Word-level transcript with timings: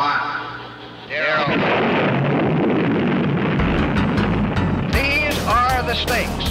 one, 0.00 0.18
zero. 1.08 1.44
These 4.96 5.36
are 5.44 5.82
the 5.82 5.94
stakes. 5.94 6.46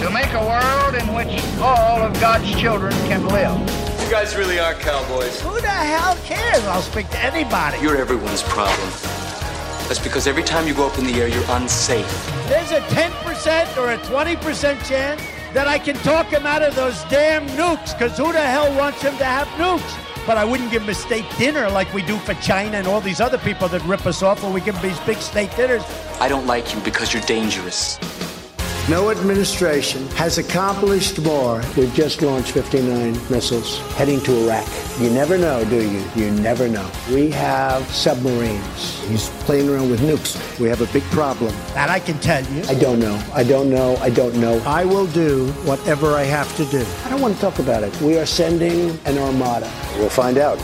To 0.00 0.10
make 0.10 0.32
a 0.32 0.40
world 0.40 0.94
in 0.94 1.12
which 1.12 1.34
all 1.60 2.00
of 2.00 2.18
God's 2.20 2.50
children 2.58 2.92
can 3.08 3.28
live. 3.28 3.58
You 4.02 4.10
guys 4.10 4.34
really 4.36 4.58
are 4.58 4.72
cowboys. 4.72 5.38
Who 5.42 5.60
the 5.60 5.68
hell 5.68 6.16
cares? 6.24 6.64
I'll 6.64 6.80
speak 6.80 7.10
to 7.10 7.18
anybody. 7.18 7.78
You're 7.82 7.98
everyone's 7.98 8.42
problem. 8.42 8.88
That's 9.86 9.98
because 9.98 10.26
every 10.26 10.44
time 10.44 10.66
you 10.66 10.72
go 10.72 10.86
up 10.86 10.98
in 10.98 11.04
the 11.04 11.12
air, 11.20 11.28
you're 11.28 11.50
unsafe. 11.50 12.08
There's 12.48 12.70
a 12.70 12.80
10% 12.80 13.76
or 13.76 13.90
a 13.92 13.98
20% 13.98 14.88
chance 14.88 15.20
that 15.52 15.68
I 15.68 15.78
can 15.78 15.96
talk 15.96 16.28
him 16.28 16.46
out 16.46 16.62
of 16.62 16.74
those 16.74 17.04
damn 17.04 17.46
nukes, 17.48 17.92
because 17.92 18.16
who 18.16 18.32
the 18.32 18.40
hell 18.40 18.74
wants 18.78 19.02
him 19.02 19.14
to 19.18 19.24
have 19.24 19.46
nukes? 19.58 20.13
But 20.26 20.38
I 20.38 20.44
wouldn't 20.44 20.70
give 20.70 20.82
him 20.82 20.88
a 20.88 20.94
state 20.94 21.26
dinner 21.38 21.68
like 21.70 21.92
we 21.92 22.02
do 22.02 22.16
for 22.18 22.34
China 22.34 22.78
and 22.78 22.86
all 22.86 23.00
these 23.00 23.20
other 23.20 23.38
people 23.38 23.68
that 23.68 23.82
rip 23.82 24.06
us 24.06 24.22
off 24.22 24.42
when 24.42 24.52
we 24.52 24.60
give 24.60 24.74
them 24.74 24.82
these 24.82 25.00
big 25.00 25.18
state 25.18 25.54
dinners. 25.56 25.82
I 26.20 26.28
don't 26.28 26.46
like 26.46 26.74
you 26.74 26.80
because 26.80 27.12
you're 27.12 27.22
dangerous. 27.24 27.98
No 28.86 29.08
administration 29.08 30.06
has 30.08 30.36
accomplished 30.36 31.18
more. 31.22 31.62
We've 31.74 31.94
just 31.94 32.20
launched 32.20 32.50
59 32.50 33.14
missiles 33.30 33.78
heading 33.92 34.20
to 34.24 34.44
Iraq. 34.44 34.68
You 35.00 35.08
never 35.08 35.38
know, 35.38 35.64
do 35.64 35.80
you? 35.90 36.04
You 36.14 36.30
never 36.30 36.68
know. 36.68 36.86
We 37.10 37.30
have 37.30 37.82
submarines. 37.88 39.00
He's 39.08 39.30
playing 39.46 39.70
around 39.70 39.90
with 39.90 40.00
nukes. 40.00 40.36
We 40.60 40.68
have 40.68 40.82
a 40.82 40.92
big 40.92 41.02
problem. 41.04 41.54
That 41.72 41.88
I 41.88 41.98
can 41.98 42.18
tell 42.18 42.44
you. 42.44 42.62
I 42.64 42.74
don't 42.74 43.00
know. 43.00 43.18
I 43.32 43.42
don't 43.42 43.70
know. 43.70 43.96
I 44.02 44.10
don't 44.10 44.38
know. 44.38 44.58
I 44.66 44.84
will 44.84 45.06
do 45.06 45.46
whatever 45.64 46.12
I 46.12 46.24
have 46.24 46.54
to 46.58 46.66
do. 46.66 46.84
I 47.06 47.08
don't 47.08 47.22
want 47.22 47.34
to 47.36 47.40
talk 47.40 47.60
about 47.60 47.84
it. 47.84 48.00
We 48.02 48.18
are 48.18 48.26
sending 48.26 48.90
an 49.06 49.16
armada. 49.16 49.72
We'll 49.96 50.10
find 50.10 50.36
out. 50.36 50.58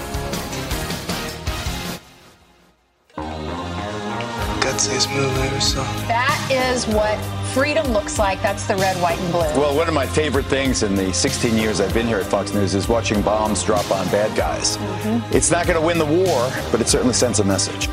Gutsiest 4.61 5.11
move 5.17 5.33
I 5.39 5.47
ever 5.47 5.61
saw. 5.61 5.85
That 6.07 6.49
is 6.53 6.87
what 6.87 7.19
freedom 7.53 7.87
looks 7.93 8.19
like. 8.19 8.41
That's 8.43 8.67
the 8.67 8.77
red, 8.77 8.97
white, 9.03 9.19
and 9.19 9.33
blue. 9.33 9.41
Well, 9.61 9.77
one 9.77 9.89
of 9.89 9.95
my 9.95 10.07
favorite 10.07 10.47
things 10.47 10.83
in 10.83 10.95
the 10.95 11.13
16 11.13 11.57
years 11.57 11.81
I've 11.81 11.95
been 11.95 12.07
here 12.07 12.19
at 12.19 12.27
Fox 12.27 12.55
News 12.55 12.75
is 12.75 12.89
watching 12.89 13.23
bombs 13.23 13.63
drop 13.65 13.91
on 13.91 14.07
bad 14.07 14.37
guys. 14.37 14.77
Mm-hmm. 14.77 15.35
It's 15.35 15.51
not 15.51 15.67
going 15.67 15.79
to 15.79 15.85
win 15.85 15.99
the 15.99 16.07
war, 16.07 16.51
but 16.71 16.81
it 16.81 16.89
certainly 16.89 17.15
sends 17.15 17.41
a 17.41 17.45
message. 17.45 17.89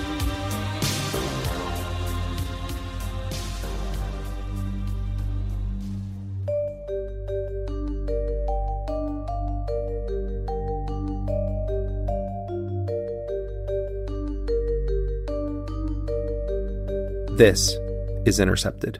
This 17.37 17.77
is 18.25 18.39
Intercepted. 18.39 18.99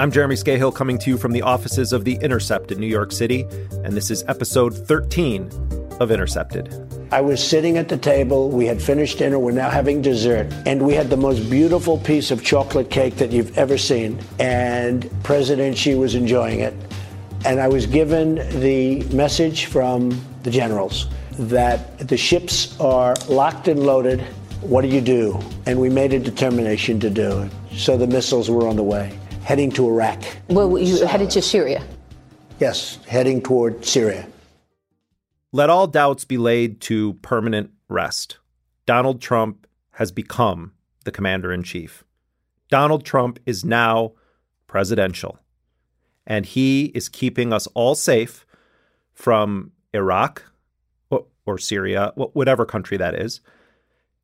I'm 0.00 0.10
Jeremy 0.10 0.34
Scahill 0.34 0.74
coming 0.74 0.96
to 0.96 1.10
you 1.10 1.18
from 1.18 1.32
the 1.32 1.42
offices 1.42 1.92
of 1.92 2.06
The 2.06 2.14
Intercept 2.22 2.72
in 2.72 2.80
New 2.80 2.86
York 2.86 3.12
City, 3.12 3.42
and 3.84 3.92
this 3.92 4.10
is 4.10 4.24
episode 4.28 4.74
13 4.74 5.50
of 6.00 6.10
Intercepted. 6.10 6.74
I 7.12 7.20
was 7.20 7.46
sitting 7.46 7.76
at 7.76 7.90
the 7.90 7.98
table. 7.98 8.48
We 8.48 8.64
had 8.64 8.80
finished 8.80 9.18
dinner. 9.18 9.38
We're 9.38 9.50
now 9.50 9.68
having 9.68 10.00
dessert. 10.00 10.50
And 10.64 10.86
we 10.86 10.94
had 10.94 11.10
the 11.10 11.18
most 11.18 11.50
beautiful 11.50 11.98
piece 11.98 12.30
of 12.30 12.42
chocolate 12.42 12.88
cake 12.88 13.16
that 13.16 13.30
you've 13.30 13.58
ever 13.58 13.76
seen. 13.76 14.18
And 14.38 15.10
President 15.22 15.76
Xi 15.76 15.96
was 15.96 16.14
enjoying 16.14 16.60
it. 16.60 16.72
And 17.44 17.60
I 17.60 17.68
was 17.68 17.84
given 17.84 18.36
the 18.58 19.02
message 19.14 19.66
from 19.66 20.18
the 20.44 20.50
generals 20.50 21.08
that 21.32 22.08
the 22.08 22.16
ships 22.16 22.80
are 22.80 23.16
locked 23.28 23.68
and 23.68 23.80
loaded. 23.80 24.22
What 24.62 24.80
do 24.80 24.88
you 24.88 25.02
do? 25.02 25.38
And 25.66 25.78
we 25.78 25.90
made 25.90 26.14
a 26.14 26.18
determination 26.18 27.00
to 27.00 27.10
do 27.10 27.42
it. 27.42 27.52
So 27.76 27.98
the 27.98 28.06
missiles 28.06 28.48
were 28.48 28.66
on 28.66 28.76
the 28.76 28.82
way, 28.82 29.18
heading 29.42 29.70
to 29.72 29.86
Iraq. 29.88 30.22
Well, 30.48 30.78
you 30.78 31.06
headed 31.06 31.30
to 31.30 31.42
Syria. 31.42 31.82
Yes, 32.58 32.98
heading 33.06 33.40
toward 33.42 33.84
Syria. 33.84 34.26
Let 35.52 35.70
all 35.70 35.86
doubts 35.86 36.24
be 36.24 36.38
laid 36.38 36.80
to 36.82 37.14
permanent 37.14 37.70
rest. 37.88 38.38
Donald 38.86 39.20
Trump 39.20 39.66
has 39.92 40.12
become 40.12 40.72
the 41.04 41.10
commander 41.10 41.52
in 41.52 41.62
chief. 41.62 42.04
Donald 42.68 43.04
Trump 43.04 43.38
is 43.46 43.64
now 43.64 44.12
presidential, 44.66 45.38
and 46.26 46.46
he 46.46 46.86
is 46.86 47.08
keeping 47.08 47.52
us 47.52 47.66
all 47.74 47.94
safe 47.94 48.46
from 49.12 49.72
Iraq 49.92 50.44
or 51.46 51.58
Syria, 51.58 52.12
whatever 52.14 52.64
country 52.64 52.96
that 52.96 53.14
is. 53.14 53.40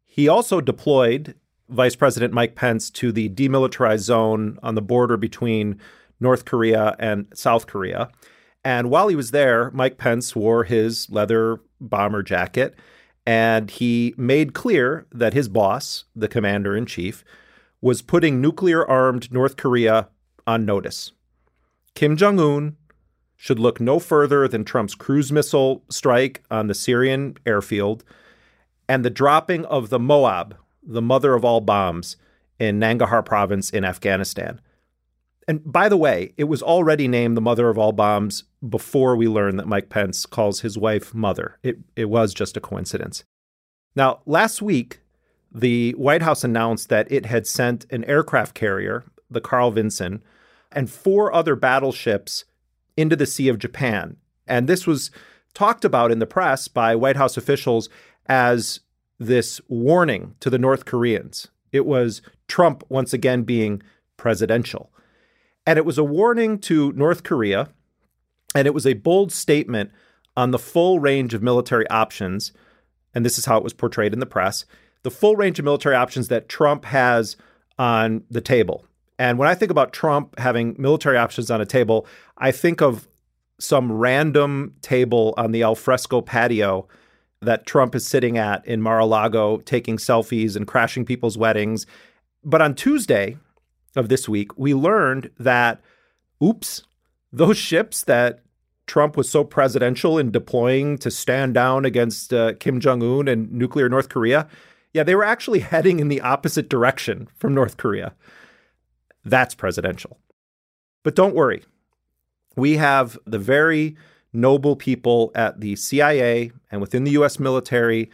He 0.05 0.29
also 0.29 0.61
deployed 0.61 1.35
Vice 1.69 1.97
President 1.97 2.33
Mike 2.33 2.55
Pence 2.55 2.91
to 2.91 3.13
the 3.13 3.29
demilitarized 3.29 4.01
zone 4.01 4.59
on 4.63 4.75
the 4.75 4.83
border 4.83 5.17
between 5.17 5.81
North 6.21 6.45
Korea 6.45 6.97
and 6.99 7.27
South 7.35 7.67
Korea. 7.67 8.11
And 8.65 8.91
while 8.91 9.09
he 9.09 9.17
was 9.17 9.31
there, 9.31 9.71
Mike 9.73 9.99
Pence 9.99 10.35
wore 10.35 10.65
his 10.65 11.09
leather 11.11 11.61
bomber 11.81 12.23
jacket 12.23 12.77
and 13.27 13.71
he 13.73 14.15
made 14.17 14.55
clear 14.55 15.07
that 15.13 15.35
his 15.35 15.49
boss, 15.49 16.05
the 16.15 16.29
commander 16.29 16.77
in 16.77 16.87
chief, 16.87 17.25
was 17.81 18.01
putting 18.01 18.41
nuclear 18.41 18.89
armed 18.89 19.33
North 19.33 19.57
Korea 19.57 20.09
on 20.47 20.65
notice. 20.65 21.13
Kim 21.95 22.17
Jong 22.17 22.39
un 22.39 22.77
should 23.37 23.59
look 23.59 23.81
no 23.81 23.99
further 23.99 24.47
than 24.47 24.65
Trump's 24.65 24.95
cruise 24.95 25.33
missile 25.33 25.83
strike 25.91 26.43
on 26.51 26.69
the 26.69 26.75
Syrian 26.75 27.37
airfield 27.45 28.05
and 28.89 29.05
the 29.05 29.11
dropping 29.11 29.65
of 29.65 29.91
the 29.91 29.99
Moab, 29.99 30.57
the 30.87 31.03
mother 31.03 31.35
of 31.35 31.45
all 31.45 31.61
bombs, 31.61 32.17
in 32.59 32.81
Nangarhar 32.81 33.25
province 33.25 33.71
in 33.71 33.85
Afghanistan. 33.85 34.61
And 35.49 35.61
by 35.65 35.89
the 35.89 35.97
way, 35.97 36.33
it 36.37 36.45
was 36.45 36.63
already 36.63 37.07
named 37.07 37.37
the 37.37 37.43
mother 37.43 37.69
of 37.69 37.79
all 37.79 37.93
bombs 37.93 38.45
before 38.67 39.15
we 39.15 39.29
learned 39.29 39.59
that 39.59 39.69
Mike 39.69 39.91
Pence 39.91 40.27
calls 40.27 40.61
his 40.61 40.77
wife 40.77 41.15
mother. 41.15 41.59
It, 41.63 41.79
it 41.95 42.07
was 42.07 42.35
just 42.35 42.57
a 42.57 42.61
coincidence. 42.61 43.25
Now, 43.95 44.21
last 44.27 44.61
week, 44.61 45.01
the 45.53 45.93
White 45.93 46.23
House 46.23 46.43
announced 46.43 46.89
that 46.89 47.11
it 47.11 47.27
had 47.27 47.47
sent 47.47 47.87
an 47.91 48.05
aircraft 48.05 48.55
carrier, 48.55 49.05
the 49.31 49.41
Carl 49.41 49.71
Vinson, 49.71 50.23
and 50.73 50.91
four 50.91 51.33
other 51.33 51.55
battleships 51.55 52.45
into 52.97 53.15
the 53.17 53.27
Sea 53.27 53.49
of 53.49 53.59
Japan. 53.59 54.17
And 54.47 54.69
this 54.69 54.87
was 54.87 55.11
talked 55.55 55.85
about 55.85 56.11
in 56.11 56.19
the 56.19 56.27
press 56.27 56.69
by 56.69 56.97
White 56.97 57.17
House 57.17 57.37
officials 57.37 57.89
as 58.27 58.81
this 59.19 59.61
warning 59.69 60.35
to 60.41 60.51
the 60.51 60.59
North 60.59 60.85
Koreans. 60.85 61.49
It 61.73 61.87
was 61.87 62.23
Trump 62.49 62.85
once 62.89 63.13
again 63.13 63.43
being 63.43 63.83
presidential. 64.17 64.91
And 65.67 65.79
it 65.79 65.85
was 65.85 65.99
a 65.99 66.05
warning 66.05 66.59
to 66.61 66.93
North 66.93 67.23
Korea, 67.23 67.69
and 68.55 68.67
it 68.67 68.75
was 68.75 68.87
a 68.87 68.95
bold 68.95 69.33
statement 69.33 69.91
on 70.37 70.51
the 70.51 70.59
full 70.59 71.01
range 71.01 71.35
of 71.35 71.43
military 71.43 71.89
options. 71.89 72.53
And 73.15 73.25
this 73.25 73.39
is 73.39 73.47
how 73.47 73.57
it 73.57 73.65
was 73.65 73.73
portrayed 73.73 74.13
in 74.13 74.21
the 74.21 74.27
press 74.27 74.65
the 75.03 75.11
full 75.13 75.37
range 75.37 75.61
of 75.61 75.65
military 75.65 75.95
options 75.95 76.27
that 76.27 76.49
Trump 76.49 76.85
has 76.85 77.37
on 77.79 78.25
the 78.29 78.41
table. 78.41 78.85
And 79.21 79.39
when 79.39 79.49
I 79.49 79.55
think 79.55 79.71
about 79.71 79.93
Trump 79.93 80.37
having 80.37 80.75
military 80.79 81.17
options 81.17 81.49
on 81.49 81.61
a 81.61 81.67
table, 81.67 82.09
I 82.39 82.51
think 82.51 82.83
of 82.83 83.07
some 83.61 83.93
random 83.93 84.75
table 84.83 85.33
on 85.37 85.53
the 85.53 85.63
alfresco 85.63 86.21
patio 86.21 86.89
that 87.43 87.67
Trump 87.67 87.95
is 87.95 88.07
sitting 88.07 88.39
at 88.39 88.67
in 88.67 88.81
Mar 88.81 88.99
a 88.99 89.07
Lago, 89.07 89.59
taking 89.59 89.97
selfies 89.97 90.57
and 90.57 90.67
crashing 90.67 91.05
people's 91.05 91.39
weddings. 91.39 91.87
But 92.45 92.63
on 92.63 92.75
Tuesday, 92.75 93.37
of 93.97 94.09
this 94.09 94.29
week, 94.29 94.57
we 94.59 94.75
learned 94.75 95.31
that, 95.39 95.81
oops, 96.43 96.83
those 97.33 97.57
ships 97.57 98.05
that 98.05 98.41
Trump 98.87 99.17
was 99.17 99.29
so 99.29 99.43
presidential 99.43 100.19
in 100.19 100.31
deploying 100.31 100.99
to 100.99 101.11
stand 101.11 101.55
down 101.55 101.85
against 101.85 102.33
uh, 102.33 102.53
Kim 102.55 102.79
Jong 102.79 103.03
un 103.03 103.27
and 103.27 103.51
nuclear 103.53 103.89
North 103.89 104.09
Korea, 104.09 104.49
Yeah, 104.93 105.03
they 105.03 105.15
were 105.15 105.25
actually 105.25 105.61
heading 105.61 106.01
in 106.01 106.09
the 106.09 106.21
opposite 106.21 106.69
direction 106.69 107.29
from 107.35 107.55
North 107.55 107.77
Korea. 107.77 108.15
That's 109.25 109.55
presidential. 109.55 110.19
But 111.03 111.17
don't 111.17 111.35
worry. 111.35 111.65
We 112.57 112.77
have 112.77 113.19
the 113.27 113.39
very 113.39 113.97
noble 114.33 114.77
people 114.77 115.33
at 115.35 115.61
the 115.61 115.77
CIA 115.77 116.53
and 116.71 116.81
within 116.81 117.05
the 117.05 117.13
US 117.13 117.39
military, 117.39 118.11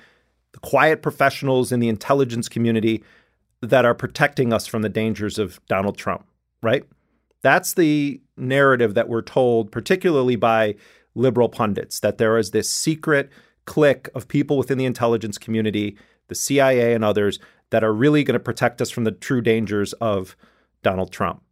the 0.53 0.61
quiet 0.61 1.03
professionals 1.03 1.73
in 1.73 1.81
the 1.81 1.89
intelligence 1.89 2.49
community 2.49 3.03
that 3.61 3.85
are 3.85 3.95
protecting 3.95 4.53
us 4.53 4.67
from 4.67 4.83
the 4.83 4.89
dangers 4.89 5.39
of 5.39 5.61
Donald 5.67 5.97
Trump, 5.97 6.27
right? 6.63 6.85
That's 7.43 7.75
the 7.75 8.21
narrative 8.37 8.95
that 8.95 9.09
we're 9.09 9.23
told, 9.23 9.73
particularly 9.73 10.37
by 10.37 10.77
liberal 11.15 11.49
pundits, 11.49 12.01
that 12.01 12.19
there 12.19 12.37
is 12.39 12.51
this 12.51 12.71
secret 12.71 13.31
clique 13.65 14.09
of 14.15 14.29
people 14.29 14.57
within 14.57 14.79
the 14.79 14.85
intelligence 14.85 15.39
community, 15.39 15.97
the 16.29 16.35
CIA 16.35 16.95
and 16.95 17.05
others, 17.05 17.39
that 17.71 17.85
are 17.85 17.93
really 17.93 18.25
going 18.25 18.35
to 18.35 18.41
protect 18.41 18.83
us 18.83 18.91
from 18.91 19.05
the 19.05 19.13
true 19.13 19.41
dangers 19.41 19.93
of 19.95 20.37
Donald 20.83 21.11
Trump. 21.11 21.43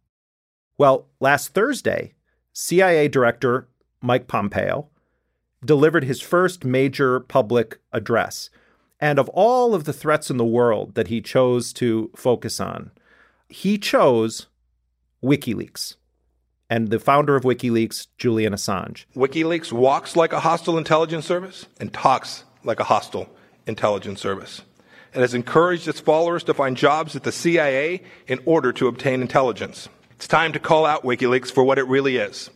Well, 0.77 1.07
last 1.19 1.53
Thursday, 1.53 2.13
CIA 2.53 3.07
Director 3.07 3.67
Mike 4.01 4.27
Pompeo 4.27 4.87
delivered 5.63 6.03
his 6.03 6.21
first 6.21 6.65
major 6.65 7.19
public 7.19 7.79
address. 7.91 8.49
And 8.99 9.19
of 9.19 9.29
all 9.29 9.73
of 9.73 9.85
the 9.85 9.93
threats 9.93 10.29
in 10.29 10.37
the 10.37 10.45
world 10.45 10.95
that 10.95 11.07
he 11.07 11.21
chose 11.21 11.73
to 11.73 12.11
focus 12.15 12.59
on, 12.59 12.91
he 13.49 13.77
chose 13.77 14.47
WikiLeaks 15.23 15.95
and 16.69 16.89
the 16.89 16.99
founder 16.99 17.35
of 17.35 17.43
WikiLeaks, 17.43 18.07
Julian 18.17 18.53
Assange. 18.53 19.05
WikiLeaks 19.15 19.73
walks 19.73 20.15
like 20.15 20.33
a 20.33 20.39
hostile 20.39 20.77
intelligence 20.77 21.25
service 21.25 21.65
and 21.79 21.91
talks 21.91 22.45
like 22.63 22.79
a 22.79 22.85
hostile 22.85 23.29
intelligence 23.67 24.21
service. 24.21 24.61
It 25.13 25.19
has 25.19 25.33
encouraged 25.33 25.89
its 25.89 25.99
followers 25.99 26.43
to 26.45 26.53
find 26.53 26.77
jobs 26.77 27.15
at 27.15 27.23
the 27.23 27.31
CIA 27.33 28.03
in 28.27 28.39
order 28.45 28.71
to 28.73 28.87
obtain 28.87 29.21
intelligence. 29.21 29.89
It's 30.11 30.27
time 30.27 30.53
to 30.53 30.59
call 30.59 30.85
out 30.85 31.03
WikiLeaks 31.03 31.51
for 31.51 31.63
what 31.63 31.77
it 31.77 31.87
really 31.87 32.15
is 32.15 32.49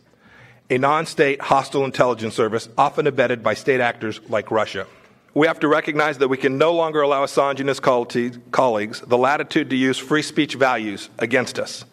a 0.70 0.78
non 0.78 1.06
state 1.06 1.40
hostile 1.40 1.84
intelligence 1.84 2.34
service, 2.34 2.68
often 2.76 3.06
abetted 3.06 3.42
by 3.42 3.54
state 3.54 3.80
actors 3.80 4.20
like 4.28 4.50
Russia. 4.50 4.86
We 5.34 5.46
have 5.46 5.60
to 5.60 5.68
recognize 5.68 6.18
that 6.18 6.28
we 6.28 6.38
can 6.38 6.56
no 6.56 6.72
longer 6.72 7.02
allow 7.02 7.24
Assange 7.24 7.60
and 7.60 7.68
his 7.68 7.78
colleagues 7.78 9.00
the 9.00 9.18
latitude 9.18 9.68
to 9.70 9.76
use 9.76 9.98
free 9.98 10.22
speech 10.22 10.54
values 10.54 11.10
against 11.18 11.58
us. 11.58 11.84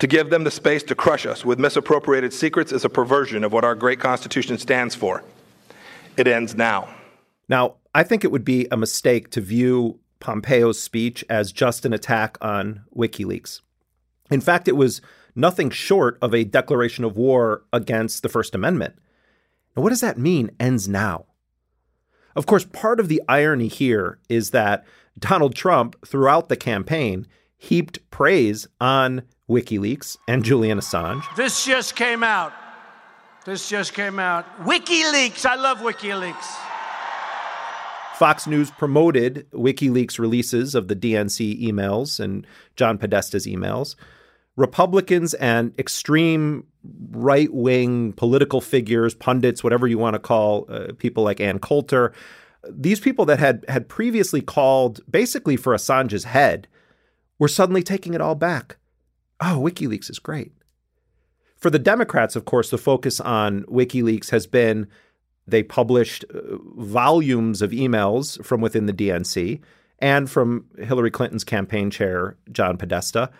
To 0.00 0.06
give 0.06 0.30
them 0.30 0.44
the 0.44 0.50
space 0.50 0.82
to 0.84 0.94
crush 0.94 1.26
us 1.26 1.44
with 1.44 1.58
misappropriated 1.58 2.32
secrets 2.32 2.72
is 2.72 2.84
a 2.84 2.90
perversion 2.90 3.44
of 3.44 3.52
what 3.52 3.64
our 3.64 3.74
great 3.74 4.00
Constitution 4.00 4.58
stands 4.58 4.94
for. 4.94 5.22
It 6.16 6.26
ends 6.26 6.54
now. 6.54 6.94
Now, 7.48 7.76
I 7.94 8.02
think 8.02 8.24
it 8.24 8.30
would 8.30 8.44
be 8.44 8.66
a 8.70 8.76
mistake 8.76 9.30
to 9.30 9.40
view 9.40 9.98
Pompeo's 10.20 10.80
speech 10.80 11.24
as 11.28 11.52
just 11.52 11.84
an 11.84 11.92
attack 11.92 12.38
on 12.40 12.82
WikiLeaks. 12.94 13.60
In 14.30 14.40
fact, 14.40 14.68
it 14.68 14.76
was 14.76 15.00
nothing 15.40 15.70
short 15.70 16.18
of 16.22 16.34
a 16.34 16.44
declaration 16.44 17.04
of 17.04 17.16
war 17.16 17.64
against 17.72 18.22
the 18.22 18.28
First 18.28 18.54
Amendment. 18.54 18.94
Now, 19.76 19.82
what 19.82 19.90
does 19.90 20.00
that 20.00 20.18
mean, 20.18 20.50
ends 20.60 20.88
now? 20.88 21.26
Of 22.36 22.46
course, 22.46 22.64
part 22.64 23.00
of 23.00 23.08
the 23.08 23.22
irony 23.28 23.68
here 23.68 24.18
is 24.28 24.50
that 24.50 24.84
Donald 25.18 25.54
Trump, 25.54 25.96
throughout 26.06 26.48
the 26.48 26.56
campaign, 26.56 27.26
heaped 27.56 27.98
praise 28.10 28.68
on 28.80 29.22
WikiLeaks 29.48 30.16
and 30.28 30.44
Julian 30.44 30.78
Assange. 30.78 31.24
This 31.36 31.64
just 31.64 31.96
came 31.96 32.22
out. 32.22 32.52
This 33.44 33.68
just 33.68 33.94
came 33.94 34.18
out. 34.18 34.46
WikiLeaks. 34.60 35.44
I 35.44 35.56
love 35.56 35.78
WikiLeaks. 35.78 36.56
Fox 38.16 38.46
News 38.46 38.70
promoted 38.70 39.50
WikiLeaks 39.52 40.18
releases 40.18 40.74
of 40.74 40.88
the 40.88 40.94
DNC 40.94 41.62
emails 41.62 42.20
and 42.20 42.46
John 42.76 42.98
Podesta's 42.98 43.46
emails. 43.46 43.96
Republicans 44.60 45.32
and 45.34 45.72
extreme 45.78 46.66
right 47.12 47.50
wing 47.50 48.12
political 48.12 48.60
figures, 48.60 49.14
pundits, 49.14 49.64
whatever 49.64 49.86
you 49.86 49.96
want 49.96 50.12
to 50.14 50.20
call 50.20 50.66
uh, 50.68 50.88
people 50.98 51.24
like 51.24 51.40
Ann 51.40 51.58
Coulter, 51.58 52.12
these 52.68 53.00
people 53.00 53.24
that 53.24 53.38
had 53.38 53.64
had 53.68 53.88
previously 53.88 54.42
called 54.42 55.00
basically 55.10 55.56
for 55.56 55.74
Assange's 55.74 56.24
head 56.24 56.68
were 57.38 57.48
suddenly 57.48 57.82
taking 57.82 58.12
it 58.12 58.20
all 58.20 58.34
back. 58.34 58.76
Oh, 59.40 59.62
WikiLeaks 59.64 60.10
is 60.10 60.18
great. 60.18 60.52
For 61.56 61.70
the 61.70 61.78
Democrats, 61.78 62.36
of 62.36 62.44
course, 62.44 62.68
the 62.68 62.76
focus 62.76 63.18
on 63.18 63.62
WikiLeaks 63.62 64.28
has 64.28 64.46
been 64.46 64.88
they 65.46 65.62
published 65.62 66.26
uh, 66.34 66.58
volumes 66.76 67.62
of 67.62 67.70
emails 67.70 68.44
from 68.44 68.60
within 68.60 68.84
the 68.84 68.92
DNC 68.92 69.62
and 70.00 70.30
from 70.30 70.66
Hillary 70.78 71.10
Clinton's 71.10 71.44
campaign 71.44 71.90
chair, 71.90 72.36
John 72.52 72.76
Podesta 72.76 73.30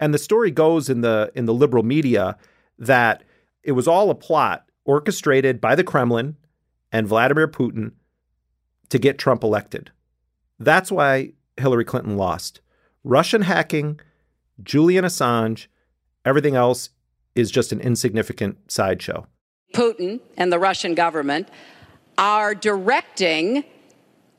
and 0.00 0.14
the 0.14 0.18
story 0.18 0.50
goes 0.50 0.88
in 0.88 1.02
the 1.02 1.30
in 1.34 1.44
the 1.44 1.54
liberal 1.54 1.84
media 1.84 2.36
that 2.78 3.22
it 3.62 3.72
was 3.72 3.86
all 3.86 4.10
a 4.10 4.14
plot 4.14 4.64
orchestrated 4.84 5.60
by 5.60 5.74
the 5.74 5.84
Kremlin 5.84 6.36
and 6.90 7.06
Vladimir 7.06 7.46
Putin 7.46 7.92
to 8.88 8.98
get 8.98 9.18
Trump 9.18 9.44
elected. 9.44 9.92
That's 10.58 10.90
why 10.90 11.34
Hillary 11.56 11.84
Clinton 11.84 12.16
lost. 12.16 12.60
Russian 13.04 13.42
hacking, 13.42 14.00
Julian 14.62 15.04
Assange, 15.04 15.66
everything 16.24 16.56
else 16.56 16.90
is 17.34 17.50
just 17.50 17.70
an 17.70 17.80
insignificant 17.80 18.70
sideshow. 18.70 19.26
Putin 19.74 20.20
and 20.36 20.52
the 20.52 20.58
Russian 20.58 20.94
government 20.94 21.48
are 22.18 22.54
directing 22.54 23.64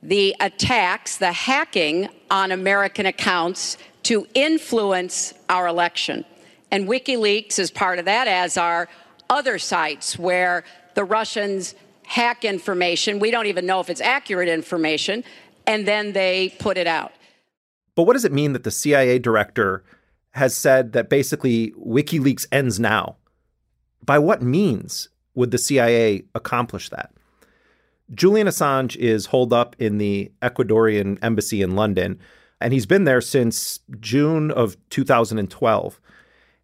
the 0.04 0.36
attacks, 0.40 1.18
the 1.18 1.32
hacking 1.32 2.10
on 2.30 2.52
American 2.52 3.06
accounts 3.06 3.78
to 4.12 4.28
influence 4.34 5.34
our 5.48 5.68
election. 5.68 6.26
And 6.70 6.86
WikiLeaks 6.86 7.58
is 7.58 7.72
part 7.72 7.98
of 7.98 8.04
that, 8.04 8.28
as 8.28 8.58
are 8.58 8.90
other 9.30 9.58
sites 9.58 10.20
where 10.20 10.66
the 10.96 11.06
Russians 11.06 11.76
hack 12.04 12.44
information. 12.44 13.20
We 13.20 13.32
don't 13.32 13.46
even 13.46 13.66
know 13.66 13.80
if 13.80 13.90
it's 13.90 14.02
accurate 14.02 14.50
information, 14.50 15.24
and 15.66 15.88
then 15.88 16.12
they 16.12 16.54
put 16.60 16.78
it 16.78 16.88
out. 16.88 17.14
But 17.96 18.04
what 18.04 18.12
does 18.12 18.26
it 18.26 18.34
mean 18.34 18.52
that 18.52 18.66
the 18.66 18.72
CIA 18.72 19.18
director 19.18 19.82
has 20.32 20.54
said 20.58 20.92
that 20.92 21.10
basically 21.10 21.72
WikiLeaks 21.80 22.48
ends 22.52 22.82
now? 22.82 23.16
By 24.04 24.20
what 24.20 24.42
means 24.42 25.08
would 25.36 25.52
the 25.52 25.58
CIA 25.58 26.24
accomplish 26.36 26.90
that? 26.90 27.14
Julian 28.14 28.48
Assange 28.48 28.98
is 28.98 29.28
holed 29.28 29.54
up 29.54 29.74
in 29.80 30.00
the 30.00 30.34
Ecuadorian 30.42 31.18
embassy 31.22 31.62
in 31.62 31.78
London 31.78 32.20
and 32.62 32.74
he's 32.74 32.86
been 32.86 33.04
there 33.04 33.22
since 33.22 33.80
June 34.00 34.52
of 34.52 34.78
2012. 34.90 36.00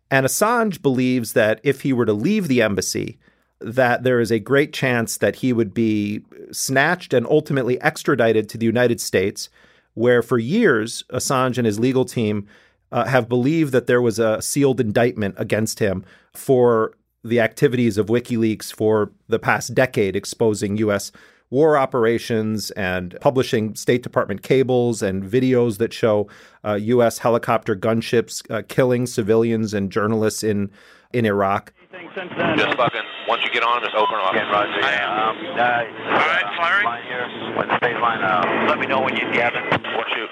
And 0.09 0.25
Assange 0.25 0.81
believes 0.81 1.33
that 1.33 1.59
if 1.63 1.81
he 1.81 1.91
were 1.91 2.05
to 2.05 2.13
leave 2.13 2.47
the 2.47 2.61
embassy, 2.61 3.17
that 3.59 4.03
there 4.03 4.19
is 4.19 4.31
a 4.31 4.39
great 4.39 4.71
chance 4.71 5.17
that 5.17 5.37
he 5.37 5.51
would 5.51 5.73
be 5.73 6.21
snatched 6.51 7.13
and 7.13 7.25
ultimately 7.25 7.81
extradited 7.81 8.47
to 8.49 8.57
the 8.57 8.65
United 8.65 9.01
States, 9.01 9.49
where 9.95 10.21
for 10.21 10.37
years 10.37 11.03
Assange 11.11 11.57
and 11.57 11.65
his 11.65 11.79
legal 11.79 12.05
team 12.05 12.47
uh, 12.91 13.05
have 13.05 13.27
believed 13.27 13.73
that 13.73 13.87
there 13.87 14.01
was 14.01 14.19
a 14.19 14.41
sealed 14.41 14.79
indictment 14.79 15.35
against 15.37 15.79
him 15.79 16.05
for 16.33 16.93
the 17.23 17.41
activities 17.41 17.97
of 17.97 18.05
WikiLeaks 18.05 18.71
for 18.71 19.11
the 19.27 19.39
past 19.39 19.73
decade, 19.73 20.15
exposing 20.15 20.77
U.S 20.77 21.11
war 21.49 21.77
operations 21.77 22.71
and 22.71 23.17
publishing 23.21 23.75
State 23.75 24.03
Department 24.03 24.43
cables 24.43 25.01
and 25.01 25.23
videos 25.23 25.77
that 25.77 25.93
show 25.93 26.27
uh, 26.65 26.73
U.S. 26.73 27.19
helicopter 27.19 27.75
gunships 27.75 28.49
uh, 28.51 28.63
killing 28.67 29.05
civilians 29.05 29.73
and 29.73 29.91
journalists 29.91 30.43
in 30.43 30.69
in 31.13 31.25
Iraq. 31.25 31.71
Just 31.93 32.77
fucking, 32.77 33.01
once 33.27 33.41
you 33.43 33.51
get 33.51 33.63
on 33.63 33.81
them, 33.81 33.89
just 33.89 33.95
open 33.95 34.17
them 34.17 34.25
up. 34.25 34.33
Again, 34.33 34.49
Roger. 34.51 34.83
I 34.83 34.93
am. 34.93 35.11
Um, 35.11 35.37
uh, 35.55 36.19
All 36.19 36.27
right, 36.27 36.57
firing. 36.57 36.85
Line 36.85 37.03
here. 37.03 37.55
When 37.55 37.67
the 37.67 37.77
phase 37.79 37.95
line, 38.01 38.21
uh, 38.21 38.67
let 38.67 38.79
me 38.79 38.87
know 38.87 39.01
when 39.01 39.15
you 39.15 39.25
have 39.39 39.53
it. 39.55 39.63
What 39.95 40.07
shoot? 40.13 40.29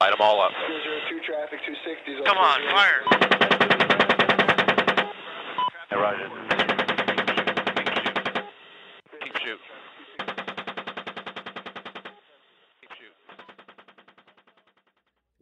Light 0.00 0.10
them 0.10 0.20
all 0.20 0.40
up. 0.40 0.52
traffic, 1.24 1.60
Come 2.26 2.38
on, 2.38 2.60
fire. 2.70 3.02
Hey, 5.90 5.96
Roger. 5.96 6.28
Keep 9.22 9.36
shooting. 9.38 9.58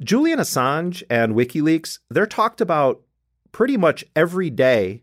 Julian 0.03 0.39
Assange 0.39 1.03
and 1.11 1.35
WikiLeaks, 1.35 1.99
they're 2.09 2.27
talked 2.27 2.61
about 2.61 3.03
pretty 3.53 3.77
much 3.77 4.05
every 4.17 4.51
day 4.51 5.03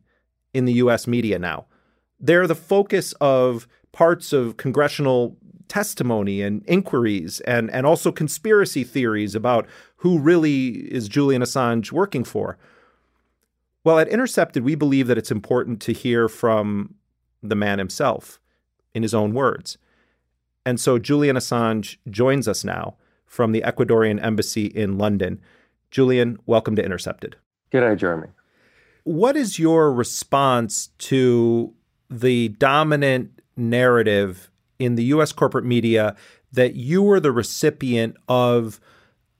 in 0.53 0.65
the 0.65 0.73
US 0.73 1.05
media 1.07 1.37
now. 1.37 1.65
They're 2.19 2.47
the 2.47 2.55
focus 2.55 3.13
of 3.21 3.67
parts 3.91 4.33
of 4.33 4.57
congressional 4.57 5.37
testimony 5.67 6.41
and 6.41 6.63
inquiries 6.67 7.41
and, 7.41 7.69
and 7.71 7.85
also 7.85 8.11
conspiracy 8.11 8.83
theories 8.83 9.35
about 9.35 9.67
who 9.97 10.17
really 10.17 10.69
is 10.91 11.07
Julian 11.07 11.41
Assange 11.41 11.91
working 11.91 12.23
for. 12.23 12.57
Well, 13.83 13.99
at 13.99 14.07
Intercepted, 14.07 14.63
we 14.63 14.75
believe 14.75 15.07
that 15.07 15.17
it's 15.17 15.31
important 15.31 15.81
to 15.81 15.93
hear 15.93 16.27
from 16.27 16.95
the 17.43 17.55
man 17.55 17.79
himself 17.79 18.39
in 18.93 19.03
his 19.03 19.13
own 19.13 19.33
words. 19.33 19.77
And 20.65 20.79
so 20.79 20.97
Julian 20.97 21.35
Assange 21.35 21.97
joins 22.09 22.47
us 22.47 22.63
now 22.63 22.97
from 23.27 23.51
the 23.51 23.61
Ecuadorian 23.61 24.23
embassy 24.23 24.65
in 24.65 24.97
London. 24.97 25.39
Julian, 25.91 26.37
welcome 26.45 26.75
to 26.75 26.83
Intercepted. 26.83 27.35
G'day, 27.71 27.97
Jeremy. 27.97 28.29
What 29.03 29.37
is 29.37 29.59
your 29.59 29.93
response 29.93 30.87
to 30.97 31.73
the 32.09 32.49
dominant 32.49 33.41
narrative 33.55 34.49
in 34.79 34.95
the 34.95 35.03
US 35.05 35.31
corporate 35.31 35.65
media 35.65 36.15
that 36.51 36.75
you 36.75 37.03
were 37.03 37.19
the 37.19 37.31
recipient 37.31 38.15
of 38.27 38.79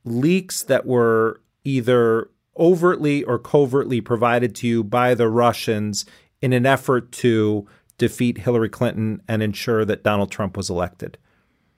leaks 0.03 0.63
that 0.63 0.85
were 0.85 1.41
either 1.63 2.29
overtly 2.57 3.23
or 3.23 3.37
covertly 3.37 4.01
provided 4.01 4.55
to 4.55 4.67
you 4.67 4.83
by 4.83 5.13
the 5.13 5.29
Russians 5.29 6.05
in 6.41 6.53
an 6.53 6.65
effort 6.65 7.11
to 7.11 7.67
defeat 7.97 8.39
Hillary 8.39 8.69
Clinton 8.69 9.21
and 9.27 9.41
ensure 9.41 9.85
that 9.85 10.03
Donald 10.03 10.31
Trump 10.31 10.57
was 10.57 10.69
elected? 10.69 11.17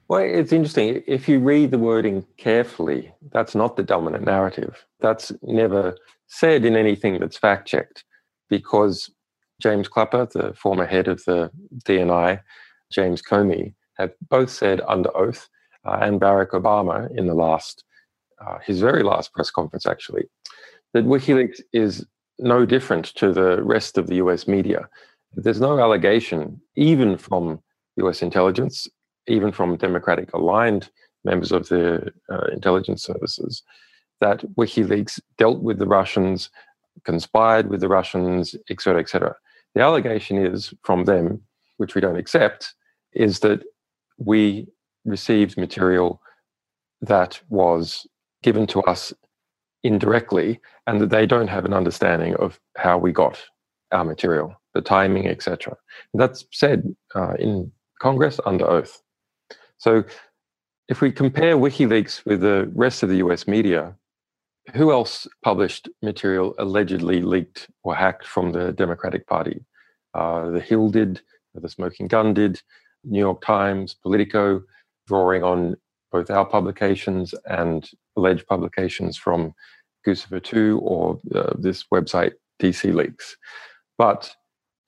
Well, 0.10 0.22
it's 0.22 0.52
interesting. 0.52 1.04
If 1.06 1.30
you 1.30 1.40
read 1.40 1.70
the 1.70 1.78
wording 1.78 2.26
carefully, 2.38 3.14
that's 3.32 3.54
not 3.54 3.78
the 3.78 3.84
dominant 3.84 4.26
narrative. 4.26 4.84
That's 5.00 5.32
never 5.44 5.96
said 6.26 6.66
in 6.66 6.76
anything 6.76 7.20
that's 7.20 7.38
fact 7.38 7.68
checked 7.68 8.04
because 8.50 9.12
James 9.62 9.88
Clapper, 9.88 10.28
the 10.34 10.56
former 10.56 10.88
head 10.88 11.08
of 11.08 11.24
the 11.26 11.52
DNI, 11.86 12.42
James 12.92 13.22
Comey, 13.22 13.76
have 14.00 14.12
both 14.30 14.50
said 14.50 14.82
under 14.88 15.16
oath, 15.16 15.48
uh, 15.86 16.00
and 16.02 16.20
Barack 16.20 16.52
Obama 16.52 17.16
in 17.16 17.28
the 17.28 17.36
last, 17.36 17.84
uh, 18.44 18.58
his 18.66 18.80
very 18.80 19.04
last 19.04 19.32
press 19.32 19.52
conference 19.52 19.86
actually, 19.86 20.24
that 20.94 21.06
WikiLeaks 21.06 21.62
is 21.72 22.04
no 22.40 22.66
different 22.66 23.06
to 23.16 23.32
the 23.32 23.62
rest 23.62 24.00
of 24.00 24.08
the 24.08 24.16
US 24.16 24.48
media. 24.48 24.90
There's 25.36 25.62
no 25.62 25.80
allegation, 25.80 26.60
even 26.76 27.16
from 27.16 27.62
US 27.98 28.24
intelligence, 28.24 28.88
even 29.30 29.52
from 29.52 29.78
Democratic 29.78 30.34
aligned 30.34 30.90
members 31.24 31.52
of 31.52 31.68
the 31.70 32.12
uh, 32.32 32.48
intelligence 32.52 33.04
services, 33.04 33.64
that 34.22 34.44
WikiLeaks 34.56 35.20
dealt 35.38 35.62
with 35.62 35.80
the 35.80 35.88
Russians, 35.88 36.50
conspired 37.04 37.70
with 37.70 37.82
the 37.82 37.88
Russians, 37.88 38.56
et 38.70 38.82
cetera, 38.82 39.02
et 39.02 39.10
cetera. 39.10 39.36
The 39.76 39.82
allegation 39.82 40.38
is 40.38 40.74
from 40.84 41.06
them, 41.06 41.42
which 41.78 41.96
we 41.96 42.02
don't 42.02 42.18
accept, 42.18 42.74
is 43.14 43.40
that 43.40 43.64
we 44.18 44.68
received 45.06 45.58
material 45.58 46.22
that 47.02 47.40
was 47.50 48.06
given 48.44 48.68
to 48.68 48.82
us 48.84 49.14
indirectly 49.84 50.60
and 50.88 51.00
that 51.00 51.10
they 51.10 51.26
don't 51.26 51.48
have 51.48 51.66
an 51.66 51.74
understanding 51.74 52.36
of 52.36 52.60
how 52.78 52.98
we 52.98 53.12
got 53.12 53.40
our 53.92 54.04
material, 54.04 54.54
the 54.74 54.82
timing, 54.82 55.28
etc. 55.28 55.76
That's 56.14 56.46
said 56.52 56.84
uh, 57.16 57.36
in 57.40 57.72
Congress 58.02 58.40
under 58.46 58.70
oath. 58.70 59.02
So 59.80 60.04
if 60.90 61.02
we 61.02 61.12
compare 61.12 61.56
WikiLeaks 61.56 62.26
with 62.26 62.42
the 62.42 62.70
rest 62.76 63.02
of 63.02 63.10
the 63.10 63.18
US 63.18 63.48
media, 63.48 63.96
who 64.76 64.92
else 64.92 65.26
published 65.42 65.90
material 66.04 66.54
allegedly 66.60 67.22
leaked 67.22 67.70
or 67.84 67.96
hacked 67.96 68.26
from 68.26 68.52
the 68.52 68.74
Democratic 68.74 69.26
Party? 69.26 69.66
Uh, 70.14 70.50
the 70.50 70.60
Hill 70.60 70.90
did, 70.90 71.22
the 71.56 71.70
Smoking 71.70 72.08
Gun 72.08 72.34
did, 72.34 72.62
New 73.06 73.20
York 73.20 73.42
Times, 73.42 73.96
Politico, 74.04 74.62
drawing 75.08 75.44
on 75.44 75.76
both 76.12 76.30
our 76.30 76.46
publications 76.46 77.34
and 77.46 77.90
alleged 78.18 78.46
publications 78.48 79.16
from 79.18 79.54
Guccifer 80.06 80.44
2 80.44 80.80
or 80.84 81.20
uh, 81.34 81.54
this 81.58 81.86
website, 81.94 82.34
DC 82.62 82.94
Leaks. 82.94 83.38
But 83.98 84.36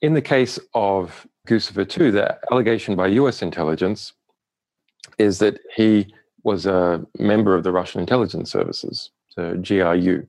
in 0.02 0.12
the 0.12 0.22
case 0.22 0.58
of 0.74 1.26
Guccifer 1.48 1.88
2, 1.88 2.12
the 2.12 2.38
allegation 2.50 2.94
by 2.94 3.06
US 3.08 3.40
intelligence 3.40 4.12
is 5.18 5.38
that 5.38 5.60
he 5.74 6.12
was 6.44 6.66
a 6.66 7.04
member 7.18 7.54
of 7.54 7.64
the 7.64 7.72
Russian 7.72 8.00
intelligence 8.00 8.50
services, 8.50 9.10
the 9.36 9.54
GRU, 9.66 10.26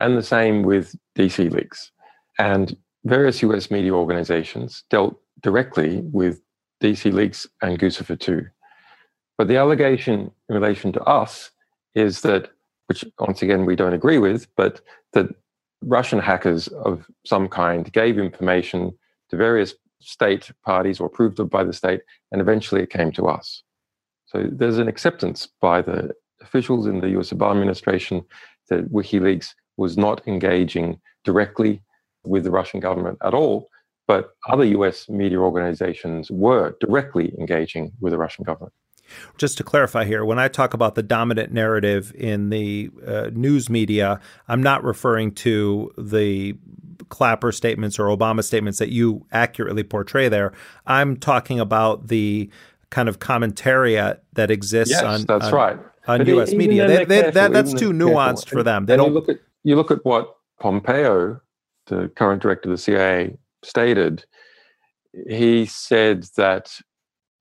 and 0.00 0.16
the 0.16 0.22
same 0.22 0.62
with 0.62 0.94
DC 1.16 1.50
Leaks. 1.50 1.90
And 2.38 2.76
various 3.04 3.42
US 3.42 3.70
media 3.70 3.92
organizations 3.92 4.84
dealt 4.90 5.18
directly 5.42 6.00
with 6.12 6.40
DC 6.82 7.12
Leaks 7.12 7.46
and 7.62 7.78
Guccifer 7.78 8.18
2. 8.18 8.46
But 9.38 9.48
the 9.48 9.56
allegation 9.56 10.30
in 10.48 10.54
relation 10.54 10.92
to 10.92 11.02
us 11.02 11.50
is 11.94 12.22
that, 12.22 12.50
which 12.86 13.04
once 13.18 13.42
again 13.42 13.64
we 13.64 13.76
don't 13.76 13.92
agree 13.92 14.18
with, 14.18 14.46
but 14.56 14.80
that 15.12 15.28
Russian 15.82 16.20
hackers 16.20 16.68
of 16.68 17.06
some 17.26 17.48
kind 17.48 17.92
gave 17.92 18.18
information 18.18 18.92
to 19.30 19.36
various 19.36 19.74
state 20.00 20.50
parties 20.64 21.00
or 21.00 21.06
approved 21.06 21.48
by 21.50 21.64
the 21.64 21.72
state, 21.72 22.00
and 22.30 22.40
eventually 22.40 22.82
it 22.82 22.90
came 22.90 23.12
to 23.12 23.26
us. 23.26 23.62
So 24.32 24.48
there's 24.50 24.78
an 24.78 24.88
acceptance 24.88 25.46
by 25.60 25.82
the 25.82 26.14
officials 26.40 26.86
in 26.86 27.00
the 27.00 27.10
US 27.18 27.30
Obama 27.30 27.52
administration 27.52 28.22
that 28.70 28.90
WikiLeaks 28.90 29.50
was 29.76 29.98
not 29.98 30.26
engaging 30.26 30.98
directly 31.24 31.82
with 32.24 32.44
the 32.44 32.50
Russian 32.50 32.80
government 32.80 33.18
at 33.22 33.34
all, 33.34 33.68
but 34.08 34.30
other 34.48 34.64
US 34.64 35.08
media 35.08 35.38
organizations 35.38 36.30
were 36.30 36.74
directly 36.80 37.34
engaging 37.38 37.92
with 38.00 38.12
the 38.12 38.18
Russian 38.18 38.44
government. 38.44 38.72
Just 39.36 39.58
to 39.58 39.64
clarify 39.64 40.04
here, 40.04 40.24
when 40.24 40.38
I 40.38 40.48
talk 40.48 40.72
about 40.72 40.94
the 40.94 41.02
dominant 41.02 41.52
narrative 41.52 42.12
in 42.14 42.48
the 42.48 42.90
uh, 43.06 43.30
news 43.32 43.68
media, 43.68 44.20
I'm 44.48 44.62
not 44.62 44.82
referring 44.82 45.32
to 45.34 45.92
the 45.98 46.54
Clapper 47.10 47.52
statements 47.52 47.98
or 47.98 48.04
Obama 48.06 48.42
statements 48.42 48.78
that 48.78 48.88
you 48.88 49.26
accurately 49.32 49.82
portray 49.82 50.30
there. 50.30 50.52
I'm 50.86 51.16
talking 51.18 51.60
about 51.60 52.08
the 52.08 52.48
kind 52.92 53.08
of 53.08 53.18
commentariat 53.18 54.20
that 54.34 54.52
exists 54.52 54.92
yes, 54.92 55.02
on 55.02 55.24
that's 55.24 55.46
on, 55.46 55.52
right. 55.52 55.78
on 56.06 56.18
But 56.18 56.26
U.S. 56.28 56.52
media. 56.52 56.86
They, 56.86 57.04
they, 57.04 57.22
that, 57.22 57.34
careful, 57.34 57.52
that's 57.52 57.74
too 57.74 57.90
nuanced 57.90 58.44
careful. 58.44 58.58
for 58.58 58.62
them. 58.62 58.86
They 58.86 58.94
And 58.94 59.00
don't. 59.00 59.08
You 59.08 59.14
look 59.14 59.28
at 59.28 59.38
you 59.64 59.76
look 59.76 59.90
at 59.90 60.04
what 60.04 60.36
Pompeo, 60.60 61.40
the 61.86 62.08
current 62.14 62.42
director 62.42 62.68
of 62.68 62.76
the 62.76 62.78
CIA, 62.78 63.36
stated. 63.64 64.24
He 65.28 65.66
said 65.66 66.24
that 66.36 66.78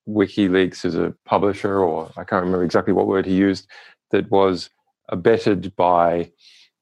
WikiLeaks 0.10 0.84
is 0.84 0.96
a 0.96 1.14
publisher, 1.26 1.80
or 1.80 2.12
I 2.18 2.24
can't 2.24 2.44
remember 2.44 2.64
exactly 2.64 2.94
what 2.94 3.08
word 3.08 3.26
he 3.26 3.36
used, 3.36 3.68
that 4.12 4.30
was 4.32 4.70
abetted 5.10 5.76
by 5.76 6.32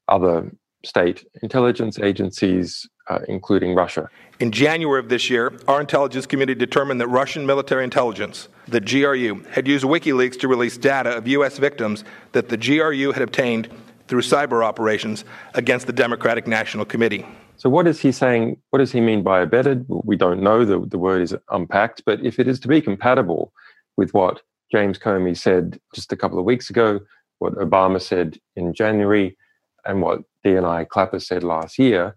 other 0.08 0.52
state 0.86 1.26
intelligence 1.42 2.00
agencies, 2.00 2.88
uh, 3.10 3.20
including 3.28 3.76
Russia. 3.76 4.10
In 4.40 4.52
January 4.52 5.00
of 5.00 5.10
this 5.10 5.30
year, 5.30 5.54
our 5.68 5.82
intelligence 5.82 6.26
community 6.26 6.58
determined 6.58 7.02
that 7.02 7.08
Russian 7.08 7.46
military 7.46 7.84
intelligence, 7.84 8.48
the 8.68 8.80
GRU, 8.80 9.44
had 9.52 9.68
used 9.68 9.84
WikiLeaks 9.84 10.40
to 10.40 10.48
release 10.48 10.78
data 10.78 11.10
of 11.18 11.28
U.S. 11.28 11.58
victims 11.58 12.04
that 12.32 12.50
the 12.50 12.58
GRU 12.58 13.12
had 13.12 13.22
obtained 13.22 13.70
through 14.08 14.22
cyber 14.22 14.64
operations 14.64 15.26
against 15.56 15.88
the 15.88 15.94
Democratic 15.94 16.48
National 16.48 16.86
Committee. 16.86 17.26
So, 17.58 17.70
what 17.70 17.88
is 17.88 18.00
he 18.00 18.12
saying? 18.12 18.58
What 18.70 18.80
does 18.80 18.92
he 18.92 19.02
mean 19.02 19.22
by 19.22 19.42
abetted? 19.42 19.86
We 19.90 20.16
don't 20.16 20.42
know. 20.42 20.64
The, 20.64 20.80
the 20.86 20.98
word 20.98 21.22
is 21.22 21.36
unpacked. 21.50 22.04
But 22.06 22.24
if 22.24 22.40
it 22.40 22.48
is 22.48 22.60
to 22.62 22.68
be 22.70 22.80
compatible 22.80 23.52
with 23.98 24.14
what 24.14 24.42
James 24.72 24.98
Comey 24.98 25.38
said 25.38 25.80
just 25.94 26.14
a 26.14 26.16
couple 26.16 26.40
of 26.40 26.46
weeks 26.46 26.70
ago, 26.70 27.02
what 27.40 27.56
Obama 27.56 28.02
said 28.02 28.40
in 28.56 28.74
January, 28.74 29.38
and 29.86 30.02
what 30.02 30.22
DNI 30.46 30.88
Clapper 30.88 31.20
said 31.20 31.44
last 31.44 31.80
year, 31.80 32.16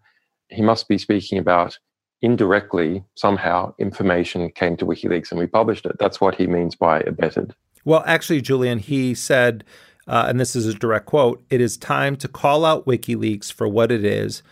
he 0.53 0.63
must 0.63 0.89
be 0.89 0.99
speaking 0.99 1.39
about 1.39 1.79
indirectly, 2.23 3.05
somehow, 3.15 3.75
information 3.79 4.49
came 4.51 4.77
to 4.77 4.87
WikiLeaks 4.87 5.31
and 5.31 5.41
we 5.41 5.47
published 5.47 5.85
it. 5.87 5.97
That's 5.99 6.21
what 6.21 6.37
he 6.37 6.47
means 6.47 6.77
by 6.77 7.01
abetted. 7.01 7.55
Well, 7.85 8.05
actually, 8.07 8.41
Julian, 8.41 8.79
he 8.79 9.15
said, 9.15 9.65
uh, 10.07 10.27
and 10.29 10.39
this 10.39 10.55
is 10.55 10.67
a 10.67 10.75
direct 10.75 11.07
quote 11.07 11.43
it 11.51 11.61
is 11.61 11.77
time 11.77 12.17
to 12.17 12.29
call 12.29 12.65
out 12.65 12.87
WikiLeaks 12.87 13.53
for 13.53 13.69
what 13.69 13.91
it 13.91 14.05
is 14.05 14.43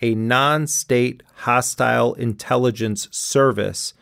a 0.00 0.14
non 0.16 0.66
state 0.66 1.22
hostile 1.36 2.14
intelligence 2.14 3.08
service, 3.12 3.94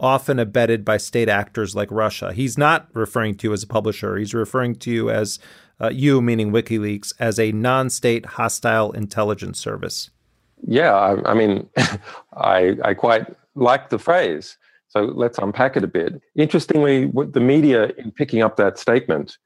often 0.00 0.40
abetted 0.40 0.84
by 0.84 0.96
state 0.96 1.28
actors 1.28 1.76
like 1.76 1.90
Russia. 1.92 2.32
He's 2.32 2.58
not 2.58 2.88
referring 2.92 3.36
to 3.36 3.48
you 3.48 3.52
as 3.52 3.62
a 3.62 3.68
publisher, 3.68 4.16
he's 4.16 4.34
referring 4.34 4.74
to 4.76 4.90
you 4.90 5.10
as 5.10 5.38
uh, 5.80 5.90
you, 5.90 6.20
meaning 6.20 6.50
WikiLeaks, 6.50 7.12
as 7.20 7.38
a 7.38 7.52
non 7.52 7.88
state 7.88 8.26
hostile 8.26 8.90
intelligence 8.92 9.60
service. 9.60 10.10
Yeah, 10.66 10.94
I, 10.94 11.30
I 11.30 11.34
mean, 11.34 11.68
I, 12.36 12.76
I 12.84 12.94
quite 12.94 13.26
like 13.54 13.90
the 13.90 13.98
phrase. 13.98 14.56
So 14.88 15.02
let's 15.02 15.38
unpack 15.38 15.76
it 15.76 15.84
a 15.84 15.88
bit. 15.88 16.20
Interestingly, 16.36 17.06
the 17.06 17.40
media 17.40 17.90
in 17.98 18.12
picking 18.12 18.42
up 18.42 18.56
that 18.56 18.78
statement, 18.78 19.38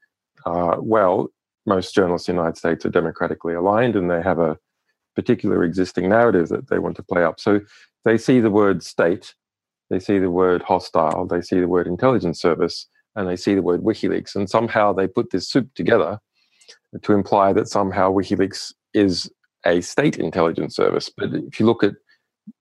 uh, 0.45 0.75
well, 0.79 1.29
most 1.65 1.93
journalists 1.93 2.29
in 2.29 2.35
the 2.35 2.41
United 2.41 2.57
States 2.57 2.85
are 2.85 2.89
democratically 2.89 3.53
aligned 3.53 3.95
and 3.95 4.09
they 4.09 4.21
have 4.21 4.39
a 4.39 4.57
particular 5.15 5.63
existing 5.63 6.09
narrative 6.09 6.49
that 6.49 6.69
they 6.69 6.79
want 6.79 6.95
to 6.97 7.03
play 7.03 7.23
up. 7.23 7.39
So 7.39 7.61
they 8.05 8.17
see 8.17 8.39
the 8.39 8.51
word 8.51 8.83
state, 8.83 9.33
they 9.89 9.99
see 9.99 10.19
the 10.19 10.31
word 10.31 10.61
hostile, 10.61 11.25
they 11.25 11.41
see 11.41 11.59
the 11.59 11.67
word 11.67 11.87
intelligence 11.87 12.39
service, 12.39 12.87
and 13.15 13.27
they 13.27 13.35
see 13.35 13.55
the 13.55 13.61
word 13.61 13.81
WikiLeaks. 13.81 14.35
And 14.35 14.49
somehow 14.49 14.93
they 14.93 15.07
put 15.07 15.31
this 15.31 15.49
soup 15.49 15.73
together 15.75 16.19
to 17.01 17.13
imply 17.13 17.53
that 17.53 17.67
somehow 17.67 18.11
WikiLeaks 18.11 18.73
is 18.93 19.29
a 19.65 19.81
state 19.81 20.17
intelligence 20.17 20.75
service. 20.75 21.09
But 21.09 21.33
if 21.33 21.59
you 21.59 21.65
look 21.65 21.83
at 21.83 21.93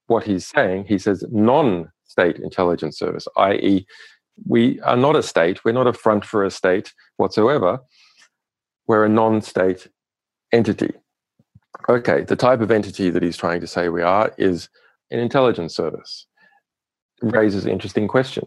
what 0.07 0.25
he's 0.25 0.47
saying, 0.47 0.87
he 0.87 0.99
says 0.99 1.25
non 1.31 1.91
state 2.05 2.39
intelligence 2.39 2.99
service, 2.99 3.29
i.e., 3.37 3.87
we 4.47 4.81
are 4.81 4.97
not 4.97 5.17
a 5.17 5.23
state, 5.23 5.65
we're 5.65 5.73
not 5.73 5.87
a 5.87 5.93
front 5.93 6.25
for 6.25 6.45
a 6.45 6.51
state 6.51 6.93
whatsoever. 7.17 7.81
we're 8.87 9.05
a 9.05 9.09
non 9.09 9.43
state 9.43 9.89
entity. 10.53 10.93
Okay, 11.89 12.23
the 12.23 12.37
type 12.37 12.61
of 12.61 12.71
entity 12.71 13.11
that 13.11 13.23
he's 13.23 13.37
trying 13.37 13.61
to 13.61 13.67
say 13.67 13.89
we 13.89 14.03
are 14.03 14.33
is 14.39 14.69
an 15.11 15.19
intelligence 15.19 15.75
service. 15.75 16.27
It 17.23 17.35
raises 17.35 17.65
an 17.65 17.71
interesting 17.73 18.09
question. 18.09 18.47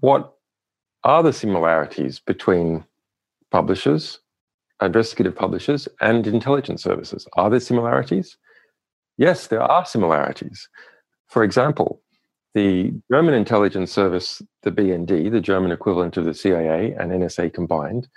What 0.00 0.34
are 1.04 1.22
the 1.22 1.32
similarities 1.32 2.18
between 2.18 2.84
publishers, 3.50 4.20
investigative 4.82 5.34
publishers, 5.34 5.88
and 6.00 6.26
intelligence 6.26 6.82
services? 6.82 7.26
Are 7.34 7.50
there 7.50 7.60
similarities? 7.60 8.36
Yes, 9.16 9.46
there 9.46 9.62
are 9.62 9.86
similarities. 9.86 10.68
For 11.28 11.42
example, 11.42 12.02
the 12.54 12.92
German 13.10 13.34
intelligence 13.34 13.92
service, 13.92 14.42
the 14.62 14.70
BND, 14.70 15.30
the 15.30 15.40
German 15.40 15.72
equivalent 15.72 16.16
of 16.16 16.24
the 16.24 16.34
CIA 16.34 16.92
and 16.92 17.10
NSA 17.12 17.52
combined, 17.52 18.08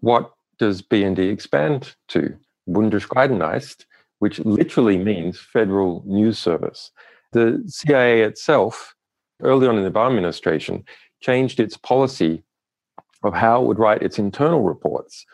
what 0.00 0.32
does 0.58 0.82
BND 0.82 1.32
expand 1.32 1.94
to? 2.08 2.36
Bundesgeheimdienst, 2.68 3.86
which 4.18 4.38
literally 4.40 4.98
means 4.98 5.40
Federal 5.40 6.02
News 6.06 6.38
Service. 6.38 6.90
The 7.32 7.62
CIA 7.66 8.22
itself, 8.22 8.94
early 9.42 9.66
on 9.66 9.76
in 9.76 9.84
the 9.84 9.90
Obama 9.90 10.16
administration, 10.16 10.84
changed 11.20 11.58
its 11.60 11.76
policy 11.76 12.42
of 13.22 13.34
how 13.34 13.62
it 13.62 13.66
would 13.66 13.78
write 13.78 14.02
its 14.02 14.18
internal 14.18 14.62
reports 14.62 15.26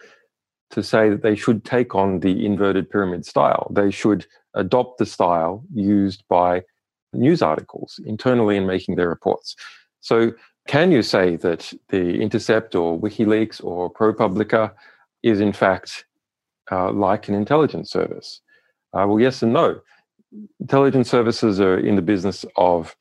to 0.70 0.82
say 0.82 1.08
that 1.08 1.22
they 1.22 1.36
should 1.36 1.64
take 1.64 1.94
on 1.94 2.20
the 2.20 2.44
inverted 2.44 2.90
pyramid 2.90 3.24
style. 3.24 3.70
They 3.74 3.90
should 3.90 4.26
adopt 4.54 4.98
the 4.98 5.06
style 5.06 5.64
used 5.72 6.24
by 6.28 6.62
news 7.12 7.42
articles 7.42 8.00
internally 8.04 8.56
in 8.56 8.66
making 8.66 8.96
their 8.96 9.08
reports. 9.08 9.54
So, 10.00 10.32
can 10.66 10.90
you 10.90 11.02
say 11.02 11.36
that 11.36 11.72
the 11.90 12.20
Intercept 12.20 12.74
or 12.74 12.98
WikiLeaks 12.98 13.62
or 13.62 13.92
ProPublica 13.92 14.72
is 15.22 15.40
in 15.40 15.52
fact 15.52 16.04
uh, 16.72 16.90
like 16.90 17.28
an 17.28 17.34
intelligence 17.34 17.90
service? 17.90 18.40
Uh, 18.92 19.06
well, 19.06 19.20
yes 19.20 19.42
and 19.42 19.52
no. 19.52 19.80
Intelligence 20.58 21.08
services 21.08 21.60
are 21.60 21.78
in 21.78 21.94
the 21.94 22.02
business 22.02 22.44
of 22.56 22.96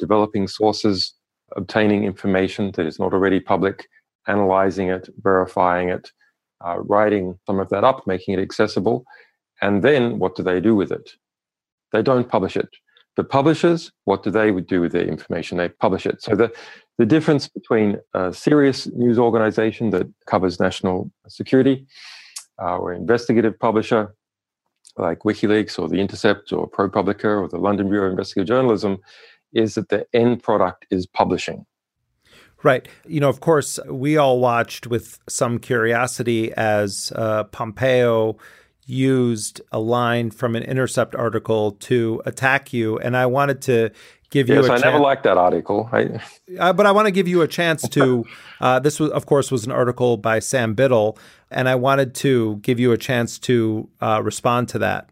developing 0.00 0.48
sources, 0.48 1.14
obtaining 1.56 2.02
information 2.04 2.72
that 2.72 2.84
is 2.84 2.98
not 2.98 3.12
already 3.12 3.38
public, 3.38 3.86
analyzing 4.26 4.88
it, 4.88 5.08
verifying 5.22 5.90
it, 5.90 6.10
uh, 6.64 6.78
writing 6.80 7.38
some 7.46 7.58
of 7.60 7.68
that 7.70 7.84
up, 7.84 8.06
making 8.06 8.34
it 8.34 8.42
accessible. 8.42 9.04
And 9.60 9.82
then 9.82 10.18
what 10.18 10.34
do 10.36 10.42
they 10.42 10.60
do 10.60 10.74
with 10.74 10.90
it? 10.90 11.10
They 11.92 12.02
don't 12.02 12.28
publish 12.28 12.56
it. 12.56 12.68
The 13.16 13.24
publishers, 13.24 13.92
what 14.04 14.24
do 14.24 14.30
they 14.30 14.50
do 14.50 14.80
with 14.80 14.92
their 14.92 15.06
information? 15.06 15.58
They 15.58 15.68
publish 15.68 16.04
it. 16.04 16.20
So 16.20 16.34
the, 16.34 16.52
the 16.98 17.06
difference 17.06 17.46
between 17.48 17.98
a 18.12 18.32
serious 18.32 18.88
news 18.88 19.18
organization 19.18 19.90
that 19.90 20.08
covers 20.26 20.58
national 20.58 21.10
security 21.28 21.86
uh, 22.60 22.76
or 22.78 22.92
investigative 22.92 23.58
publisher 23.58 24.14
like 24.96 25.20
WikiLeaks 25.20 25.78
or 25.78 25.88
The 25.88 26.00
Intercept 26.00 26.52
or 26.52 26.68
ProPublica 26.68 27.42
or 27.42 27.48
the 27.48 27.58
London 27.58 27.88
Bureau 27.88 28.06
of 28.06 28.12
Investigative 28.12 28.48
Journalism 28.48 28.98
is 29.52 29.74
that 29.74 29.88
the 29.88 30.06
end 30.12 30.42
product 30.42 30.86
is 30.90 31.06
publishing. 31.06 31.64
Right. 32.64 32.88
You 33.06 33.20
know, 33.20 33.28
of 33.28 33.40
course, 33.40 33.78
we 33.86 34.16
all 34.16 34.40
watched 34.40 34.86
with 34.86 35.18
some 35.28 35.58
curiosity 35.58 36.52
as 36.54 37.12
uh, 37.14 37.44
Pompeo 37.44 38.38
used 38.86 39.60
a 39.70 39.78
line 39.78 40.30
from 40.30 40.56
an 40.56 40.62
Intercept 40.62 41.14
article 41.14 41.72
to 41.72 42.22
attack 42.24 42.72
you, 42.72 42.98
and 42.98 43.16
I 43.16 43.26
wanted 43.26 43.60
to 43.62 43.90
give 44.30 44.48
you. 44.48 44.56
Yes, 44.56 44.70
I 44.70 44.78
never 44.78 44.98
liked 44.98 45.24
that 45.24 45.36
article. 45.36 45.88
I... 45.92 46.20
Uh, 46.58 46.72
but 46.72 46.86
I 46.86 46.92
want 46.92 47.06
to 47.06 47.12
give 47.12 47.28
you 47.28 47.42
a 47.42 47.48
chance 47.48 47.86
to. 47.90 48.24
Uh, 48.60 48.78
this 48.78 48.98
was, 48.98 49.10
of 49.10 49.26
course, 49.26 49.50
was 49.50 49.66
an 49.66 49.72
article 49.72 50.16
by 50.16 50.38
Sam 50.38 50.74
Biddle, 50.74 51.18
and 51.50 51.68
I 51.68 51.74
wanted 51.74 52.14
to 52.16 52.56
give 52.56 52.80
you 52.80 52.92
a 52.92 52.98
chance 52.98 53.38
to 53.40 53.88
uh, 54.00 54.22
respond 54.24 54.70
to 54.70 54.78
that. 54.78 55.10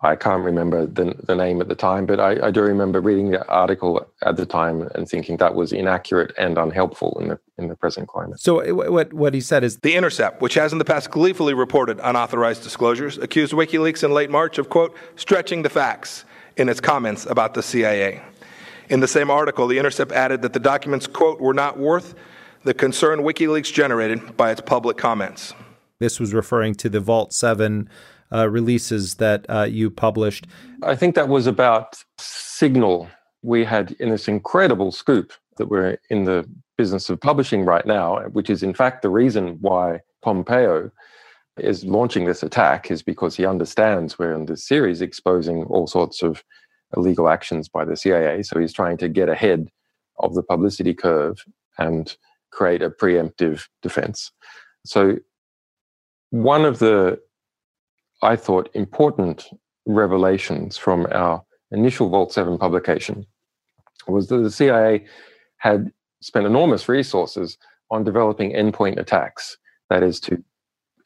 I 0.00 0.14
can't 0.14 0.44
remember 0.44 0.86
the, 0.86 1.16
the 1.24 1.34
name 1.34 1.60
at 1.60 1.66
the 1.66 1.74
time, 1.74 2.06
but 2.06 2.20
I, 2.20 2.46
I, 2.46 2.50
do 2.52 2.62
remember 2.62 3.00
reading 3.00 3.32
the 3.32 3.44
article 3.48 4.06
at 4.22 4.36
the 4.36 4.46
time 4.46 4.88
and 4.94 5.08
thinking 5.08 5.38
that 5.38 5.56
was 5.56 5.72
inaccurate 5.72 6.32
and 6.38 6.56
unhelpful 6.56 7.18
in 7.20 7.28
the 7.28 7.40
in 7.58 7.66
the 7.66 7.74
present 7.74 8.06
climate. 8.06 8.38
So 8.38 8.60
eh, 8.60 8.70
what 8.70 9.12
what 9.12 9.34
he 9.34 9.40
said 9.40 9.64
is 9.64 9.78
the 9.78 9.96
Intercept, 9.96 10.40
which 10.40 10.54
has 10.54 10.72
in 10.72 10.78
the 10.78 10.84
past 10.84 11.10
gleefully 11.10 11.52
reported 11.52 11.98
unauthorized 12.00 12.62
disclosures, 12.62 13.18
accused 13.18 13.52
WikiLeaks 13.52 14.04
in 14.04 14.12
late 14.12 14.30
March 14.30 14.58
of 14.58 14.68
quote 14.68 14.96
stretching 15.16 15.62
the 15.62 15.70
facts 15.70 16.24
in 16.56 16.68
its 16.68 16.80
comments 16.80 17.26
about 17.26 17.54
the 17.54 17.62
CIA. 17.62 18.22
In 18.88 19.00
the 19.00 19.08
same 19.08 19.32
article, 19.32 19.66
the 19.66 19.78
Intercept 19.78 20.12
added 20.12 20.42
that 20.42 20.52
the 20.52 20.60
documents 20.60 21.08
quote 21.08 21.40
were 21.40 21.54
not 21.54 21.76
worth 21.76 22.14
the 22.62 22.72
concern 22.72 23.20
WikiLeaks 23.20 23.72
generated 23.72 24.36
by 24.36 24.52
its 24.52 24.60
public 24.60 24.96
comments. 24.96 25.54
This 25.98 26.20
was 26.20 26.32
referring 26.32 26.76
to 26.76 26.88
the 26.88 27.00
Vault 27.00 27.32
Seven 27.32 27.88
uh, 28.32 28.48
releases 28.48 29.16
that 29.16 29.46
uh, 29.48 29.62
you 29.62 29.90
published. 29.90 30.46
I 30.82 30.94
think 30.94 31.14
that 31.14 31.28
was 31.28 31.46
about 31.46 32.02
Signal. 32.18 33.08
We 33.42 33.64
had 33.64 33.92
in 33.92 34.10
this 34.10 34.28
incredible 34.28 34.92
scoop 34.92 35.32
that 35.56 35.66
we're 35.66 35.98
in 36.10 36.24
the 36.24 36.48
business 36.76 37.10
of 37.10 37.20
publishing 37.20 37.64
right 37.64 37.86
now, 37.86 38.20
which 38.32 38.50
is 38.50 38.62
in 38.62 38.74
fact 38.74 39.02
the 39.02 39.10
reason 39.10 39.58
why 39.60 40.00
Pompeo 40.22 40.90
is 41.58 41.84
launching 41.84 42.24
this 42.24 42.42
attack, 42.42 42.90
is 42.90 43.02
because 43.02 43.36
he 43.36 43.44
understands 43.44 44.18
we're 44.18 44.34
in 44.34 44.46
this 44.46 44.66
series 44.66 45.00
exposing 45.00 45.64
all 45.64 45.86
sorts 45.86 46.22
of 46.22 46.44
illegal 46.96 47.28
actions 47.28 47.68
by 47.68 47.84
the 47.84 47.96
CIA. 47.96 48.42
So 48.42 48.58
he's 48.58 48.72
trying 48.72 48.96
to 48.98 49.08
get 49.08 49.28
ahead 49.28 49.68
of 50.20 50.34
the 50.34 50.42
publicity 50.42 50.94
curve 50.94 51.44
and 51.78 52.16
create 52.50 52.82
a 52.82 52.90
preemptive 52.90 53.66
defense. 53.82 54.32
So 54.84 55.18
one 56.30 56.64
of 56.64 56.78
the 56.78 57.20
I 58.22 58.36
thought, 58.36 58.68
important 58.74 59.48
revelations 59.86 60.76
from 60.76 61.06
our 61.12 61.42
initial 61.70 62.08
Vault 62.08 62.32
7 62.32 62.58
publication 62.58 63.26
was 64.06 64.28
that 64.28 64.38
the 64.38 64.50
CIA 64.50 65.04
had 65.58 65.92
spent 66.20 66.46
enormous 66.46 66.88
resources 66.88 67.58
on 67.90 68.04
developing 68.04 68.52
endpoint 68.52 68.98
attacks. 68.98 69.56
That 69.90 70.02
is, 70.02 70.20
to 70.20 70.42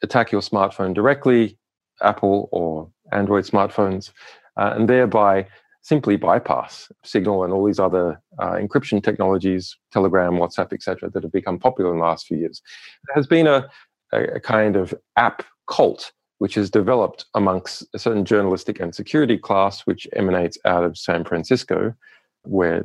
attack 0.01 0.31
your 0.31 0.41
smartphone 0.41 0.93
directly, 0.93 1.57
Apple 2.01 2.49
or 2.51 2.89
Android 3.11 3.45
smartphones, 3.45 4.11
uh, 4.57 4.73
and 4.75 4.89
thereby 4.89 5.47
simply 5.81 6.15
bypass 6.15 6.91
Signal 7.03 7.43
and 7.43 7.53
all 7.53 7.65
these 7.65 7.79
other 7.79 8.21
uh, 8.39 8.53
encryption 8.53 9.03
technologies, 9.03 9.77
Telegram, 9.91 10.33
WhatsApp, 10.33 10.73
etc., 10.73 11.09
that 11.09 11.23
have 11.23 11.31
become 11.31 11.59
popular 11.59 11.91
in 11.91 11.99
the 11.99 12.05
last 12.05 12.25
few 12.25 12.37
years. 12.37 12.61
There 13.07 13.15
has 13.15 13.27
been 13.27 13.47
a, 13.47 13.69
a, 14.13 14.23
a 14.35 14.39
kind 14.39 14.75
of 14.75 14.93
app 15.17 15.43
cult 15.67 16.11
which 16.43 16.57
is 16.57 16.69
developed 16.69 17.23
amongst 17.35 17.87
a 17.93 17.97
certain 17.97 18.25
journalistic 18.25 18.77
and 18.81 18.93
security 18.93 19.37
class, 19.37 19.83
which 19.83 20.05
emanates 20.11 20.57
out 20.65 20.83
of 20.83 20.97
San 20.97 21.23
Francisco, 21.23 21.95
where 22.41 22.83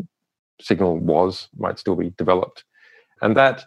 Signal 0.60 0.98
was, 0.98 1.48
might 1.58 1.76
still 1.76 1.96
be 1.96 2.10
developed. 2.16 2.62
And 3.20 3.36
that 3.36 3.64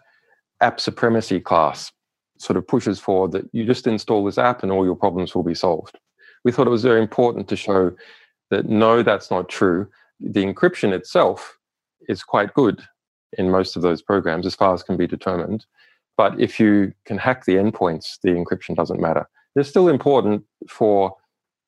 app 0.62 0.80
supremacy 0.80 1.40
class 1.40 1.92
sort 2.38 2.56
of 2.56 2.66
pushes 2.66 2.98
forward 2.98 3.32
that 3.32 3.44
you 3.52 3.66
just 3.66 3.86
install 3.86 4.24
this 4.24 4.38
app 4.38 4.62
and 4.62 4.72
all 4.72 4.86
your 4.86 4.96
problems 4.96 5.34
will 5.34 5.42
be 5.42 5.54
solved. 5.54 5.98
We 6.42 6.52
thought 6.52 6.66
it 6.66 6.70
was 6.70 6.84
very 6.84 7.02
important 7.02 7.46
to 7.48 7.56
show 7.56 7.94
that 8.50 8.70
no, 8.70 9.02
that's 9.02 9.30
not 9.30 9.50
true. 9.50 9.86
The 10.20 10.42
encryption 10.42 10.94
itself 10.94 11.58
is 12.08 12.22
quite 12.22 12.54
good 12.54 12.80
in 13.36 13.50
most 13.50 13.76
of 13.76 13.82
those 13.82 14.00
programs 14.00 14.46
as 14.46 14.54
far 14.54 14.72
as 14.72 14.82
can 14.82 14.96
be 14.96 15.06
determined. 15.06 15.66
But 16.16 16.40
if 16.40 16.58
you 16.58 16.94
can 17.04 17.18
hack 17.18 17.44
the 17.44 17.56
endpoints, 17.56 18.16
the 18.22 18.30
encryption 18.30 18.74
doesn't 18.74 18.98
matter 18.98 19.28
they're 19.54 19.64
still 19.64 19.88
important 19.88 20.44
for 20.68 21.16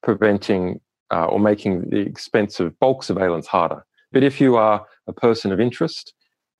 preventing 0.02 0.80
uh, 1.10 1.26
or 1.26 1.38
making 1.38 1.90
the 1.90 1.98
expensive 1.98 2.78
bulk 2.80 3.02
surveillance 3.02 3.46
harder. 3.46 3.84
But 4.12 4.22
if 4.22 4.40
you 4.40 4.56
are 4.56 4.86
a 5.06 5.12
person 5.12 5.52
of 5.52 5.60
interest 5.60 6.14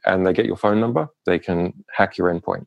and 0.05 0.27
they 0.27 0.33
get 0.33 0.47
your 0.47 0.57
phone 0.57 0.81
number, 0.81 1.09
they 1.27 1.39
can 1.39 1.85
hack 1.95 2.19
your 2.19 2.33
endpoint. 2.33 2.67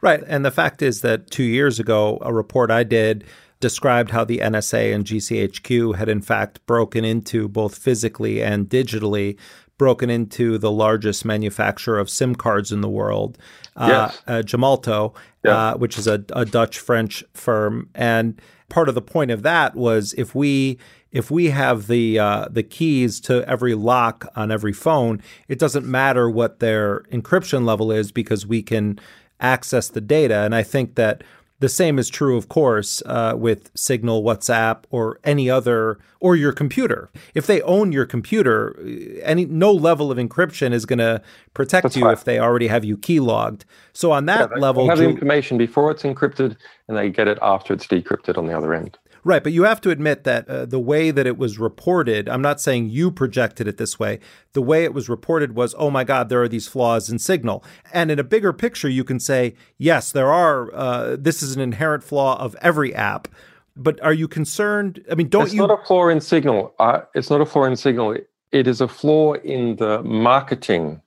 Right. 0.00 0.22
And 0.26 0.44
the 0.44 0.50
fact 0.50 0.82
is 0.82 1.00
that 1.02 1.30
two 1.30 1.44
years 1.44 1.78
ago, 1.78 2.18
a 2.22 2.32
report 2.32 2.70
I 2.70 2.82
did 2.82 3.24
described 3.60 4.10
how 4.10 4.24
the 4.24 4.38
NSA 4.38 4.94
and 4.94 5.04
GCHQ 5.04 5.96
had, 5.96 6.08
in 6.08 6.22
fact, 6.22 6.64
broken 6.66 7.04
into 7.04 7.48
both 7.48 7.76
physically 7.76 8.42
and 8.42 8.68
digitally 8.68 9.38
broken 9.76 10.10
into 10.10 10.58
the 10.58 10.70
largest 10.70 11.24
manufacturer 11.24 11.98
of 11.98 12.10
SIM 12.10 12.34
cards 12.34 12.70
in 12.70 12.80
the 12.82 12.88
world, 12.88 13.38
yes. 13.78 14.22
uh, 14.26 14.42
Gemalto, 14.44 15.14
yeah. 15.44 15.70
uh, 15.70 15.76
which 15.76 15.98
is 15.98 16.06
a, 16.06 16.24
a 16.32 16.44
Dutch 16.44 16.78
French 16.78 17.24
firm. 17.34 17.88
And 17.94 18.40
part 18.68 18.88
of 18.88 18.94
the 18.94 19.02
point 19.02 19.30
of 19.30 19.42
that 19.42 19.74
was 19.74 20.14
if 20.16 20.34
we 20.34 20.78
if 21.12 21.30
we 21.30 21.46
have 21.46 21.86
the 21.88 22.18
uh, 22.18 22.46
the 22.50 22.62
keys 22.62 23.20
to 23.22 23.46
every 23.48 23.74
lock 23.74 24.30
on 24.36 24.50
every 24.50 24.72
phone, 24.72 25.20
it 25.48 25.58
doesn't 25.58 25.86
matter 25.86 26.30
what 26.30 26.60
their 26.60 27.00
encryption 27.12 27.64
level 27.64 27.90
is 27.90 28.12
because 28.12 28.46
we 28.46 28.62
can 28.62 28.98
access 29.40 29.88
the 29.88 30.00
data. 30.00 30.40
And 30.40 30.54
I 30.54 30.62
think 30.62 30.94
that 30.94 31.24
The 31.60 31.68
same 31.68 31.98
is 31.98 32.08
true, 32.08 32.36
of 32.36 32.48
course, 32.48 33.02
uh, 33.04 33.34
with 33.36 33.70
Signal, 33.74 34.22
WhatsApp, 34.22 34.84
or 34.90 35.20
any 35.24 35.48
other, 35.48 35.98
or 36.18 36.34
your 36.34 36.52
computer. 36.52 37.10
If 37.34 37.46
they 37.46 37.60
own 37.62 37.92
your 37.92 38.06
computer, 38.06 38.76
any 39.22 39.44
no 39.44 39.72
level 39.72 40.10
of 40.10 40.18
encryption 40.18 40.72
is 40.72 40.86
going 40.86 40.98
to 41.00 41.22
protect 41.52 41.82
That's 41.84 41.96
you 41.96 42.06
right. 42.06 42.12
if 42.14 42.24
they 42.24 42.38
already 42.38 42.68
have 42.68 42.84
you 42.84 42.96
keylogged. 42.96 43.62
So 43.92 44.10
on 44.10 44.24
that 44.26 44.40
Yeah, 44.40 44.46
they 44.54 44.60
level, 44.60 44.88
have 44.88 44.98
the 44.98 45.08
information 45.08 45.58
before 45.58 45.90
it's 45.90 46.02
encrypted, 46.02 46.56
and 46.88 46.96
they 46.96 47.10
get 47.10 47.28
it 47.28 47.38
after 47.42 47.74
it's 47.74 47.86
decrypted 47.86 48.38
on 48.38 48.46
the 48.46 48.56
other 48.56 48.74
end. 48.74 48.98
Right, 49.22 49.42
but 49.42 49.52
you 49.52 49.64
have 49.64 49.80
to 49.82 49.90
admit 49.90 50.24
that 50.24 50.48
uh, 50.48 50.64
the 50.64 50.78
way 50.78 51.10
that 51.10 51.26
it 51.26 51.36
was 51.36 51.58
reported, 51.58 52.28
I'm 52.28 52.40
not 52.40 52.60
saying 52.60 52.88
you 52.88 53.10
projected 53.10 53.68
it 53.68 53.76
this 53.76 53.98
way. 53.98 54.18
The 54.54 54.62
way 54.62 54.84
it 54.84 54.94
was 54.94 55.08
reported 55.08 55.54
was, 55.54 55.74
oh 55.76 55.90
my 55.90 56.04
God, 56.04 56.28
there 56.30 56.42
are 56.42 56.48
these 56.48 56.68
flaws 56.68 57.10
in 57.10 57.18
Signal. 57.18 57.62
And 57.92 58.10
in 58.10 58.18
a 58.18 58.24
bigger 58.24 58.52
picture, 58.52 58.88
you 58.88 59.04
can 59.04 59.20
say, 59.20 59.54
yes, 59.76 60.10
there 60.10 60.32
are. 60.32 60.74
Uh, 60.74 61.16
this 61.18 61.42
is 61.42 61.54
an 61.54 61.60
inherent 61.60 62.02
flaw 62.02 62.38
of 62.40 62.56
every 62.62 62.94
app. 62.94 63.28
But 63.76 64.00
are 64.02 64.12
you 64.12 64.26
concerned? 64.26 65.04
I 65.10 65.14
mean, 65.14 65.28
don't 65.28 65.44
it's 65.44 65.54
you? 65.54 65.62
It's 65.62 65.68
not 65.68 65.80
a 65.80 65.86
flaw 65.86 66.08
in 66.08 66.20
Signal. 66.20 66.74
Uh, 66.78 67.00
it's 67.14 67.30
not 67.30 67.40
a 67.40 67.46
flaw 67.46 67.64
in 67.64 67.76
Signal. 67.76 68.16
It 68.52 68.66
is 68.66 68.80
a 68.80 68.88
flaw 68.88 69.34
in 69.34 69.76
the 69.76 70.02
marketing 70.02 71.00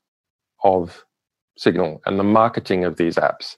of 0.63 1.03
Signal 1.57 2.01
and 2.05 2.19
the 2.19 2.23
marketing 2.23 2.85
of 2.85 2.97
these 2.97 3.15
apps. 3.15 3.57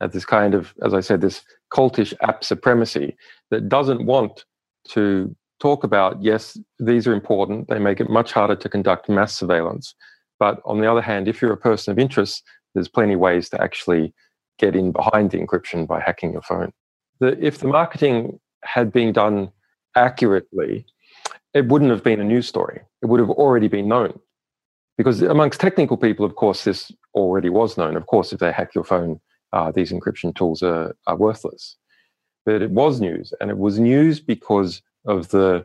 At 0.00 0.12
this 0.12 0.24
kind 0.24 0.54
of, 0.54 0.74
as 0.84 0.92
I 0.92 1.00
said, 1.00 1.20
this 1.20 1.42
cultish 1.72 2.12
app 2.22 2.44
supremacy 2.44 3.16
that 3.50 3.68
doesn't 3.68 4.04
want 4.04 4.44
to 4.88 5.34
talk 5.58 5.84
about, 5.84 6.22
yes, 6.22 6.58
these 6.78 7.06
are 7.06 7.14
important. 7.14 7.68
They 7.68 7.78
make 7.78 8.00
it 8.00 8.10
much 8.10 8.32
harder 8.32 8.56
to 8.56 8.68
conduct 8.68 9.08
mass 9.08 9.36
surveillance. 9.38 9.94
But 10.38 10.60
on 10.66 10.80
the 10.80 10.90
other 10.90 11.00
hand, 11.00 11.28
if 11.28 11.40
you're 11.40 11.52
a 11.52 11.56
person 11.56 11.92
of 11.92 11.98
interest, 11.98 12.42
there's 12.74 12.88
plenty 12.88 13.14
of 13.14 13.20
ways 13.20 13.48
to 13.50 13.62
actually 13.62 14.12
get 14.58 14.76
in 14.76 14.92
behind 14.92 15.30
the 15.30 15.38
encryption 15.38 15.86
by 15.86 16.00
hacking 16.00 16.32
your 16.32 16.42
phone. 16.42 16.72
The, 17.20 17.42
if 17.44 17.58
the 17.58 17.68
marketing 17.68 18.38
had 18.64 18.92
been 18.92 19.12
done 19.12 19.50
accurately, 19.96 20.84
it 21.54 21.68
wouldn't 21.68 21.90
have 21.90 22.04
been 22.04 22.20
a 22.20 22.24
news 22.24 22.46
story. 22.46 22.82
It 23.02 23.06
would 23.06 23.20
have 23.20 23.30
already 23.30 23.68
been 23.68 23.88
known. 23.88 24.18
Because 24.98 25.22
amongst 25.22 25.60
technical 25.60 25.96
people, 25.96 26.24
of 26.24 26.36
course, 26.36 26.64
this 26.64 26.92
already 27.14 27.48
was 27.48 27.76
known. 27.76 27.96
Of 27.96 28.06
course, 28.06 28.32
if 28.32 28.40
they 28.40 28.52
hack 28.52 28.74
your 28.74 28.84
phone, 28.84 29.20
uh, 29.56 29.72
these 29.72 29.90
encryption 29.90 30.34
tools 30.34 30.62
are, 30.62 30.94
are 31.06 31.16
worthless. 31.16 31.76
But 32.44 32.60
it 32.62 32.70
was 32.70 33.00
news, 33.00 33.32
and 33.40 33.50
it 33.50 33.58
was 33.58 33.78
news 33.78 34.20
because 34.20 34.82
of 35.06 35.30
the 35.30 35.64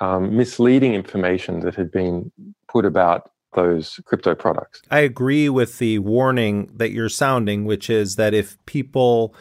um, 0.00 0.36
misleading 0.36 0.94
information 0.94 1.60
that 1.60 1.74
had 1.76 1.90
been 1.90 2.32
put 2.68 2.84
about 2.84 3.30
those 3.54 4.00
crypto 4.04 4.34
products. 4.34 4.82
I 4.90 5.00
agree 5.00 5.48
with 5.48 5.78
the 5.78 6.00
warning 6.00 6.70
that 6.74 6.90
you're 6.90 7.08
sounding, 7.08 7.64
which 7.64 7.88
is 7.88 8.16
that 8.16 8.34
if 8.34 8.58
people 8.66 9.34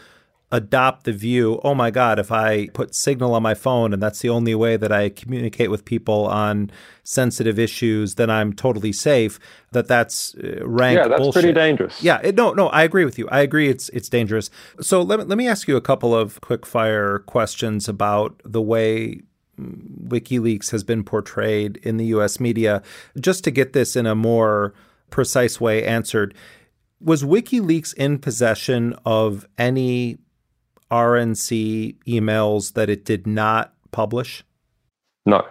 adopt 0.51 1.03
the 1.03 1.13
view, 1.13 1.62
oh 1.63 1.75
my 1.75 1.91
God, 1.91 2.17
if 2.17 2.31
I 2.31 2.69
put 2.69 2.95
Signal 2.95 3.35
on 3.35 3.43
my 3.43 3.53
phone 3.53 3.93
and 3.93 4.01
that's 4.01 4.19
the 4.19 4.29
only 4.29 4.55
way 4.55 4.77
that 4.77 4.91
I 4.91 5.09
communicate 5.09 5.69
with 5.69 5.85
people 5.85 6.25
on 6.25 6.71
sensitive 7.03 7.59
issues, 7.59 8.15
then 8.15 8.31
I'm 8.31 8.53
totally 8.53 8.91
safe. 8.91 9.39
That 9.73 9.88
that's 9.88 10.33
uh, 10.35 10.65
rank 10.65 10.97
Yeah, 10.97 11.07
that's 11.07 11.21
bullshit. 11.21 11.43
pretty 11.43 11.53
dangerous. 11.53 12.01
Yeah, 12.01 12.19
it, 12.23 12.35
no, 12.35 12.53
no, 12.53 12.69
I 12.69 12.81
agree 12.83 13.05
with 13.05 13.19
you. 13.19 13.27
I 13.29 13.41
agree, 13.41 13.69
it's 13.69 13.89
it's 13.89 14.09
dangerous. 14.09 14.49
So 14.81 15.03
let 15.03 15.19
me, 15.19 15.25
let 15.25 15.38
me 15.38 15.47
ask 15.47 15.67
you 15.67 15.77
a 15.77 15.81
couple 15.81 16.15
of 16.15 16.41
quick 16.41 16.65
fire 16.65 17.19
questions 17.19 17.88
about 17.88 18.41
the 18.43 18.62
way 18.62 19.21
WikiLeaks 19.59 20.71
has 20.71 20.83
been 20.83 21.03
portrayed 21.03 21.77
in 21.77 21.97
the 21.97 22.05
U.S. 22.07 22.39
media, 22.39 22.81
just 23.19 23.43
to 23.43 23.51
get 23.51 23.73
this 23.73 23.95
in 23.95 24.05
a 24.05 24.15
more 24.15 24.73
precise 25.09 25.59
way 25.62 25.85
answered. 25.85 26.33
Was 27.01 27.23
WikiLeaks 27.23 27.93
in 27.95 28.17
possession 28.19 28.95
of 29.05 29.45
any 29.57 30.17
RNC 30.91 31.95
emails 32.08 32.73
that 32.73 32.89
it 32.89 33.06
did 33.06 33.28
not 33.28 33.73
publish? 33.91 34.43
No. 35.25 35.45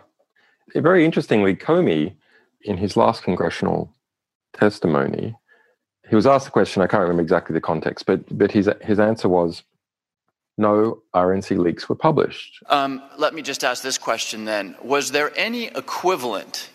Very 0.74 1.04
interestingly, 1.04 1.54
Comey, 1.54 2.14
in 2.62 2.76
his 2.76 2.96
last 2.96 3.22
congressional 3.22 3.92
testimony, 4.52 5.34
he 6.08 6.16
was 6.16 6.26
asked 6.26 6.46
the 6.46 6.50
question. 6.50 6.82
I 6.82 6.86
can't 6.86 7.02
remember 7.02 7.22
exactly 7.22 7.54
the 7.54 7.60
context, 7.60 8.06
but 8.06 8.20
but 8.36 8.50
his 8.50 8.68
his 8.82 8.98
answer 8.98 9.28
was, 9.28 9.62
no 10.58 11.02
RNC 11.14 11.58
leaks 11.58 11.88
were 11.88 11.94
published. 11.94 12.62
Um, 12.66 13.02
let 13.16 13.34
me 13.34 13.42
just 13.42 13.64
ask 13.64 13.82
this 13.82 13.98
question 13.98 14.44
then. 14.44 14.74
Was 14.82 15.12
there 15.12 15.32
any 15.36 15.66
equivalent 15.66 16.70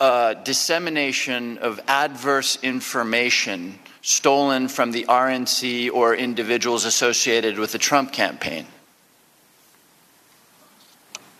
uh, 0.00 0.34
dissemination 0.34 1.58
of 1.58 1.80
adverse 1.86 2.58
information 2.62 3.78
stolen 4.04 4.68
from 4.68 4.92
the 4.92 5.04
RNC 5.04 5.90
or 5.90 6.14
individuals 6.14 6.84
associated 6.84 7.58
with 7.58 7.72
the 7.72 7.78
Trump 7.78 8.12
campaign? 8.12 8.66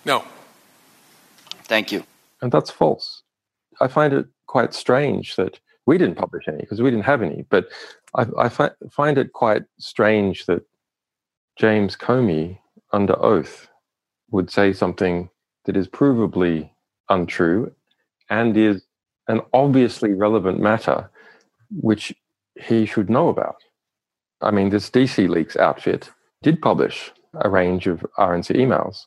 No. 0.06 0.24
Thank 1.64 1.92
you. 1.92 2.04
And 2.40 2.50
that's 2.50 2.70
false. 2.70 3.22
I 3.82 3.88
find 3.88 4.14
it 4.14 4.26
quite 4.46 4.72
strange 4.72 5.36
that 5.36 5.60
we 5.84 5.98
didn't 5.98 6.16
publish 6.16 6.48
any 6.48 6.58
because 6.58 6.80
we 6.80 6.90
didn't 6.90 7.04
have 7.04 7.20
any. 7.20 7.44
But 7.50 7.68
I, 8.14 8.26
I 8.38 8.48
fi- 8.48 8.70
find 8.90 9.18
it 9.18 9.34
quite 9.34 9.64
strange 9.78 10.46
that 10.46 10.64
James 11.56 11.96
Comey, 11.96 12.58
under 12.94 13.22
oath, 13.22 13.68
would 14.30 14.50
say 14.50 14.72
something 14.72 15.28
that 15.66 15.76
is 15.76 15.86
provably 15.86 16.70
untrue 17.10 17.72
and 18.30 18.56
is 18.56 18.86
an 19.28 19.42
obviously 19.52 20.14
relevant 20.14 20.60
matter, 20.60 21.10
which 21.70 22.14
he 22.56 22.86
should 22.86 23.10
know 23.10 23.28
about. 23.28 23.56
I 24.40 24.50
mean, 24.50 24.70
this 24.70 24.90
DC 24.90 25.28
Leaks 25.28 25.56
outfit 25.56 26.10
did 26.42 26.60
publish 26.60 27.12
a 27.40 27.48
range 27.48 27.86
of 27.86 28.04
RNC 28.18 28.54
emails. 28.56 28.98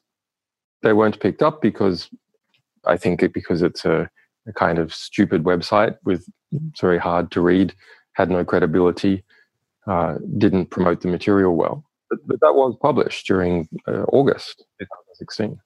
They 0.84 0.94
weren't 0.94 1.20
picked 1.20 1.42
up 1.42 1.62
because 1.62 2.10
I 2.86 2.98
think 2.98 3.24
it, 3.24 3.34
because 3.34 3.62
it's 3.62 3.86
a, 3.86 4.10
a 4.48 4.54
kind 4.54 4.80
of 4.80 4.94
stupid 4.94 5.44
website 5.44 5.98
with 6.04 6.26
it's 6.52 6.82
very 6.82 6.98
hard 6.98 7.32
to 7.32 7.42
read, 7.42 7.74
had 8.14 8.30
no 8.30 8.46
credibility, 8.46 9.24
uh, 9.88 10.16
didn't 10.38 10.68
promote 10.68 11.02
the 11.02 11.08
material 11.08 11.56
well. 11.56 11.84
But, 12.10 12.20
but 12.26 12.40
that 12.42 12.56
was 12.56 12.76
published 12.82 13.28
during 13.28 13.68
uh, 13.88 14.04
August 14.04 14.66
2016. 14.80 15.60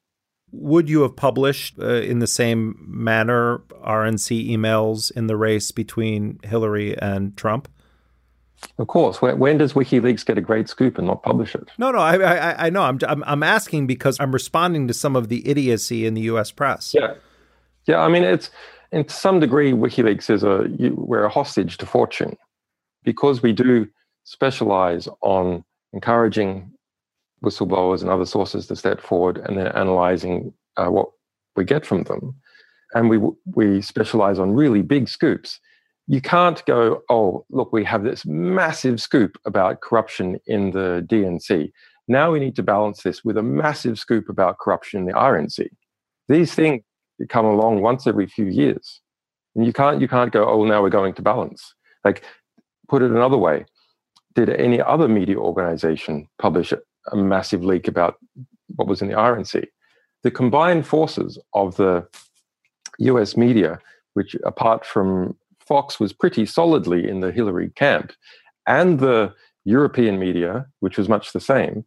Would 0.54 0.90
you 0.90 1.02
have 1.02 1.16
published 1.16 1.80
uh, 1.80 2.02
in 2.02 2.20
the 2.20 2.28
same 2.28 2.76
manner 2.80 3.60
RNC 3.84 4.50
emails 4.50 5.12
in 5.12 5.28
the 5.28 5.38
race 5.38 5.72
between 5.72 6.40
Hillary 6.44 6.98
and 6.98 7.36
Trump? 7.38 7.70
Of 8.78 8.88
course. 8.88 9.22
When, 9.22 9.40
when 9.40 9.58
does 9.58 9.74
WikiLeaks 9.74 10.26
get 10.26 10.38
a 10.38 10.42
great 10.42 10.70
scoop 10.70 10.98
and 10.98 11.08
not 11.08 11.24
publish 11.24 11.56
it? 11.56 11.70
No, 11.78 11.92
no, 11.92 12.00
I, 12.00 12.16
I, 12.18 12.68
I 12.68 12.70
know. 12.70 12.84
I'm, 12.84 13.00
I'm, 13.08 13.24
I'm 13.26 13.44
asking 13.44 13.88
because 13.88 14.18
I'm 14.20 14.32
responding 14.32 14.88
to 14.88 14.94
some 14.94 15.16
of 15.16 15.30
the 15.30 15.48
idiocy 15.48 16.06
in 16.06 16.14
the 16.14 16.22
U.S. 16.22 16.52
press. 16.52 16.94
Yeah, 16.94 17.16
yeah. 17.86 18.00
I 18.00 18.08
mean, 18.08 18.24
it's 18.24 18.52
in 18.92 19.08
some 19.08 19.40
degree 19.40 19.72
WikiLeaks 19.72 20.30
is 20.30 20.44
a 20.44 20.68
you, 20.78 20.94
we're 20.96 21.24
a 21.24 21.30
hostage 21.30 21.78
to 21.78 21.86
fortune 21.86 22.38
because 23.04 23.42
we 23.42 23.54
do 23.54 23.88
specialize 24.24 25.08
on 25.22 25.64
encouraging 25.94 26.72
whistleblowers 27.44 28.02
and 28.02 28.10
other 28.10 28.26
sources 28.26 28.68
to 28.68 28.76
step 28.76 29.02
forward 29.02 29.38
and 29.38 29.58
then 29.58 29.68
analyzing 29.68 30.54
uh, 30.78 30.88
what 30.88 31.10
we 31.56 31.64
get 31.64 31.86
from 31.86 32.04
them, 32.04 32.36
and 32.94 33.10
we 33.10 33.20
we 33.46 33.82
specialize 33.82 34.40
on 34.40 34.52
really 34.52 34.82
big 34.82 35.10
scoops. 35.10 35.60
You 36.08 36.22
can't 36.22 36.66
go, 36.66 37.04
oh, 37.10 37.46
look, 37.50 37.72
we 37.72 37.84
have 37.86 38.04
this 38.04 38.26
massive 38.26 39.00
scoop 39.00 39.38
about 39.46 39.82
corruption 39.82 40.40
in 40.46 40.72
the 40.72 41.06
DNC. 41.10 41.72
Now 42.08 42.32
we 42.32 42.40
need 42.40 42.56
to 42.58 42.64
balance 42.64 43.04
this 43.04 43.24
with 43.24 43.38
a 43.38 43.44
massive 43.44 43.98
scoop 43.98 44.28
about 44.28 44.58
corruption 44.60 45.02
in 45.02 45.06
the 45.06 45.14
RNC. 45.14 45.68
These 46.28 46.54
things 46.54 46.82
come 47.30 47.46
along 47.46 47.82
once 47.82 48.08
every 48.08 48.28
few 48.28 48.46
years. 48.46 49.02
And 49.56 49.66
you 49.66 49.74
can't 49.74 50.02
you 50.02 50.08
can't 50.08 50.32
go, 50.32 50.48
oh, 50.48 50.66
now 50.66 50.82
we're 50.82 50.90
going 50.90 51.14
to 51.16 51.22
balance. 51.22 51.74
Like, 52.04 52.24
put 52.88 53.02
it 53.02 53.12
another 53.12 53.38
way, 53.38 53.66
did 54.34 54.50
any 54.50 54.82
other 54.82 55.08
media 55.08 55.38
organization 55.38 56.28
publish 56.40 56.74
a 57.12 57.16
massive 57.16 57.64
leak 57.64 57.88
about 57.88 58.16
what 58.76 58.88
was 58.88 59.02
in 59.02 59.08
the 59.08 59.16
RNC? 59.16 59.66
The 60.24 60.32
combined 60.32 60.86
forces 60.86 61.40
of 61.54 61.76
the 61.78 62.08
US 63.00 63.36
media, 63.36 63.80
which 64.14 64.36
apart 64.46 64.86
from 64.86 65.36
Fox 65.60 66.00
was 66.00 66.14
pretty 66.14 66.46
solidly 66.46 67.08
in 67.08 67.22
the 67.22 67.32
Hillary 67.32 67.72
camp, 67.76 68.14
and 68.68 69.00
the 69.00 69.34
European 69.66 70.20
media, 70.20 70.66
which 70.80 70.98
was 70.98 71.10
much 71.10 71.34
the 71.34 71.40
same, 71.40 71.86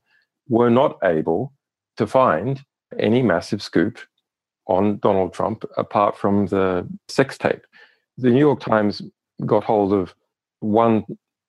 were 0.48 0.70
not 0.70 0.98
able 1.02 1.52
to 1.96 2.06
find 2.06 2.62
any 2.98 3.22
massive 3.22 3.62
scoop 3.62 3.98
on 4.66 4.98
Donald 4.98 5.32
Trump 5.32 5.64
apart 5.76 6.16
from 6.16 6.46
the 6.46 6.86
sex 7.08 7.36
tape. 7.36 7.64
The 8.16 8.30
New 8.30 8.38
York 8.38 8.60
Times 8.60 9.02
got 9.44 9.64
hold 9.64 9.92
of 9.92 10.14
one 10.60 11.04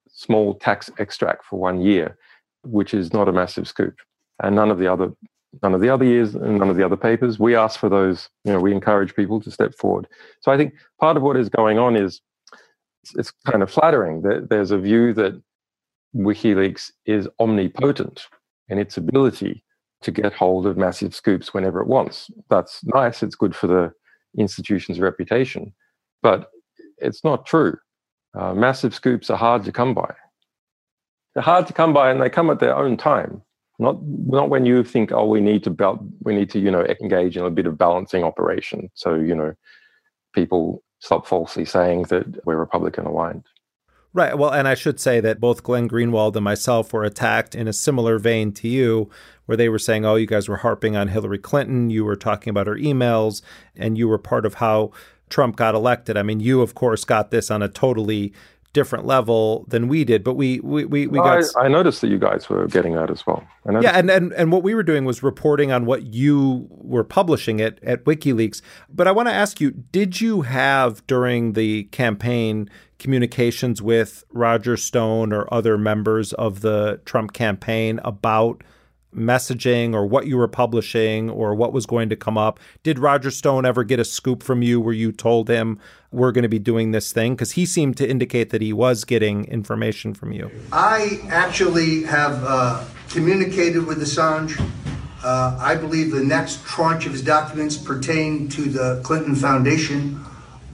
small 0.10 0.56
tax 0.56 0.90
extract 0.98 1.46
for 1.46 1.60
one 1.60 1.82
year, 1.82 2.18
which 2.66 2.94
is 2.94 3.14
not 3.14 3.28
a 3.28 3.34
massive 3.34 3.68
scoop. 3.68 3.96
And 4.44 4.56
none 4.56 4.72
of 4.72 4.80
the 4.80 4.92
other 4.92 5.12
none 5.64 5.74
of 5.74 5.82
the 5.82 5.90
other 5.90 6.06
years 6.06 6.36
and 6.36 6.58
none 6.60 6.70
of 6.70 6.76
the 6.76 6.86
other 6.86 6.98
papers. 6.98 7.40
We 7.40 7.56
ask 7.56 7.80
for 7.80 7.90
those, 7.90 8.30
you 8.44 8.52
know, 8.52 8.60
we 8.60 8.74
encourage 8.74 9.16
people 9.16 9.40
to 9.42 9.52
step 9.52 9.74
forward. 9.76 10.08
So 10.42 10.52
I 10.52 10.58
think 10.58 10.74
part 11.00 11.16
of 11.18 11.24
what 11.24 11.38
is 11.38 11.48
going 11.48 11.80
on 11.80 11.96
is 11.96 12.20
it's, 13.16 13.32
kind 13.48 13.64
of 13.64 13.72
flattering 13.72 14.22
that 14.24 14.50
there's 14.50 14.72
a 14.72 14.78
view 14.78 15.14
that 15.14 15.42
WikiLeaks 16.16 16.92
is 17.06 17.28
omnipotent 17.40 18.28
in 18.70 18.80
its 18.80 18.98
ability 18.98 19.64
to 20.02 20.12
get 20.12 20.34
hold 20.34 20.66
of 20.66 20.78
massive 20.78 21.16
scoops 21.16 21.54
whenever 21.54 21.82
it 21.82 21.88
wants. 21.88 22.30
That's 22.50 22.84
nice. 22.84 23.24
It's 23.24 23.36
good 23.36 23.56
for 23.56 23.68
the 23.68 23.94
institution's 24.38 25.00
reputation, 25.00 25.74
but 26.22 26.50
it's 26.98 27.24
not 27.24 27.46
true. 27.46 27.78
Uh, 28.38 28.54
massive 28.54 28.94
scoops 28.94 29.30
are 29.30 29.38
hard 29.38 29.64
to 29.64 29.72
come 29.72 29.94
by. 29.94 30.14
They're 31.36 31.44
hard 31.44 31.68
to 31.68 31.74
come 31.74 31.94
by, 31.94 32.10
and 32.10 32.22
they 32.22 32.30
come 32.30 32.50
at 32.50 32.60
their 32.60 32.76
own 32.76 32.98
time. 32.98 33.42
Not 33.78 33.98
not 34.02 34.50
when 34.50 34.66
you 34.66 34.84
think, 34.84 35.12
oh, 35.12 35.26
we 35.26 35.42
need 35.42 35.64
to 35.66 35.70
bel- 35.70 36.08
we 36.24 36.34
need 36.34 36.50
to 36.52 36.60
you 36.60 36.72
know 36.72 36.86
engage 37.02 37.38
in 37.38 37.44
a 37.44 37.50
bit 37.50 37.68
of 37.68 37.78
balancing 37.78 38.24
operation. 38.24 38.90
So 38.94 39.16
you 39.16 39.36
know, 39.36 39.54
people 40.34 40.82
stop 41.00 41.28
falsely 41.28 41.66
saying 41.66 42.04
that 42.04 42.46
we're 42.46 42.56
Republican 42.56 43.06
aligned. 43.06 43.44
Right. 44.14 44.38
Well, 44.38 44.54
and 44.54 44.66
I 44.66 44.76
should 44.76 44.98
say 44.98 45.20
that 45.20 45.42
both 45.42 45.62
Glenn 45.62 45.90
Greenwald 45.90 46.38
and 46.38 46.44
myself 46.46 46.94
were 46.94 47.04
attacked 47.04 47.54
in 47.54 47.68
a 47.68 47.74
similar 47.74 48.18
vein 48.18 48.54
to 48.54 48.70
you, 48.70 49.10
where 49.46 49.58
they 49.58 49.68
were 49.68 49.78
saying, 49.78 50.06
oh, 50.06 50.16
you 50.16 50.26
guys 50.26 50.48
were 50.48 50.56
harping 50.56 50.96
on 50.96 51.10
Hillary 51.10 51.38
Clinton. 51.38 51.90
You 51.90 52.06
were 52.06 52.16
talking 52.16 52.50
about 52.50 52.66
her 52.66 52.78
emails, 52.78 53.42
and 53.76 53.98
you 53.98 54.08
were 54.08 54.18
part 54.18 54.46
of 54.46 54.54
how 54.56 54.94
Trump 55.30 55.58
got 55.58 55.76
elected. 55.76 56.16
I 56.16 56.24
mean, 56.24 56.40
you, 56.40 56.62
of 56.62 56.76
course, 56.76 57.04
got 57.04 57.30
this 57.30 57.52
on 57.52 57.62
a 57.62 57.68
totally 57.68 58.32
different 58.76 59.06
level 59.06 59.66
than 59.70 59.88
we 59.88 60.04
did, 60.04 60.24
but 60.24 60.34
we 60.34 60.60
we 60.60 60.84
we, 60.84 61.08
we 61.08 61.18
got. 61.18 61.44
I, 61.56 61.62
I, 61.62 61.68
noticed 61.70 62.02
that 62.02 62.10
you 62.10 62.20
guys 62.20 62.50
were 62.50 62.68
getting 62.68 62.94
that 62.96 63.10
as 63.10 63.26
well. 63.26 63.42
Yeah, 63.66 63.98
and, 63.98 64.12
and 64.12 64.34
and 64.34 64.52
what 64.52 64.62
we 64.62 64.76
were 64.76 64.84
doing 64.84 65.06
was 65.06 65.24
reporting 65.24 65.72
on 65.72 65.86
what 65.86 66.14
you 66.14 66.68
were 66.70 67.06
publishing 67.06 67.62
at 67.62 67.82
at 67.84 68.04
WikiLeaks. 68.04 68.62
But 68.90 69.08
I 69.08 69.12
want 69.12 69.30
to 69.30 69.34
ask 69.34 69.62
you: 69.62 69.72
Did 69.72 70.20
you 70.20 70.42
have 70.42 71.08
during 71.08 71.54
the 71.54 71.86
campaign 71.86 72.70
communications 73.00 73.82
with 73.82 74.26
Roger 74.32 74.76
Stone 74.76 75.32
or 75.32 75.52
other 75.52 75.78
members 75.78 76.34
of 76.34 76.60
the 76.60 77.00
Trump 77.06 77.34
campaign 77.34 78.00
about? 78.04 78.64
Messaging 79.16 79.94
or 79.94 80.06
what 80.06 80.28
you 80.28 80.38
were 80.38 80.48
publishing 80.48 81.30
or 81.30 81.56
what 81.56 81.74
was 81.74 81.86
going 81.86 82.10
to 82.10 82.16
come 82.16 82.38
up. 82.38 82.60
Did 82.84 83.00
Roger 83.00 83.32
Stone 83.32 83.66
ever 83.66 83.84
get 83.84 84.00
a 84.00 84.06
scoop 84.06 84.44
from 84.44 84.62
you 84.62 84.80
where 84.80 84.94
you 84.94 85.12
told 85.12 85.50
him 85.50 85.80
we're 86.12 86.32
going 86.32 86.44
to 86.44 86.50
be 86.50 86.60
doing 86.60 86.92
this 86.92 87.12
thing? 87.12 87.34
Because 87.34 87.54
he 87.54 87.66
seemed 87.66 87.98
to 87.98 88.10
indicate 88.10 88.50
that 88.52 88.62
he 88.62 88.74
was 88.74 89.04
getting 89.04 89.46
information 89.46 90.14
from 90.14 90.32
you. 90.32 90.52
I 90.72 91.20
actually 91.30 92.04
have 92.04 92.44
uh, 92.44 92.86
communicated 93.10 93.86
with 93.86 94.02
Assange. 94.02 94.60
Uh, 95.24 95.58
I 95.60 95.76
believe 95.76 96.12
the 96.12 96.24
next 96.24 96.64
tranche 96.66 97.08
of 97.08 97.14
his 97.14 97.24
documents 97.24 97.78
pertain 97.78 98.48
to 98.50 98.64
the 98.64 99.02
Clinton 99.04 99.36
Foundation, 99.36 100.24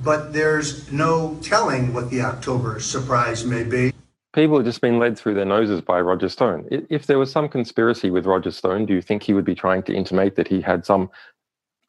but 0.04 0.34
there's 0.34 0.92
no 0.92 1.38
telling 1.42 1.94
what 1.94 2.10
the 2.10 2.22
October 2.22 2.80
surprise 2.82 3.46
may 3.46 3.64
be 3.64 3.94
people 4.34 4.58
have 4.58 4.66
just 4.66 4.82
been 4.82 5.00
led 5.00 5.18
through 5.18 5.34
their 5.34 5.46
noses 5.46 5.82
by 5.82 6.00
Roger 6.00 6.30
Stone. 6.30 6.68
If 6.90 7.08
there 7.08 7.20
was 7.20 7.32
some 7.32 7.50
conspiracy 7.50 8.10
with 8.10 8.26
Roger 8.26 8.52
Stone, 8.52 8.86
do 8.86 8.94
you 8.94 9.02
think 9.02 9.24
he 9.24 9.34
would 9.34 9.46
be 9.46 9.56
trying 9.56 9.84
to 9.84 9.94
intimate 9.94 10.36
that 10.36 10.48
he 10.48 10.62
had 10.62 10.86
some 10.86 11.10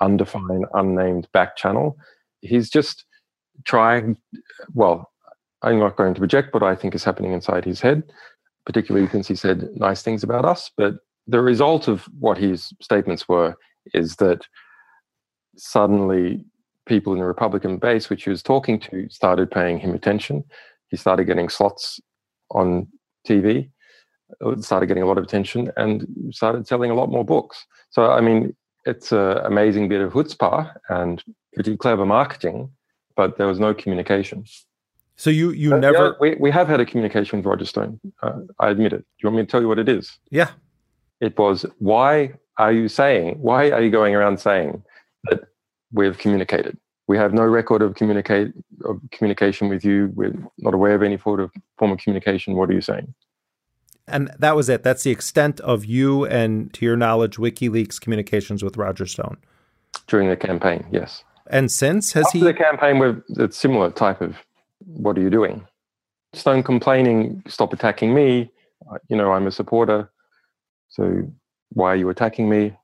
undefined, 0.00 0.66
unnamed 0.74 1.28
back 1.32 1.56
channel? 1.56 1.96
He's 2.40 2.68
just 2.68 3.04
trying, 3.64 4.16
well, 4.74 5.10
I'm 5.62 5.78
not 5.78 5.96
going 5.96 6.14
to 6.14 6.20
project 6.20 6.52
what 6.52 6.64
I 6.64 6.74
think 6.74 6.94
is 6.94 7.04
happening 7.04 7.32
inside 7.32 7.64
his 7.64 7.80
head, 7.80 8.02
particularly 8.66 9.08
since 9.08 9.28
he 9.28 9.36
said 9.36 9.68
nice 9.74 10.02
things 10.02 10.24
about 10.24 10.44
us. 10.44 10.70
But 10.76 10.96
the 11.28 11.40
result 11.40 11.86
of 11.86 12.08
what 12.18 12.38
his 12.38 12.72
statements 12.82 13.28
were 13.28 13.54
is 13.94 14.16
that 14.16 14.46
suddenly 15.56 16.44
people 16.86 17.12
in 17.12 17.20
the 17.20 17.24
Republican 17.24 17.76
base, 17.76 18.10
which 18.10 18.24
he 18.24 18.30
was 18.30 18.42
talking 18.42 18.80
to, 18.80 19.08
started 19.08 19.52
paying 19.52 19.78
him 19.78 19.94
attention. 19.94 20.42
He 20.88 20.96
started 20.96 21.26
getting 21.26 21.48
slots 21.48 22.00
on 22.52 22.88
TV, 23.28 23.68
started 24.60 24.86
getting 24.86 25.02
a 25.02 25.06
lot 25.06 25.18
of 25.18 25.24
attention, 25.24 25.70
and 25.76 26.06
started 26.30 26.66
selling 26.66 26.90
a 26.90 26.94
lot 26.94 27.10
more 27.10 27.24
books. 27.24 27.66
So, 27.90 28.10
I 28.10 28.20
mean, 28.20 28.54
it's 28.84 29.12
an 29.12 29.38
amazing 29.38 29.88
bit 29.88 30.00
of 30.00 30.12
chutzpah 30.12 30.74
and 30.88 31.22
pretty 31.54 31.76
clever 31.76 32.06
marketing, 32.06 32.70
but 33.16 33.36
there 33.38 33.46
was 33.46 33.60
no 33.60 33.74
communication. 33.74 34.44
So 35.16 35.30
you 35.30 35.50
you 35.50 35.74
uh, 35.74 35.78
never 35.78 36.06
yeah, 36.06 36.12
we 36.20 36.36
we 36.40 36.50
have 36.50 36.68
had 36.68 36.80
a 36.80 36.86
communication 36.86 37.38
with 37.38 37.46
Roger 37.46 37.64
Stone. 37.64 38.00
Uh, 38.22 38.40
I 38.58 38.70
admit 38.70 38.92
it. 38.92 38.98
Do 38.98 39.04
you 39.22 39.28
want 39.28 39.36
me 39.36 39.42
to 39.42 39.50
tell 39.50 39.60
you 39.60 39.68
what 39.68 39.78
it 39.78 39.88
is? 39.88 40.18
Yeah. 40.30 40.50
It 41.20 41.38
was 41.38 41.66
why 41.78 42.32
are 42.58 42.72
you 42.72 42.88
saying 42.88 43.38
why 43.40 43.70
are 43.70 43.82
you 43.82 43.90
going 43.90 44.14
around 44.14 44.40
saying 44.40 44.82
that 45.24 45.40
we've 45.92 46.18
communicated? 46.18 46.78
We 47.08 47.16
have 47.16 47.34
no 47.34 47.44
record 47.44 47.82
of 47.82 47.94
communicate 47.94 48.52
of 48.84 49.00
communication 49.10 49.68
with 49.68 49.84
you. 49.84 50.12
We're 50.14 50.34
not 50.58 50.74
aware 50.74 50.94
of 50.94 51.02
any 51.02 51.16
form 51.16 51.40
of 51.40 51.50
form 51.78 51.92
of 51.92 51.98
communication. 51.98 52.54
What 52.54 52.70
are 52.70 52.74
you 52.74 52.80
saying? 52.80 53.12
And 54.06 54.30
that 54.38 54.56
was 54.56 54.68
it. 54.68 54.82
That's 54.82 55.04
the 55.04 55.10
extent 55.10 55.60
of 55.60 55.84
you 55.84 56.24
and, 56.24 56.72
to 56.74 56.84
your 56.84 56.96
knowledge, 56.96 57.36
WikiLeaks 57.36 58.00
communications 58.00 58.62
with 58.62 58.76
Roger 58.76 59.06
Stone 59.06 59.38
during 60.06 60.28
the 60.28 60.36
campaign. 60.36 60.84
Yes. 60.90 61.24
And 61.48 61.70
since 61.70 62.12
has 62.12 62.26
After 62.26 62.38
he 62.38 62.44
the 62.44 62.54
campaign 62.54 62.98
with 62.98 63.22
a 63.38 63.52
similar 63.52 63.90
type 63.90 64.20
of 64.20 64.36
what 64.86 65.16
are 65.18 65.20
you 65.20 65.30
doing? 65.30 65.66
Stone 66.34 66.62
complaining, 66.62 67.42
stop 67.46 67.72
attacking 67.72 68.14
me. 68.14 68.50
You 69.08 69.16
know, 69.16 69.32
I'm 69.32 69.46
a 69.46 69.52
supporter. 69.52 70.10
So 70.88 71.30
why 71.70 71.92
are 71.92 71.96
you 71.96 72.08
attacking 72.08 72.48
me? 72.48 72.76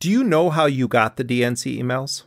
Do 0.00 0.10
you 0.10 0.22
know 0.22 0.50
how 0.50 0.66
you 0.66 0.88
got 0.88 1.16
the 1.16 1.24
DNC 1.24 1.80
emails? 1.80 2.24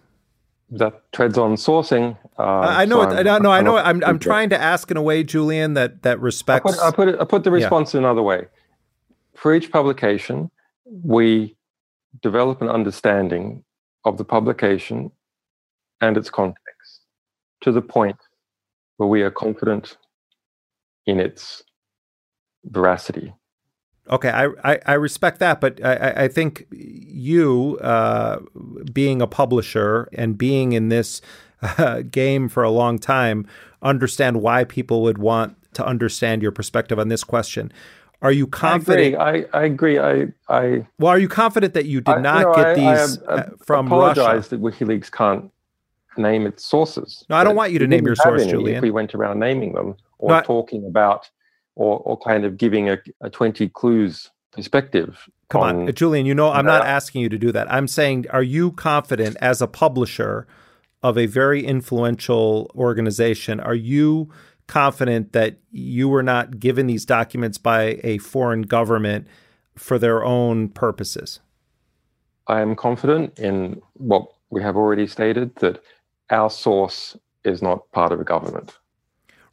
That 0.71 1.11
treads 1.11 1.37
on 1.37 1.55
sourcing. 1.55 2.17
Uh, 2.37 2.43
I 2.43 2.85
know. 2.85 3.03
So 3.03 3.17
it, 3.17 3.27
I 3.27 3.39
know. 3.39 3.51
I 3.51 3.61
know. 3.61 3.77
I'm. 3.77 4.03
I'm 4.03 4.19
trying 4.19 4.49
to 4.49 4.61
ask 4.61 4.89
in 4.91 4.97
a 4.97 5.01
way, 5.01 5.23
Julian, 5.23 5.73
that 5.73 6.03
that 6.03 6.19
respects. 6.19 6.79
I 6.79 6.91
put, 6.91 6.93
I 6.93 6.95
put, 6.95 7.07
it, 7.07 7.21
I 7.21 7.25
put 7.25 7.43
the 7.43 7.51
response 7.51 7.93
yeah. 7.93 7.99
another 7.99 8.21
way. 8.21 8.47
For 9.35 9.53
each 9.53 9.71
publication, 9.71 10.51
we 10.85 11.55
develop 12.21 12.61
an 12.61 12.69
understanding 12.69 13.63
of 14.05 14.17
the 14.17 14.25
publication 14.25 15.11
and 16.01 16.17
its 16.17 16.29
context 16.29 17.01
to 17.61 17.71
the 17.71 17.81
point 17.81 18.17
where 18.97 19.09
we 19.09 19.21
are 19.21 19.31
confident 19.31 19.97
in 21.05 21.19
its 21.19 21.63
veracity. 22.65 23.33
Okay, 24.09 24.29
I, 24.29 24.47
I, 24.63 24.79
I, 24.85 24.93
respect 24.93 25.39
that, 25.39 25.61
but 25.61 25.83
I, 25.83 26.23
I 26.23 26.27
think 26.27 26.65
you, 26.71 27.77
uh, 27.81 28.39
being 28.91 29.21
a 29.21 29.27
publisher 29.27 30.09
and 30.13 30.37
being 30.37 30.71
in 30.71 30.89
this 30.89 31.21
uh, 31.61 32.01
game 32.01 32.49
for 32.49 32.63
a 32.63 32.71
long 32.71 32.97
time, 32.97 33.45
understand 33.81 34.41
why 34.41 34.63
people 34.63 35.03
would 35.03 35.17
want 35.17 35.55
to 35.73 35.85
understand 35.85 36.41
your 36.41 36.51
perspective 36.51 36.97
on 36.97 37.09
this 37.09 37.23
question. 37.23 37.71
Are 38.21 38.31
you 38.31 38.47
confident? 38.47 39.15
I 39.15 39.29
agree. 39.29 39.45
I, 39.53 39.59
I 39.59 39.63
agree. 39.63 39.99
I, 39.99 40.27
I 40.49 40.85
well, 40.97 41.11
are 41.11 41.19
you 41.19 41.29
confident 41.29 41.73
that 41.75 41.85
you 41.85 42.01
did 42.01 42.15
I, 42.15 42.21
not 42.21 42.39
you 42.39 42.45
know, 42.45 42.53
get 42.53 42.75
these 42.75 43.21
uh, 43.23 43.49
from 43.65 43.87
apologize 43.87 44.49
that 44.49 44.61
WikiLeaks 44.61 45.09
can't 45.11 45.51
name 46.19 46.45
its 46.45 46.65
sources. 46.65 47.25
No, 47.29 47.37
I 47.37 47.43
don't 47.43 47.55
want 47.55 47.71
you 47.71 47.79
to 47.79 47.87
name 47.87 48.05
your 48.05 48.15
source, 48.15 48.45
Julian. 48.45 48.77
If 48.77 48.83
we 48.83 48.91
went 48.91 49.15
around 49.15 49.39
naming 49.39 49.73
them 49.73 49.95
or 50.17 50.31
no, 50.31 50.41
talking 50.41 50.85
about 50.85 51.29
or, 51.79 51.99
or 51.99 52.17
kind 52.17 52.43
of 52.43 52.57
giving 52.57 52.89
a, 52.89 52.97
a 53.21 53.29
20 53.29 53.69
clues 53.69 54.29
perspective. 54.51 55.29
Come 55.47 55.61
on, 55.61 55.87
on 55.87 55.93
Julian, 55.93 56.25
you 56.25 56.35
know, 56.35 56.51
I'm 56.51 56.65
not 56.65 56.85
asking 56.85 57.21
you 57.21 57.29
to 57.29 57.37
do 57.37 57.53
that. 57.53 57.71
I'm 57.71 57.87
saying, 57.87 58.25
are 58.31 58.43
you 58.43 58.73
confident 58.73 59.37
as 59.39 59.61
a 59.61 59.67
publisher 59.67 60.45
of 61.01 61.17
a 61.17 61.25
very 61.25 61.65
influential 61.65 62.69
organization? 62.75 63.61
Are 63.61 63.73
you 63.73 64.29
confident 64.67 65.31
that 65.31 65.55
you 65.71 66.09
were 66.09 66.21
not 66.21 66.59
given 66.59 66.85
these 66.85 67.05
documents 67.05 67.57
by 67.57 67.99
a 68.03 68.17
foreign 68.17 68.63
government 68.63 69.25
for 69.75 69.97
their 69.97 70.23
own 70.23 70.67
purposes? 70.67 71.39
I 72.47 72.59
am 72.59 72.75
confident 72.75 73.39
in 73.39 73.81
what 73.93 74.27
we 74.49 74.61
have 74.61 74.75
already 74.75 75.07
stated 75.07 75.55
that 75.57 75.81
our 76.29 76.49
source 76.49 77.17
is 77.45 77.61
not 77.61 77.89
part 77.93 78.11
of 78.11 78.19
a 78.19 78.25
government. 78.25 78.77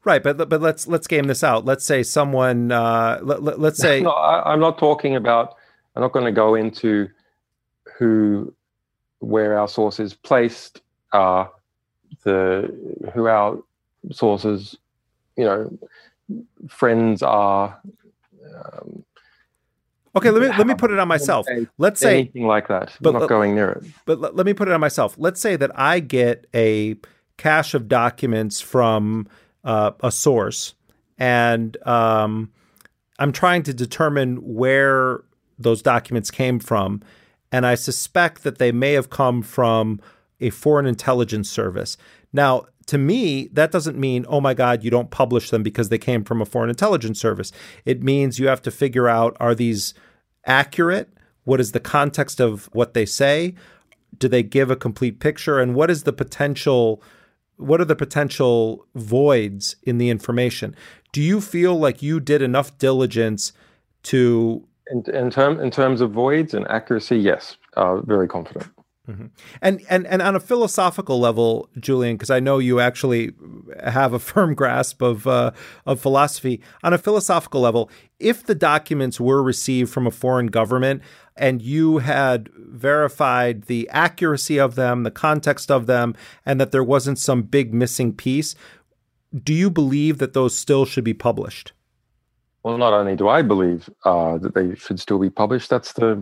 Right, 0.07 0.23
but 0.23 0.49
but 0.49 0.61
let's 0.61 0.87
let's 0.87 1.09
game 1.09 1.27
this 1.27 1.42
out. 1.42 1.64
Let's 1.64 1.85
say 1.85 2.05
someone, 2.05 2.71
uh, 2.71 3.19
let, 3.23 3.59
us 3.59 3.77
say. 3.77 4.03
No, 4.03 4.11
I, 4.11 4.53
I'm 4.53 4.61
not 4.61 4.79
talking 4.79 5.16
about. 5.16 5.57
I'm 5.97 6.03
not 6.03 6.12
going 6.12 6.27
to 6.27 6.31
go 6.33 6.55
into 6.55 7.09
who, 7.99 8.55
where 9.19 9.59
our 9.59 9.66
sources 9.66 10.14
placed 10.14 10.81
are, 11.12 11.51
the 12.23 12.73
who 13.14 13.27
our 13.27 13.61
sources, 14.12 14.79
you 15.37 15.45
know, 15.45 15.77
friends 16.69 17.21
are. 17.23 17.77
Um, 18.55 19.05
Okay, 20.14 20.31
let 20.31 20.40
me 20.40 20.49
let 20.57 20.66
me 20.66 20.75
put 20.75 20.90
it 20.90 20.99
on 20.99 21.09
myself. 21.09 21.47
Let's 21.77 22.01
say 22.01 22.21
anything 22.21 22.47
like 22.47 22.69
that. 22.69 22.97
But 23.03 23.14
I'm 23.14 23.21
not 23.21 23.29
going 23.29 23.55
near 23.55 23.73
it. 23.73 23.85
But 24.07 24.19
let, 24.19 24.35
let 24.35 24.47
me 24.47 24.55
put 24.55 24.66
it 24.66 24.73
on 24.73 24.81
myself. 24.81 25.16
Let's 25.19 25.42
say 25.42 25.57
that 25.57 25.79
I 25.79 26.01
get 26.01 26.47
a 26.55 26.97
cache 27.37 27.75
of 27.75 27.87
documents 27.87 28.62
from 28.62 29.29
uh, 29.66 29.90
a 30.02 30.11
source, 30.11 30.74
and 31.18 31.76
um, 31.87 32.50
I'm 33.18 33.33
trying 33.33 33.62
to 33.64 33.74
determine 33.74 34.37
where 34.37 35.24
those 35.59 35.83
documents 35.83 36.31
came 36.31 36.59
from, 36.59 37.02
and 37.52 37.66
I 37.66 37.74
suspect 37.74 38.44
that 38.44 38.59
they 38.59 38.72
may 38.72 38.92
have 38.92 39.11
come 39.11 39.42
from 39.42 40.00
a 40.40 40.50
foreign 40.50 40.87
intelligence 40.87 41.50
service. 41.50 41.96
Now, 42.33 42.66
to 42.87 42.98
me, 42.98 43.48
that 43.52 43.72
doesn't 43.72 43.98
mean, 43.98 44.24
oh 44.29 44.40
my 44.40 44.55
God, 44.55 44.85
you 44.85 44.90
don't 44.90 45.11
publish 45.11 45.50
them 45.50 45.62
because 45.62 45.88
they 45.88 45.98
came 45.98 46.22
from 46.22 46.40
a 46.40 46.46
foreign 46.46 46.70
intelligence 46.70 47.20
service. 47.20 47.50
It 47.85 48.02
means 48.02 48.38
you 48.38 48.46
have 48.46 48.62
to 48.62 48.70
figure 48.70 49.09
out 49.09 49.37
are 49.40 49.55
these 49.55 49.92
accurate? 50.44 51.12
What 51.44 51.61
is 51.61 51.72
the 51.72 51.81
context 51.81 52.40
of 52.40 52.68
what 52.72 52.94
they 52.94 53.07
say? 53.07 53.55
Do 54.16 54.29
they 54.29 54.42
give 54.42 54.70
a 54.70 54.76
complete 54.76 55.18
picture? 55.18 55.59
And 55.59 55.74
what 55.74 55.90
is 55.90 56.05
the 56.05 56.12
potential? 56.12 57.02
What 57.57 57.81
are 57.81 57.85
the 57.85 57.97
potential 57.97 58.87
voids 58.95 59.77
in 59.83 59.99
the 59.99 60.11
information? 60.11 60.75
Do 61.12 61.23
you 61.23 61.40
feel 61.40 61.79
like 61.79 62.03
you 62.03 62.21
did 62.21 62.42
enough 62.42 62.77
diligence 62.79 63.53
to? 64.05 64.66
In, 64.90 65.05
in, 65.14 65.31
term, 65.31 65.61
in 65.61 65.71
terms 65.71 66.01
of 66.01 66.12
voids 66.12 66.55
and 66.55 66.66
accuracy, 66.69 67.16
yes, 67.16 67.57
uh, 67.77 68.01
very 68.03 68.29
confident. 68.29 68.66
Mm-hmm. 69.09 69.27
And 69.62 69.83
and 69.88 70.07
and 70.07 70.21
on 70.21 70.35
a 70.35 70.40
philosophical 70.40 71.21
level, 71.21 71.69
Julian, 71.79 72.16
because 72.16 72.31
I 72.31 72.40
know 72.40 72.59
you 72.59 72.81
actually 72.81 73.33
have 73.85 74.12
a 74.12 74.19
firm 74.31 74.55
grasp 74.55 75.01
of 75.01 75.27
uh, 75.27 75.53
of 75.85 76.01
philosophy. 76.01 76.61
On 76.83 76.92
a 76.92 76.99
philosophical 76.99 77.61
level, 77.61 77.90
if 78.19 78.45
the 78.45 78.55
documents 78.55 79.21
were 79.21 79.42
received 79.42 79.92
from 79.92 80.07
a 80.07 80.11
foreign 80.11 80.49
government 80.49 81.03
and 81.37 81.62
you 81.62 81.99
had 81.99 82.49
verified 82.57 83.64
the 83.64 83.88
accuracy 83.90 84.59
of 84.59 84.75
them, 84.75 85.03
the 85.03 85.11
context 85.11 85.71
of 85.71 85.87
them, 85.87 86.16
and 86.45 86.61
that 86.61 86.73
there 86.73 86.85
wasn't 86.85 87.19
some 87.19 87.42
big 87.42 87.73
missing 87.73 88.12
piece, 88.12 88.55
do 89.45 89.53
you 89.53 89.71
believe 89.71 90.19
that 90.19 90.33
those 90.33 90.57
still 90.57 90.85
should 90.85 91.05
be 91.05 91.14
published? 91.14 91.73
Well, 92.62 92.79
not 92.79 92.92
only 92.92 93.14
do 93.14 93.29
I 93.29 93.42
believe 93.42 93.88
uh, 94.05 94.38
that 94.38 94.55
they 94.55 94.75
should 94.75 94.99
still 94.99 95.21
be 95.21 95.31
published, 95.31 95.71
that's 95.71 95.92
the 95.92 96.21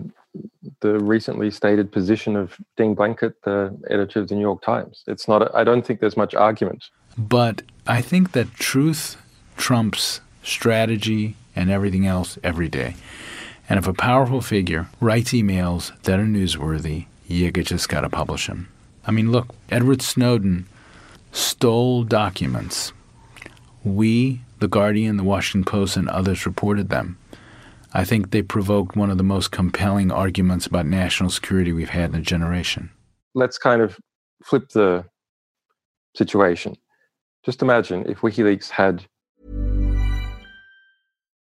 the 0.80 0.98
recently 0.98 1.50
stated 1.50 1.92
position 1.92 2.36
of 2.36 2.56
Dean 2.76 2.94
Baquet, 2.96 3.34
the 3.44 3.76
editor 3.90 4.20
of 4.20 4.28
the 4.28 4.34
New 4.34 4.40
York 4.40 4.62
Times. 4.62 5.04
It's 5.06 5.28
not. 5.28 5.54
I 5.54 5.64
don't 5.64 5.86
think 5.86 6.00
there's 6.00 6.16
much 6.16 6.34
argument. 6.34 6.84
But 7.16 7.62
I 7.86 8.00
think 8.00 8.32
that 8.32 8.54
truth 8.54 9.16
trumps 9.56 10.20
strategy 10.42 11.36
and 11.54 11.70
everything 11.70 12.06
else 12.06 12.38
every 12.42 12.68
day. 12.68 12.96
And 13.68 13.78
if 13.78 13.86
a 13.86 13.94
powerful 13.94 14.40
figure 14.40 14.88
writes 15.00 15.32
emails 15.32 15.92
that 16.02 16.20
are 16.20 16.24
newsworthy, 16.24 17.06
you 17.26 17.50
just 17.50 17.88
got 17.88 18.02
to 18.02 18.10
publish 18.10 18.46
them. 18.46 18.68
I 19.06 19.10
mean, 19.10 19.32
look, 19.32 19.54
Edward 19.70 20.02
Snowden 20.02 20.66
stole 21.32 22.04
documents. 22.04 22.92
We, 23.82 24.40
The 24.58 24.68
Guardian, 24.68 25.16
The 25.16 25.24
Washington 25.24 25.64
Post, 25.64 25.96
and 25.96 26.08
others 26.08 26.46
reported 26.46 26.90
them. 26.90 27.18
I 27.96 28.02
think 28.02 28.32
they 28.32 28.42
provoked 28.42 28.96
one 28.96 29.08
of 29.08 29.18
the 29.18 29.24
most 29.24 29.52
compelling 29.52 30.10
arguments 30.10 30.66
about 30.66 30.84
national 30.84 31.30
security 31.30 31.72
we've 31.72 31.90
had 31.90 32.10
in 32.10 32.16
a 32.16 32.22
generation. 32.22 32.90
Let's 33.36 33.56
kind 33.56 33.80
of 33.80 33.96
flip 34.42 34.70
the 34.70 35.04
situation. 36.16 36.76
Just 37.44 37.62
imagine 37.62 38.04
if 38.10 38.18
WikiLeaks 38.18 38.70
had. 38.70 39.06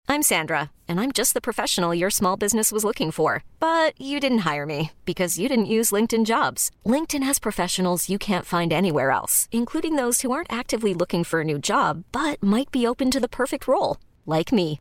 I'm 0.09 0.23
Sandra, 0.23 0.73
and 0.89 0.99
I'm 0.99 1.13
just 1.13 1.33
the 1.33 1.41
professional 1.41 1.95
your 1.95 2.11
small 2.11 2.37
business 2.37 2.73
was 2.73 2.85
looking 2.85 3.13
for. 3.13 3.45
But 3.61 3.99
you 4.01 4.19
didn't 4.19 4.39
hire 4.39 4.67
me 4.67 4.91
because 5.05 5.39
you 5.39 5.49
didn't 5.49 5.67
use 5.67 5.93
LinkedIn 5.93 6.27
jobs. 6.27 6.73
LinkedIn 6.85 7.23
has 7.23 7.39
professionals 7.39 8.09
you 8.09 8.19
can't 8.19 8.45
find 8.45 8.73
anywhere 8.73 9.13
else, 9.13 9.49
including 9.53 9.95
those 9.95 10.23
who 10.23 10.33
aren't 10.33 10.53
actively 10.53 10.93
looking 10.93 11.23
for 11.23 11.41
a 11.41 11.45
new 11.45 11.61
job 11.61 12.03
but 12.11 12.43
might 12.43 12.73
be 12.73 12.85
open 12.85 13.13
to 13.13 13.21
the 13.21 13.29
perfect 13.29 13.69
role, 13.69 13.99
like 14.27 14.51
me. 14.51 14.81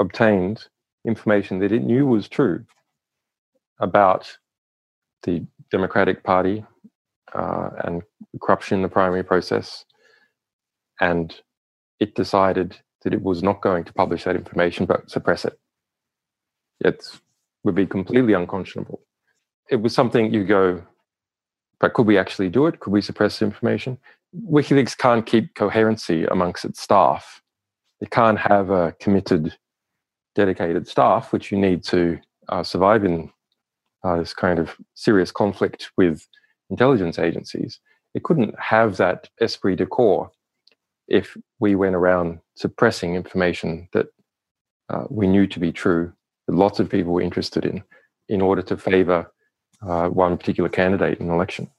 obtained 0.00 0.66
information 1.06 1.60
that 1.60 1.70
it 1.70 1.84
knew 1.84 2.06
was 2.06 2.28
true 2.28 2.64
about 3.78 4.36
the 5.22 5.46
Democratic 5.70 6.24
Party 6.24 6.64
uh, 7.34 7.70
and 7.84 8.02
corruption 8.42 8.78
in 8.78 8.82
the 8.82 8.88
primary 8.88 9.22
process. 9.22 9.84
And 11.00 11.34
it 12.00 12.14
decided 12.14 12.76
that 13.02 13.14
it 13.14 13.22
was 13.22 13.42
not 13.42 13.62
going 13.62 13.84
to 13.84 13.92
publish 13.92 14.24
that 14.24 14.36
information 14.36 14.86
but 14.86 15.10
suppress 15.10 15.44
it. 15.44 15.58
It 16.80 17.04
would 17.64 17.74
be 17.74 17.86
completely 17.86 18.32
unconscionable. 18.32 19.00
It 19.70 19.76
was 19.76 19.94
something 19.94 20.32
you 20.32 20.44
go, 20.44 20.82
but 21.78 21.94
could 21.94 22.06
we 22.06 22.18
actually 22.18 22.48
do 22.48 22.66
it? 22.66 22.80
Could 22.80 22.92
we 22.92 23.00
suppress 23.02 23.42
information? 23.42 23.98
WikiLeaks 24.50 24.96
can't 24.96 25.26
keep 25.26 25.54
coherency 25.54 26.24
amongst 26.24 26.64
its 26.64 26.80
staff. 26.80 27.42
It 28.00 28.10
can't 28.10 28.38
have 28.38 28.70
a 28.70 28.94
committed 29.00 29.56
dedicated 30.34 30.86
staff, 30.86 31.32
which 31.32 31.50
you 31.50 31.58
need 31.58 31.82
to 31.84 32.18
uh, 32.48 32.62
survive 32.62 33.04
in 33.04 33.30
uh, 34.04 34.16
this 34.16 34.34
kind 34.34 34.58
of 34.58 34.76
serious 34.94 35.30
conflict 35.30 35.90
with 35.96 36.26
intelligence 36.70 37.18
agencies. 37.18 37.80
It 38.14 38.22
couldn't 38.22 38.58
have 38.58 38.96
that 38.96 39.28
esprit 39.40 39.76
de 39.76 39.86
corps 39.86 40.30
if 41.08 41.36
we 41.58 41.74
went 41.74 41.96
around 41.96 42.38
suppressing 42.54 43.14
information 43.14 43.88
that 43.92 44.06
uh, 44.88 45.04
we 45.08 45.26
knew 45.26 45.46
to 45.46 45.60
be 45.60 45.72
true, 45.72 46.12
that 46.46 46.54
lots 46.54 46.80
of 46.80 46.88
people 46.88 47.12
were 47.12 47.22
interested 47.22 47.64
in, 47.64 47.82
in 48.28 48.40
order 48.40 48.62
to 48.62 48.76
favor 48.76 49.30
uh, 49.82 50.08
one 50.08 50.36
particular 50.36 50.68
candidate 50.68 51.18
in 51.20 51.28
an 51.28 51.34
election. 51.34 51.70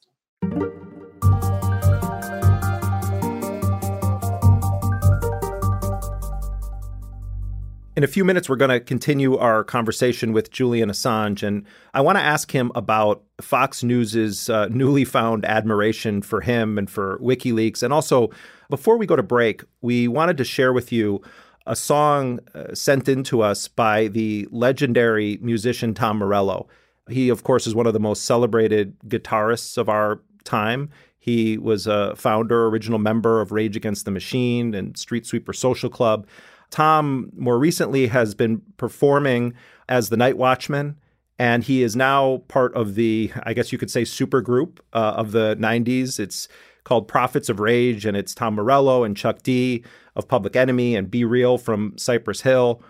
In 7.93 8.06
a 8.06 8.08
few 8.08 8.23
minutes, 8.23 8.47
we're 8.47 8.56
going 8.56 8.69
to 8.69 8.80
continue 8.80 9.36
our 9.36 9.65
conversation 9.65 10.32
with 10.32 10.49
Julian 10.49 10.89
Assange, 10.89 11.43
and 11.45 11.65
I 11.93 11.99
want 11.99 12.17
to 12.17 12.21
ask 12.21 12.49
him 12.51 12.71
about 12.73 13.21
Fox 13.41 13.84
News's 13.84 14.49
uh, 14.49 14.69
newly 14.69 15.04
found 15.04 15.43
admiration 15.43 16.21
for 16.21 16.39
him 16.39 16.77
and 16.77 16.89
for 16.89 17.19
WikiLeaks. 17.19 17.84
And 17.84 17.91
also, 17.91 18.30
before 18.69 18.97
we 18.97 19.06
go 19.06 19.17
to 19.17 19.23
break, 19.23 19.63
we 19.82 20.08
wanted 20.08 20.38
to 20.38 20.45
share 20.45 20.71
with 20.71 20.93
you 20.93 21.21
a 21.67 21.75
song 21.75 22.39
uh, 22.56 22.73
sent 22.73 23.10
in 23.10 23.23
to 23.25 23.41
us 23.41 23.67
by 23.67 24.08
the 24.08 24.47
legendary 24.51 25.38
musician 25.41 25.93
Tom 25.93 26.19
Morello. 26.19 26.69
He, 27.10 27.27
of 27.27 27.43
course, 27.43 27.67
is 27.67 27.75
one 27.75 27.88
of 27.88 27.93
the 27.93 27.99
most 27.99 28.23
celebrated 28.23 28.97
guitarists 29.01 29.77
of 29.77 29.89
our 29.89 30.21
time. 30.45 30.89
He 31.19 31.58
was 31.58 31.88
a 31.88 32.15
founder, 32.15 32.67
original 32.67 32.99
member 32.99 33.41
of 33.41 33.51
Rage 33.51 33.75
Against 33.75 34.06
the 34.06 34.12
Machine 34.12 34.73
and 34.73 34.97
Street 34.97 35.25
Sweeper 35.25 35.51
Social 35.51 35.89
Club. 35.89 36.25
Tom 36.72 37.32
more 37.36 37.60
recently 37.60 38.08
has 38.08 38.34
been 38.34 38.62
performing 38.78 39.54
as 39.88 40.10
the 40.10 40.18
Night 40.18 40.38
Watchman, 40.38 40.98
and 41.38 41.64
he 41.64 41.84
is 41.84 41.96
now 41.96 42.38
part 42.48 42.74
of 42.76 42.96
the, 42.96 43.32
I 43.44 43.54
guess 43.54 43.72
you 43.72 43.78
could 43.78 43.92
say, 43.92 44.06
super 44.06 44.42
group 44.42 44.84
uh, 44.94 45.14
of 45.18 45.34
the 45.34 45.56
90s. 45.58 46.20
It's 46.20 46.48
called 46.84 47.08
Prophets 47.08 47.50
of 47.50 47.60
Rage, 47.60 48.06
and 48.06 48.16
it's 48.16 48.34
Tom 48.34 48.56
Morello 48.56 49.04
and 49.04 49.16
Chuck 49.16 49.44
D 49.44 49.84
of 50.16 50.28
Public 50.28 50.56
Enemy 50.56 50.96
and 50.96 51.12
B-Real 51.12 51.58
from 51.58 51.94
Cypress 51.98 52.42
Hill. 52.42 52.82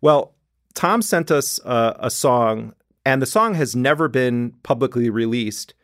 Well, 0.00 0.34
Tom 0.74 1.00
sent 1.00 1.30
us 1.30 1.60
uh, 1.64 1.94
a 1.98 2.10
song, 2.10 2.74
and 3.06 3.22
the 3.22 3.26
song 3.26 3.54
has 3.54 3.76
never 3.76 4.08
been 4.08 4.52
publicly 4.62 5.10
released 5.10 5.74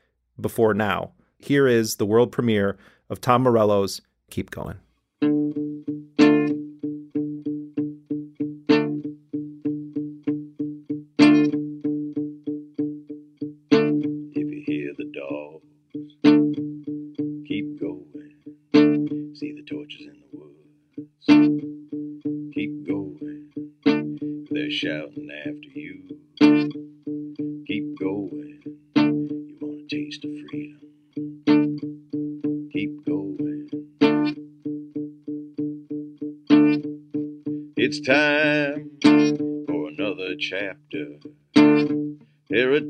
before 0.41 0.75
now. 0.75 1.13
Here 1.39 1.69
is 1.69 1.97
the 1.97 2.07
world 2.07 2.33
premiere 2.33 2.77
of 3.09 3.21
Tom 3.21 3.43
Morello's 3.43 4.01
Keep 4.31 4.51
Going. 4.51 5.68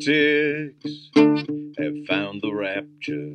Heretics 0.01 1.11
have 1.17 1.95
found 2.07 2.41
the 2.41 2.53
rapture. 2.55 3.35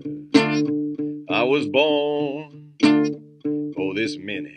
I 1.29 1.43
was 1.43 1.67
born 1.67 2.73
for 3.75 3.93
this 3.93 4.17
minute. 4.17 4.53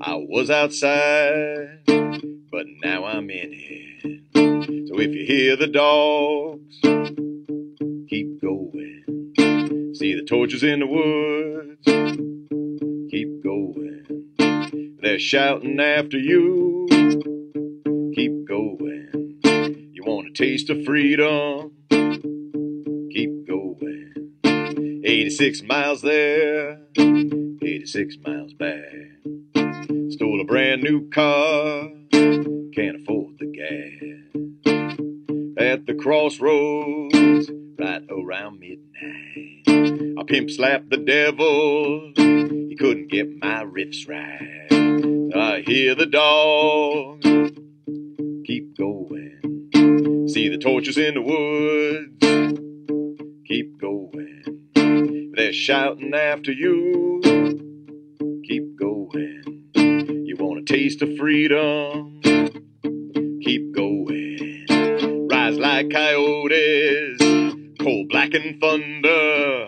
I 0.00 0.14
was 0.14 0.50
outside, 0.50 1.80
but 1.86 2.66
now 2.84 3.06
I'm 3.06 3.28
in 3.28 3.50
it. 3.52 4.88
So 4.88 5.00
if 5.00 5.10
you 5.10 5.26
hear 5.26 5.56
the 5.56 5.66
dogs, 5.66 6.78
keep 8.08 8.40
going. 8.40 9.34
See 9.96 10.14
the 10.14 10.24
torches 10.28 10.62
in 10.62 10.78
the 10.78 10.86
woods, 10.86 11.84
keep 13.10 13.42
going. 13.42 14.98
They're 15.02 15.18
shouting 15.18 15.80
after 15.80 16.18
you, 16.18 16.67
taste 20.38 20.70
of 20.70 20.84
freedom, 20.84 21.72
keep 21.90 23.48
going. 23.48 24.12
86 25.04 25.62
miles 25.64 26.00
there, 26.02 26.78
86 26.96 28.16
miles 28.24 28.54
back. 28.54 28.84
Stole 30.10 30.40
a 30.40 30.44
brand 30.44 30.84
new 30.84 31.10
car, 31.10 31.88
can't 32.12 33.02
afford 33.02 33.34
the 33.40 33.50
gas. 33.50 34.14
At 35.58 35.86
the 35.86 35.94
crossroads, 35.94 37.50
right 37.76 38.02
around 38.08 38.60
midnight, 38.60 39.64
I 40.20 40.22
pimp 40.24 40.50
slapped 40.50 40.90
the 40.90 40.98
devil. 40.98 42.12
He 42.16 42.76
couldn't 42.78 43.10
get 43.10 43.26
my 43.42 43.64
riffs 43.64 44.06
right. 44.08 45.34
I 45.34 45.64
hear 45.66 45.96
the 45.96 46.06
dog 46.06 47.22
keep 48.48 48.78
going. 48.78 49.17
See 50.28 50.50
the 50.50 50.58
torches 50.58 50.98
in 50.98 51.14
the 51.14 51.22
woods, 51.22 52.18
keep 53.46 53.80
going. 53.80 55.32
They're 55.34 55.54
shouting 55.54 56.12
after 56.12 56.52
you, 56.52 57.20
keep 58.46 58.78
going. 58.78 59.70
You 59.74 60.36
want 60.38 60.60
a 60.60 60.64
taste 60.64 61.00
of 61.00 61.16
freedom? 61.16 62.20
Keep 63.42 63.74
going. 63.74 64.66
Rise 65.30 65.56
like 65.56 65.90
coyotes, 65.90 67.18
cold 67.80 68.10
black 68.10 68.34
and 68.34 68.60
thunder. 68.60 69.64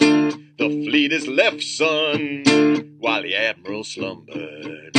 The 0.59 0.69
fleet 0.85 1.11
is 1.13 1.27
left, 1.27 1.63
son, 1.63 2.45
while 2.99 3.23
the 3.23 3.35
admiral 3.35 3.83
slumbered. 3.83 4.93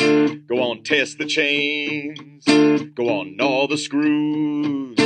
Go 0.47 0.59
on, 0.59 0.81
test 0.83 1.19
the 1.19 1.27
chains. 1.27 2.45
Go 2.95 3.09
on, 3.09 3.37
gnaw 3.37 3.67
the 3.67 3.77
screws. 3.77 4.97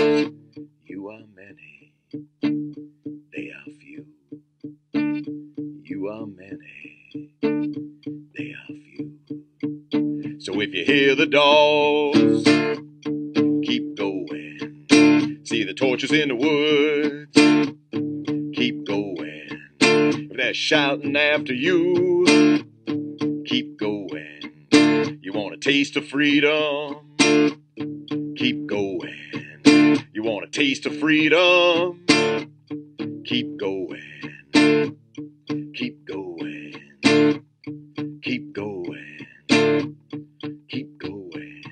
They 3.33 3.51
are 3.51 3.71
few. 3.79 4.05
You 5.69 6.07
are 6.07 6.25
many, 6.25 7.31
they 8.37 8.53
are 8.53 8.67
few. 8.67 9.19
So 10.39 10.61
if 10.61 10.73
you 10.73 10.85
hear 10.85 11.15
the 11.15 11.25
dogs, 11.27 12.45
keep 13.67 13.95
going. 13.97 14.85
See 15.45 15.63
the 15.63 15.73
torches 15.73 16.11
in 16.11 16.29
the 16.29 16.35
woods, 16.35 17.31
keep 18.55 18.85
going. 18.87 19.49
If 19.81 20.37
they're 20.37 20.53
shouting 20.53 21.15
after 21.15 21.53
you, 21.53 22.25
keep 23.45 23.77
going. 23.79 24.67
You 25.21 25.33
want 25.33 25.55
a 25.55 25.57
taste 25.57 25.97
of 25.97 26.07
freedom, 26.07 27.15
keep 28.37 28.67
going. 28.67 29.15
You 30.13 30.23
want 30.23 30.45
a 30.45 30.49
taste 30.49 30.85
of 30.85 30.97
freedom, 30.99 32.04
keep 33.25 33.57
going. 33.57 34.01
Keep 35.73 36.05
going. 36.05 36.73
Keep 38.21 38.53
going. 38.53 39.27
Keep 40.69 40.97
going. 40.99 41.63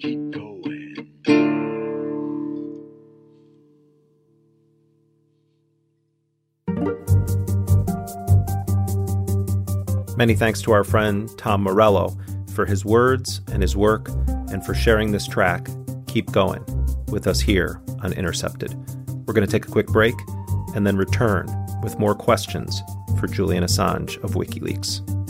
Keep 0.00 0.30
going. 0.30 0.94
Many 10.16 10.34
thanks 10.34 10.60
to 10.62 10.72
our 10.72 10.84
friend 10.84 11.28
Tom 11.38 11.62
Morello 11.62 12.16
for 12.54 12.66
his 12.66 12.84
words 12.84 13.40
and 13.50 13.62
his 13.62 13.74
work 13.74 14.08
and 14.50 14.64
for 14.64 14.74
sharing 14.74 15.12
this 15.12 15.26
track, 15.26 15.66
Keep 16.06 16.30
Going, 16.32 16.62
with 17.08 17.26
us 17.26 17.40
here 17.40 17.80
on 18.02 18.12
Intercepted. 18.12 18.76
We're 19.26 19.34
going 19.34 19.46
to 19.46 19.50
take 19.50 19.66
a 19.66 19.70
quick 19.70 19.86
break 19.86 20.14
and 20.74 20.86
then 20.86 20.96
return 20.96 21.46
with 21.82 21.98
more 21.98 22.14
questions 22.14 22.82
for 23.18 23.26
Julian 23.26 23.64
Assange 23.64 24.16
of 24.22 24.32
WikiLeaks. 24.32 25.21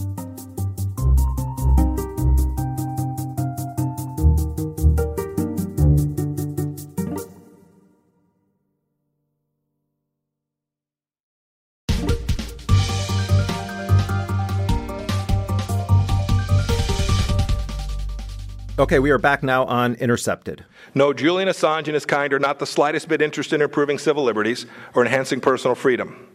Okay, 18.82 18.98
we 18.98 19.12
are 19.12 19.18
back 19.18 19.44
now 19.44 19.64
on 19.66 19.94
Intercepted. 19.94 20.64
No, 20.92 21.12
Julian 21.12 21.48
Assange 21.48 21.86
and 21.86 21.94
his 21.94 22.04
kind 22.04 22.32
are 22.32 22.40
not 22.40 22.58
the 22.58 22.66
slightest 22.66 23.06
bit 23.06 23.22
interested 23.22 23.54
in 23.54 23.62
improving 23.62 23.96
civil 23.96 24.24
liberties 24.24 24.66
or 24.92 25.02
enhancing 25.02 25.40
personal 25.40 25.76
freedom. 25.76 26.26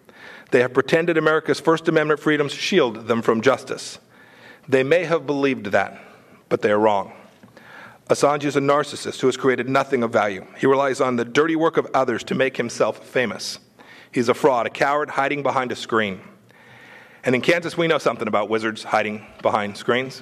They 0.51 0.61
have 0.61 0.73
pretended 0.73 1.17
America's 1.17 1.59
First 1.59 1.89
Amendment 1.89 2.21
freedoms 2.21 2.53
shield 2.53 3.09
them 3.09 3.21
from 3.21 3.41
justice. 3.41 3.99
They 4.65 4.81
may 4.81 5.03
have 5.03 5.27
believed 5.27 5.65
that, 5.65 5.99
but 6.47 6.61
they 6.61 6.71
are 6.71 6.79
wrong. 6.79 7.11
Assange 8.09 8.45
is 8.45 8.55
a 8.55 8.61
narcissist 8.61 9.19
who 9.19 9.27
has 9.27 9.35
created 9.35 9.67
nothing 9.67 10.01
of 10.01 10.13
value. 10.13 10.47
He 10.57 10.67
relies 10.67 11.01
on 11.01 11.17
the 11.17 11.25
dirty 11.25 11.57
work 11.57 11.75
of 11.75 11.89
others 11.93 12.23
to 12.23 12.33
make 12.33 12.55
himself 12.55 13.05
famous. 13.05 13.59
He's 14.09 14.29
a 14.29 14.33
fraud, 14.33 14.67
a 14.67 14.69
coward 14.69 15.09
hiding 15.09 15.43
behind 15.43 15.73
a 15.73 15.75
screen. 15.75 16.21
And 17.25 17.35
in 17.35 17.41
Kansas, 17.41 17.77
we 17.77 17.87
know 17.87 17.97
something 17.97 18.29
about 18.29 18.47
wizards 18.47 18.85
hiding 18.85 19.27
behind 19.41 19.75
screens. 19.75 20.21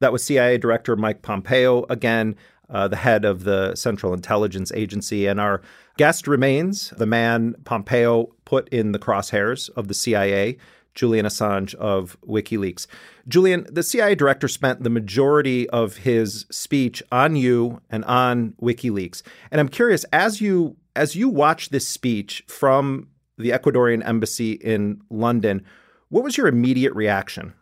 That 0.00 0.12
was 0.12 0.24
CIA 0.24 0.58
Director 0.58 0.96
Mike 0.96 1.22
Pompeo, 1.22 1.84
again, 1.88 2.36
uh, 2.68 2.88
the 2.88 2.96
head 2.96 3.24
of 3.24 3.44
the 3.44 3.74
Central 3.74 4.12
Intelligence 4.12 4.72
Agency. 4.72 5.26
And 5.26 5.40
our 5.40 5.62
guest 5.96 6.26
remains 6.26 6.90
the 6.90 7.06
man 7.06 7.54
Pompeo 7.64 8.32
put 8.44 8.68
in 8.70 8.92
the 8.92 8.98
crosshairs 8.98 9.70
of 9.70 9.88
the 9.88 9.94
CIA, 9.94 10.58
Julian 10.94 11.26
Assange 11.26 11.74
of 11.74 12.16
WikiLeaks. 12.26 12.86
Julian, 13.28 13.66
the 13.70 13.82
CIA 13.82 14.14
director 14.14 14.48
spent 14.48 14.82
the 14.82 14.90
majority 14.90 15.68
of 15.70 15.98
his 15.98 16.46
speech 16.50 17.02
on 17.12 17.36
you 17.36 17.80
and 17.90 18.04
on 18.06 18.54
WikiLeaks. 18.60 19.22
And 19.50 19.60
I'm 19.60 19.68
curious, 19.68 20.04
as 20.12 20.40
you 20.40 20.76
as 20.96 21.14
you 21.14 21.28
watch 21.28 21.68
this 21.68 21.86
speech 21.86 22.42
from 22.48 23.08
the 23.36 23.50
Ecuadorian 23.50 24.06
embassy 24.06 24.52
in 24.52 25.02
London, 25.10 25.62
what 26.08 26.24
was 26.24 26.38
your 26.38 26.46
immediate 26.46 26.94
reaction? 26.94 27.52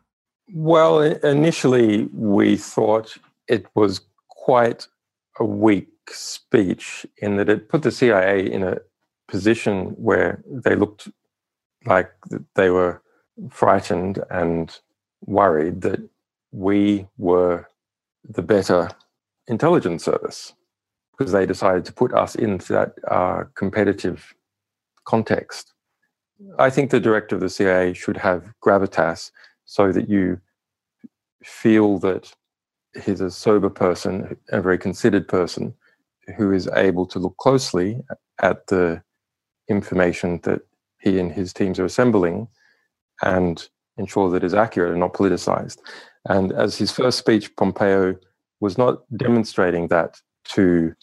Well, 0.53 1.01
initially 1.01 2.09
we 2.13 2.57
thought 2.57 3.17
it 3.49 3.67
was 3.75 4.03
quite 4.29 4.87
a 5.39 5.45
weak 5.45 5.89
speech 6.09 7.07
in 7.19 7.37
that 7.37 7.49
it 7.49 7.69
put 7.69 7.83
the 7.83 7.91
CIA 7.91 8.51
in 8.51 8.63
a 8.63 8.79
position 9.27 9.87
where 9.97 10.43
they 10.47 10.77
looked 10.77 11.09
like 11.87 12.13
they 12.55 12.71
were 12.71 13.03
frightened 13.51 14.23
and 14.31 14.79
worried 15.27 15.81
that 15.81 16.01
we 16.53 17.07
were 17.19 17.69
the 18.29 18.43
better 18.43 18.91
intelligence 19.49 20.05
service 20.05 20.53
because 21.17 21.33
they 21.33 21.47
decided 21.47 21.85
to 21.85 21.93
put 21.93 22.13
us 22.13 22.35
into 22.35 22.73
that 22.73 22.95
uh, 23.09 23.45
competitive 23.55 24.35
context. 25.05 25.73
I 26.59 26.71
think 26.71 26.91
the 26.91 27.01
director 27.01 27.35
of 27.35 27.41
the 27.41 27.49
CIA 27.49 27.95
should 27.95 28.17
have 28.19 28.53
gravitas 28.65 29.31
so 29.65 29.93
that 29.93 30.09
you 30.09 30.41
feel 31.43 31.99
that 31.99 32.33
he's 33.05 33.21
a 33.21 33.31
sober 33.31 33.71
person, 33.71 34.37
a 34.51 34.61
very 34.61 34.79
considered 34.79 35.27
person 35.29 35.75
who 36.37 36.53
is 36.53 36.69
able 36.75 37.07
to 37.07 37.19
look 37.19 37.37
closely 37.37 38.01
at 38.43 38.67
the 38.69 39.03
information 39.69 40.41
that 40.45 40.61
he 41.01 41.19
and 41.19 41.33
his 41.33 41.53
teams 41.53 41.79
are 41.79 41.85
assembling 41.85 42.49
and 43.23 43.69
ensure 43.99 44.31
that 44.31 44.43
it's 44.43 44.55
accurate 44.55 44.93
and 44.93 45.01
not 45.01 45.13
politicized. 45.13 45.79
And 46.29 46.53
as 46.53 46.77
his 46.77 46.91
first 46.91 47.19
speech, 47.19 47.55
Pompeo 47.57 48.17
was 48.61 48.79
not 48.79 49.03
demonstrating 49.17 49.89
that 49.89 50.21
to 50.51 50.95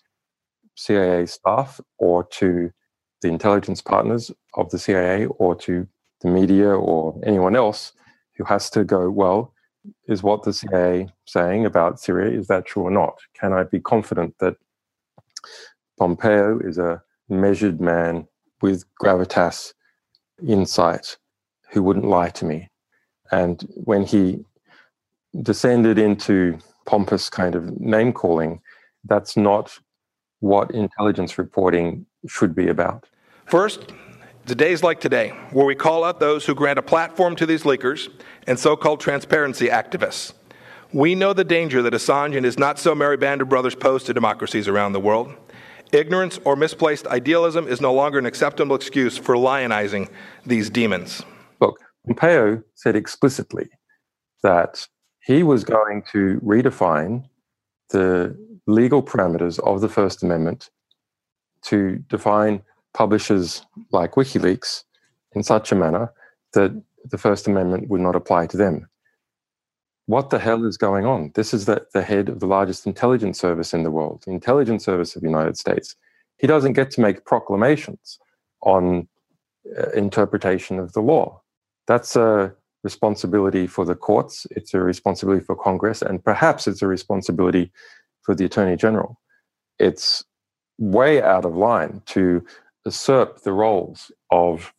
CIA 0.76 1.26
staff 1.26 1.80
or 2.00 2.24
to 2.24 2.72
the 3.22 3.28
intelligence 3.28 3.82
partners 3.82 4.32
of 4.56 4.70
the 4.72 4.80
CIA 4.80 5.26
or 5.26 5.56
to 5.56 5.88
the 6.22 6.28
media 6.28 6.70
or 6.70 7.20
anyone 7.24 7.56
else 7.56 7.94
who 8.42 8.46
has 8.46 8.72
to 8.72 8.84
go, 8.84 9.10
well, 9.10 9.54
is 10.08 10.24
what 10.24 10.42
the 10.42 10.52
CIA 10.52 11.10
saying 11.26 11.66
about 11.66 12.00
Syria, 12.00 12.36
is 12.38 12.48
that 12.48 12.66
true 12.66 12.84
or 12.84 12.92
not? 12.92 13.20
Can 13.40 13.54
I 13.54 13.64
be 13.64 13.80
confident 13.80 14.36
that 14.40 14.56
Pompeo 16.00 16.60
is 16.60 16.80
a 16.80 17.04
measured 17.30 17.80
man 17.80 18.28
with 18.62 18.84
gravitas, 19.00 19.74
insight, 20.48 21.18
who 21.72 21.84
wouldn't 21.84 22.06
lie 22.06 22.30
to 22.30 22.46
me? 22.46 22.70
And 23.32 23.62
when 23.76 24.04
he 24.06 24.44
descended 25.44 26.00
into 26.00 26.58
pompous 26.88 27.30
kind 27.30 27.54
of 27.54 27.80
name 27.80 28.12
calling, 28.12 28.60
that's 29.06 29.38
not 29.38 29.78
what 30.40 30.72
intelligence 30.72 31.38
reporting 31.38 32.08
should 32.28 32.56
be 32.56 32.70
about. 32.70 33.08
First, 33.46 33.94
the 34.46 34.56
days 34.56 34.84
like 34.84 35.00
today, 35.00 35.30
where 35.52 35.66
we 35.66 35.76
call 35.76 36.04
out 36.04 36.20
those 36.20 36.46
who 36.46 36.56
grant 36.56 36.80
a 36.80 36.82
platform 36.82 37.36
to 37.36 37.46
these 37.46 37.64
leakers 37.64 38.10
and 38.48 38.58
so 38.58 38.76
called 38.76 39.00
transparency 39.00 39.68
activists. 39.68 40.34
We 40.94 41.16
know 41.16 41.34
the 41.34 41.44
danger 41.44 41.82
that 41.84 41.94
Assange 41.94 42.36
and 42.36 42.46
his 42.46 42.60
not 42.60 42.78
so 42.78 42.94
merry 42.94 43.18
band 43.18 43.42
of 43.42 43.50
brothers 43.50 43.76
pose 43.76 44.04
to 44.06 44.14
democracies 44.14 44.68
around 44.68 44.94
the 44.94 45.00
world. 45.00 45.34
Ignorance 45.94 46.40
or 46.44 46.56
misplaced 46.56 47.08
idealism 47.08 47.68
is 47.68 47.82
no 47.82 47.94
longer 47.94 48.18
an 48.18 48.26
acceptable 48.26 48.76
excuse 48.76 49.18
for 49.18 49.36
lionizing 49.36 50.10
these 50.46 50.70
demons. 50.70 51.24
Look, 51.60 51.80
Pompeo 52.06 52.64
said 52.76 52.96
explicitly 52.96 53.70
that 54.44 54.88
he 55.24 55.44
was 55.44 55.64
going 55.64 56.04
to 56.12 56.40
redefine 56.44 57.26
the 57.90 58.36
legal 58.68 59.04
parameters 59.04 59.60
of 59.60 59.82
the 59.82 59.90
First 59.90 60.24
Amendment 60.24 60.70
to 61.64 61.98
define 62.10 62.64
publishers 62.94 63.66
like 63.92 64.14
WikiLeaks 64.14 64.84
in 65.34 65.44
such 65.44 65.72
a 65.72 65.76
manner 65.76 66.12
that 66.54 66.72
the 67.06 67.18
First 67.18 67.48
Amendment 67.48 67.90
would 67.90 68.02
not 68.02 68.16
apply 68.16 68.48
to 68.48 68.58
them. 68.58 68.88
What 70.08 70.30
the 70.30 70.40
hell 70.40 70.66
is 70.66 70.78
going 70.78 71.06
on? 71.06 71.32
This 71.36 71.54
is 71.54 71.66
the, 71.66 71.86
the 71.94 72.02
head 72.02 72.28
of 72.28 72.40
the 72.40 72.48
largest 72.48 72.86
intelligence 72.86 73.40
service 73.40 73.74
in 73.74 73.84
the 73.84 73.92
world, 73.92 74.24
the 74.26 74.32
intelligence 74.32 74.84
service 74.84 75.16
of 75.16 75.22
the 75.22 75.28
United 75.28 75.58
States. 75.58 75.96
He 76.38 76.48
doesn't 76.48 76.74
get 76.74 76.92
to 76.92 77.02
make 77.02 77.26
proclamations 77.26 78.20
on 78.62 79.08
uh, 79.78 79.90
interpretation 79.92 80.80
of 80.80 80.94
the 80.94 81.02
law. 81.02 81.42
That's 81.88 82.16
a 82.16 82.54
responsibility 82.84 83.68
for 83.68 83.86
the 83.86 83.96
courts, 83.96 84.48
it's 84.52 84.74
a 84.74 84.80
responsibility 84.80 85.44
for 85.44 85.56
Congress, 85.56 86.02
and 86.02 86.24
perhaps 86.24 86.68
it's 86.68 86.82
a 86.82 86.88
responsibility 86.88 87.72
for 88.24 88.34
the 88.34 88.46
Attorney 88.46 88.76
General. 88.76 89.20
It's 89.80 90.24
way 90.80 91.22
out 91.22 91.46
of 91.46 91.56
line 91.56 92.02
to 92.08 92.44
usurp 92.86 93.42
the 93.44 93.54
roles 93.54 94.12
of 94.32 94.74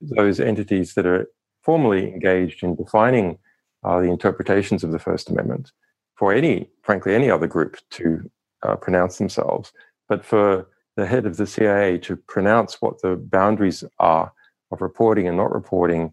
those 0.00 0.40
entities 0.40 0.94
that 0.94 1.06
are 1.06 1.28
formally 1.62 2.08
engaged 2.12 2.62
in 2.62 2.74
defining 2.74 3.38
uh, 3.84 4.00
the 4.00 4.10
interpretations 4.10 4.84
of 4.84 4.92
the 4.92 4.98
First 4.98 5.30
Amendment 5.30 5.72
for 6.16 6.32
any, 6.32 6.68
frankly, 6.82 7.14
any 7.14 7.30
other 7.30 7.46
group 7.46 7.76
to 7.90 8.30
uh, 8.62 8.76
pronounce 8.76 9.18
themselves, 9.18 9.72
but 10.08 10.24
for 10.24 10.66
the 10.96 11.06
head 11.06 11.26
of 11.26 11.36
the 11.36 11.46
CIA 11.46 11.98
to 11.98 12.16
pronounce 12.16 12.80
what 12.80 13.00
the 13.02 13.16
boundaries 13.16 13.82
are 13.98 14.32
of 14.70 14.80
reporting 14.80 15.26
and 15.26 15.36
not 15.36 15.52
reporting 15.52 16.12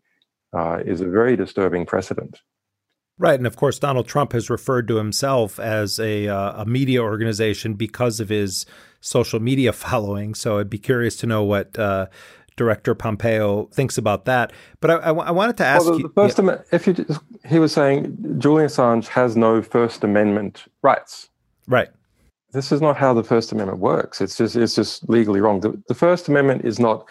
uh, 0.53 0.79
is 0.85 1.01
a 1.01 1.07
very 1.07 1.35
disturbing 1.35 1.85
precedent. 1.85 2.39
Right, 3.17 3.37
and 3.37 3.45
of 3.45 3.57
course, 3.57 3.77
Donald 3.79 4.07
Trump 4.07 4.31
has 4.31 4.49
referred 4.49 4.87
to 4.87 4.95
himself 4.95 5.59
as 5.59 5.99
a 5.99 6.29
uh, 6.29 6.61
a 6.61 6.65
media 6.65 7.01
organization 7.01 7.73
because 7.73 8.21
of 8.21 8.29
his 8.29 8.65
social 9.01 9.39
media 9.39 9.73
following. 9.85 10.35
So 10.35 10.59
I'd 10.59 10.69
be 10.69 10.77
curious 10.77 11.15
to 11.17 11.27
know 11.27 11.43
what 11.43 11.77
uh, 11.77 12.07
Director 12.59 12.93
Pompeo 12.93 13.65
thinks 13.67 13.97
about 13.97 14.25
that. 14.25 14.51
But 14.81 14.91
I, 14.91 14.95
I, 14.95 15.11
I 15.11 15.31
wanted 15.31 15.57
to 15.57 15.65
ask 15.65 15.85
well, 15.85 15.93
the, 15.93 15.97
you, 15.99 16.07
the 16.09 16.13
First 16.13 16.37
yeah. 16.37 16.51
Am- 16.51 16.63
if 16.71 16.87
you, 16.87 17.05
he 17.47 17.57
was 17.57 17.71
saying 17.71 18.17
Julian 18.37 18.67
Assange 18.67 19.07
has 19.07 19.37
no 19.37 19.61
First 19.61 20.03
Amendment 20.03 20.65
rights. 20.81 21.29
Right. 21.67 21.89
This 22.51 22.71
is 22.71 22.81
not 22.81 22.97
how 22.97 23.13
the 23.13 23.23
First 23.23 23.51
Amendment 23.51 23.79
works. 23.79 24.21
It's 24.21 24.35
just 24.35 24.55
it's 24.55 24.75
just 24.75 25.07
legally 25.07 25.39
wrong. 25.39 25.61
The, 25.61 25.81
the 25.87 25.93
First 25.93 26.27
Amendment 26.27 26.65
is 26.65 26.79
not 26.79 27.07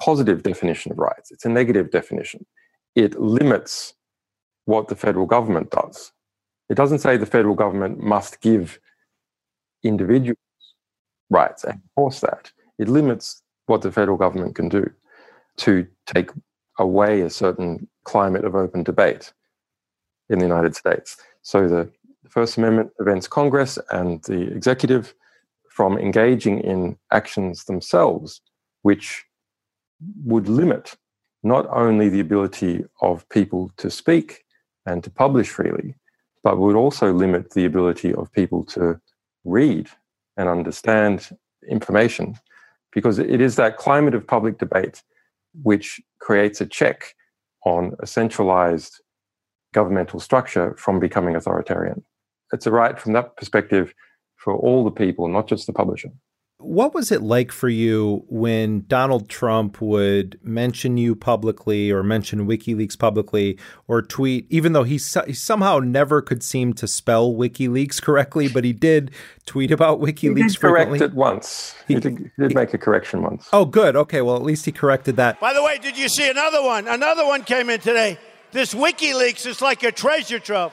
positive 0.00 0.42
definition 0.42 0.92
of 0.92 0.98
rights. 0.98 1.30
It's 1.30 1.44
a 1.44 1.48
negative 1.48 1.90
definition. 1.90 2.44
It 2.94 3.18
limits 3.18 3.94
what 4.66 4.88
the 4.88 4.96
federal 4.96 5.26
government 5.26 5.70
does. 5.70 6.12
It 6.68 6.74
doesn't 6.74 7.00
say 7.00 7.16
the 7.16 7.26
federal 7.26 7.54
government 7.54 8.00
must 8.00 8.40
give 8.40 8.78
individuals 9.82 10.38
rights 11.32 11.64
and 11.64 11.80
enforce 11.82 12.20
that. 12.20 12.52
It 12.78 12.88
limits 12.88 13.42
what 13.66 13.82
the 13.82 13.92
federal 13.92 14.16
government 14.16 14.54
can 14.54 14.68
do 14.68 14.90
to 15.58 15.86
take 16.06 16.30
away 16.78 17.20
a 17.20 17.30
certain 17.30 17.88
climate 18.04 18.44
of 18.44 18.54
open 18.54 18.82
debate 18.82 19.32
in 20.28 20.38
the 20.38 20.44
United 20.44 20.74
States. 20.74 21.16
So 21.42 21.68
the 21.68 21.90
First 22.28 22.56
Amendment 22.56 22.94
prevents 22.96 23.26
Congress 23.28 23.78
and 23.90 24.22
the 24.24 24.42
executive 24.42 25.14
from 25.68 25.98
engaging 25.98 26.60
in 26.60 26.96
actions 27.10 27.64
themselves, 27.64 28.40
which 28.82 29.24
would 30.24 30.48
limit 30.48 30.94
not 31.42 31.66
only 31.70 32.08
the 32.08 32.20
ability 32.20 32.84
of 33.00 33.28
people 33.28 33.70
to 33.76 33.90
speak 33.90 34.44
and 34.86 35.02
to 35.04 35.10
publish 35.10 35.48
freely, 35.48 35.94
but 36.42 36.58
would 36.58 36.76
also 36.76 37.12
limit 37.12 37.50
the 37.50 37.64
ability 37.64 38.14
of 38.14 38.32
people 38.32 38.64
to 38.64 39.00
read 39.44 39.88
and 40.36 40.48
understand 40.48 41.30
information 41.68 42.34
because 42.92 43.18
it 43.18 43.40
is 43.40 43.56
that 43.56 43.76
climate 43.76 44.14
of 44.14 44.26
public 44.26 44.58
debate 44.58 45.02
which 45.62 46.00
creates 46.20 46.60
a 46.60 46.66
check 46.66 47.14
on 47.64 47.94
a 48.00 48.06
centralized 48.06 49.00
governmental 49.72 50.20
structure 50.20 50.74
from 50.78 51.00
becoming 51.00 51.36
authoritarian. 51.36 52.04
It's 52.52 52.66
a 52.66 52.70
right 52.70 52.98
from 52.98 53.12
that 53.14 53.36
perspective 53.36 53.94
for 54.36 54.54
all 54.54 54.84
the 54.84 54.90
people, 54.90 55.28
not 55.28 55.46
just 55.46 55.66
the 55.66 55.72
publisher. 55.72 56.10
What 56.62 56.94
was 56.94 57.10
it 57.10 57.22
like 57.22 57.50
for 57.50 57.68
you 57.68 58.24
when 58.28 58.84
Donald 58.86 59.28
Trump 59.28 59.80
would 59.80 60.38
mention 60.42 60.96
you 60.96 61.16
publicly 61.16 61.90
or 61.90 62.02
mention 62.02 62.46
WikiLeaks 62.46 62.96
publicly 62.98 63.58
or 63.88 64.00
tweet, 64.00 64.46
even 64.48 64.72
though 64.72 64.84
he, 64.84 64.96
su- 64.96 65.24
he 65.26 65.32
somehow 65.32 65.80
never 65.80 66.22
could 66.22 66.42
seem 66.42 66.72
to 66.74 66.86
spell 66.86 67.32
WikiLeaks 67.32 68.00
correctly, 68.00 68.48
but 68.48 68.64
he 68.64 68.72
did 68.72 69.10
tweet 69.44 69.70
about 69.72 70.00
WikiLeaks 70.00 70.18
he 70.18 70.34
did 70.34 70.56
frequently? 70.56 70.98
correct 71.00 71.12
it 71.12 71.16
once. 71.16 71.74
He, 71.88 71.94
he 71.94 72.00
did, 72.00 72.18
he 72.18 72.42
did 72.42 72.54
make 72.54 72.72
a 72.72 72.78
correction 72.78 73.22
once. 73.22 73.48
Oh, 73.52 73.64
good. 73.64 73.96
Okay, 73.96 74.22
well, 74.22 74.36
at 74.36 74.42
least 74.42 74.64
he 74.64 74.72
corrected 74.72 75.16
that. 75.16 75.40
By 75.40 75.52
the 75.52 75.62
way, 75.62 75.78
did 75.78 75.98
you 75.98 76.08
see 76.08 76.30
another 76.30 76.62
one? 76.62 76.86
Another 76.86 77.26
one 77.26 77.42
came 77.42 77.70
in 77.70 77.80
today. 77.80 78.18
This 78.52 78.72
WikiLeaks 78.72 79.46
is 79.46 79.60
like 79.60 79.82
a 79.82 79.90
treasure 79.90 80.38
trove. 80.38 80.72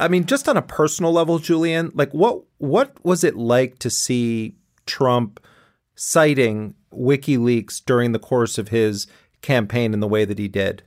I 0.00 0.08
mean, 0.08 0.26
just 0.26 0.48
on 0.48 0.56
a 0.56 0.62
personal 0.62 1.12
level, 1.12 1.38
Julian, 1.38 1.90
like 1.94 2.12
what 2.12 2.42
what 2.58 3.04
was 3.04 3.24
it 3.24 3.36
like 3.36 3.78
to 3.80 3.90
see 3.90 4.54
Trump 4.88 5.38
citing 5.94 6.74
WikiLeaks 6.92 7.84
during 7.84 8.12
the 8.12 8.18
course 8.18 8.58
of 8.58 8.68
his 8.68 9.06
campaign 9.42 9.94
in 9.94 10.00
the 10.00 10.08
way 10.08 10.24
that 10.24 10.38
he 10.38 10.48
did? 10.48 10.82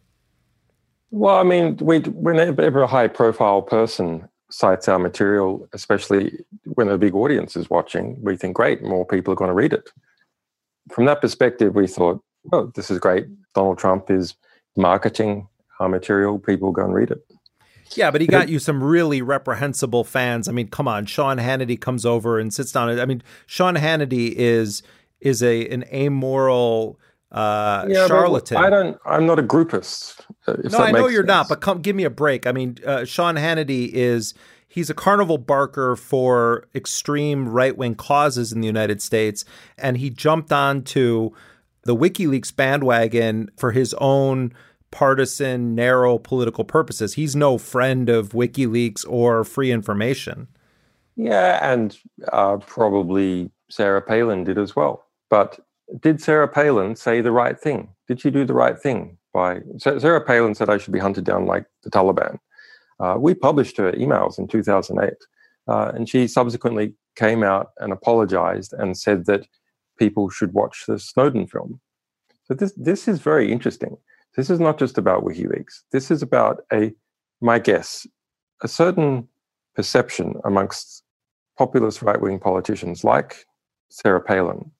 Well, 1.11 1.37
I 1.37 1.43
mean, 1.43 1.77
we, 1.77 1.99
whenever 1.99 2.81
a 2.81 2.87
high 2.87 3.07
profile 3.07 3.61
person 3.61 4.27
cites 4.49 4.87
our 4.87 4.99
material, 4.99 5.67
especially 5.73 6.43
when 6.73 6.89
a 6.89 6.97
big 6.97 7.15
audience 7.15 7.55
is 7.55 7.69
watching, 7.69 8.17
we 8.21 8.35
think, 8.37 8.55
great, 8.55 8.81
more 8.81 9.05
people 9.05 9.33
are 9.33 9.37
going 9.37 9.49
to 9.49 9.53
read 9.55 9.73
it. 9.73 9.89
From 10.91 11.05
that 11.05 11.21
perspective, 11.21 11.75
we 11.75 11.87
thought, 11.87 12.21
oh, 12.51 12.71
this 12.75 12.89
is 12.89 12.99
great. 12.99 13.27
Donald 13.53 13.77
Trump 13.77 14.09
is 14.09 14.35
marketing 14.75 15.47
our 15.79 15.89
material, 15.89 16.39
people 16.39 16.71
go 16.71 16.83
and 16.83 16.93
read 16.93 17.11
it. 17.11 17.23
Yeah, 17.95 18.11
but 18.11 18.21
he 18.21 18.27
got 18.27 18.49
you 18.49 18.59
some 18.59 18.83
really 18.83 19.21
reprehensible 19.21 20.03
fans. 20.03 20.47
I 20.47 20.51
mean, 20.51 20.67
come 20.67 20.87
on, 20.87 21.05
Sean 21.05 21.37
Hannity 21.37 21.79
comes 21.79 22.05
over 22.05 22.39
and 22.39 22.53
sits 22.53 22.71
down. 22.71 22.99
I 22.99 23.05
mean, 23.05 23.23
Sean 23.45 23.75
Hannity 23.75 24.33
is 24.33 24.83
is 25.19 25.43
a 25.43 25.67
an 25.67 25.83
amoral 25.93 26.99
uh, 27.31 27.85
yeah, 27.87 28.07
charlatan. 28.07 28.57
I 28.57 28.69
don't. 28.69 28.97
I'm 29.05 29.25
not 29.25 29.39
a 29.39 29.43
groupist. 29.43 30.21
Uh, 30.47 30.55
no, 30.63 30.79
I 30.79 30.91
know 30.91 31.07
you're 31.07 31.21
sense. 31.21 31.27
not. 31.27 31.49
But 31.49 31.61
come, 31.61 31.81
give 31.81 31.95
me 31.95 32.03
a 32.03 32.09
break. 32.09 32.45
I 32.45 32.51
mean, 32.51 32.77
uh, 32.85 33.05
Sean 33.05 33.35
Hannity 33.35 33.89
is 33.91 34.33
he's 34.67 34.89
a 34.89 34.93
carnival 34.93 35.37
barker 35.37 35.95
for 35.95 36.67
extreme 36.75 37.47
right 37.47 37.75
wing 37.75 37.95
causes 37.95 38.51
in 38.51 38.61
the 38.61 38.67
United 38.67 39.01
States, 39.01 39.45
and 39.77 39.97
he 39.97 40.09
jumped 40.09 40.51
onto 40.51 41.31
the 41.83 41.95
WikiLeaks 41.95 42.55
bandwagon 42.55 43.49
for 43.57 43.71
his 43.71 43.93
own 43.95 44.53
partisan, 44.91 45.73
narrow 45.73 46.17
political 46.17 46.63
purposes. 46.63 47.13
He's 47.13 47.35
no 47.35 47.57
friend 47.57 48.09
of 48.09 48.29
WikiLeaks 48.29 49.05
or 49.07 49.43
free 49.43 49.71
information. 49.71 50.47
Yeah, 51.15 51.59
and 51.71 51.97
uh, 52.31 52.57
probably 52.57 53.49
Sarah 53.69 54.01
Palin 54.01 54.43
did 54.43 54.57
as 54.57 54.75
well. 54.75 55.05
But 55.29 55.59
did 55.99 56.21
Sarah 56.21 56.47
Palin 56.47 56.95
say 56.95 57.21
the 57.21 57.31
right 57.31 57.59
thing? 57.59 57.89
Did 58.07 58.21
she 58.21 58.29
do 58.29 58.45
the 58.45 58.53
right 58.53 58.79
thing? 58.79 59.17
By 59.33 59.61
Sarah 59.77 60.23
Palin 60.25 60.55
said 60.55 60.69
I 60.69 60.77
should 60.77 60.91
be 60.93 60.99
hunted 60.99 61.23
down 61.23 61.45
like 61.45 61.65
the 61.83 61.89
Taliban. 61.89 62.37
Uh, 62.99 63.15
we 63.17 63.33
published 63.33 63.77
her 63.77 63.93
emails 63.93 64.37
in 64.37 64.47
2008, 64.47 65.13
uh, 65.67 65.91
and 65.95 66.07
she 66.07 66.27
subsequently 66.27 66.93
came 67.15 67.41
out 67.41 67.71
and 67.79 67.93
apologized 67.93 68.73
and 68.73 68.97
said 68.97 69.25
that 69.25 69.47
people 69.97 70.29
should 70.29 70.53
watch 70.53 70.83
the 70.87 70.99
Snowden 70.99 71.47
film. 71.47 71.79
So 72.43 72.53
this 72.53 72.73
this 72.75 73.07
is 73.07 73.19
very 73.19 73.51
interesting. 73.51 73.97
This 74.35 74.49
is 74.49 74.59
not 74.59 74.77
just 74.77 74.97
about 74.97 75.23
WikiLeaks. 75.23 75.81
This 75.91 76.09
is 76.09 76.21
about 76.21 76.61
a, 76.71 76.93
my 77.41 77.59
guess, 77.59 78.07
a 78.61 78.67
certain 78.67 79.27
perception 79.75 80.35
amongst 80.45 81.03
populist 81.57 82.01
right 82.01 82.19
wing 82.19 82.39
politicians 82.39 83.03
like 83.03 83.45
Sarah 83.89 84.21
Palin 84.21 84.71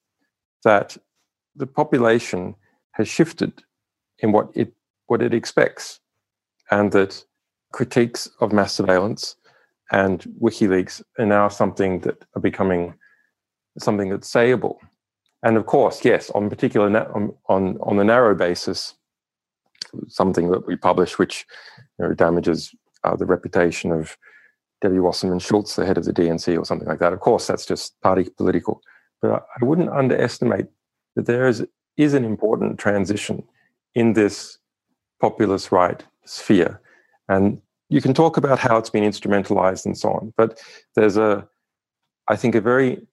that 0.64 0.98
the 1.56 1.68
population 1.68 2.56
has 2.92 3.08
shifted 3.08 3.64
in 4.20 4.32
what 4.32 4.50
it 4.56 4.74
what 5.08 5.22
it 5.22 5.34
expects, 5.34 6.00
and 6.70 6.92
that 6.94 7.24
critiques 7.74 8.30
of 8.40 8.54
mass 8.54 8.74
surveillance 8.74 9.36
and 9.92 10.22
WikiLeaks 10.42 11.02
are 11.20 11.26
now 11.26 11.50
something 11.50 12.00
that 12.02 12.24
are 12.36 12.42
becoming 12.42 12.94
something 13.78 14.10
that's 14.10 14.32
sayable. 14.32 14.78
And 15.44 15.58
of 15.58 15.66
course, 15.66 16.06
yes, 16.06 16.30
on 16.30 16.50
particular 16.50 16.88
on 17.14 17.34
on, 17.48 17.78
on 17.82 17.98
the 17.98 18.06
narrow 18.06 18.36
basis, 18.36 18.96
something 20.08 20.52
that 20.52 20.68
we 20.68 20.76
publish 20.76 21.18
which 21.18 21.46
you 22.00 22.08
know, 22.08 22.14
damages 22.14 22.74
uh, 23.04 23.16
the 23.16 23.26
reputation 23.26 23.92
of 23.92 24.18
Debbie 24.82 25.00
Wasserman 25.00 25.40
Schultz, 25.40 25.76
the 25.76 25.86
head 25.86 25.98
of 25.98 26.06
the 26.06 26.14
DNC, 26.14 26.58
or 26.58 26.66
something 26.66 26.88
like 26.88 27.00
that. 27.00 27.14
Of 27.14 27.20
course, 27.20 27.48
that's 27.48 27.66
just 27.66 28.00
party 28.02 28.30
political. 28.36 28.82
But 29.22 29.32
I, 29.32 29.40
I 29.62 29.66
wouldn't 29.66 29.90
underestimate 29.90 30.68
that 31.16 31.26
there 31.26 31.48
is, 31.48 31.66
is 31.98 32.14
an 32.14 32.26
important 32.26 32.80
transition 32.80 33.44
in 33.94 34.14
this 34.14 34.58
populist 35.20 35.72
right 35.72 36.04
sphere. 36.26 36.82
And 37.30 37.62
you 37.90 38.02
can 38.02 38.14
talk 38.14 38.38
about 38.38 38.58
how 38.58 38.78
it's 38.78 38.90
been 38.90 39.04
instrumentalized 39.04 39.86
and 39.86 39.98
so 39.98 40.12
on. 40.12 40.34
But 40.38 40.62
there's 40.96 41.18
a, 41.18 41.48
I 42.28 42.36
think, 42.36 42.56
a 42.56 42.62
very 42.62 43.06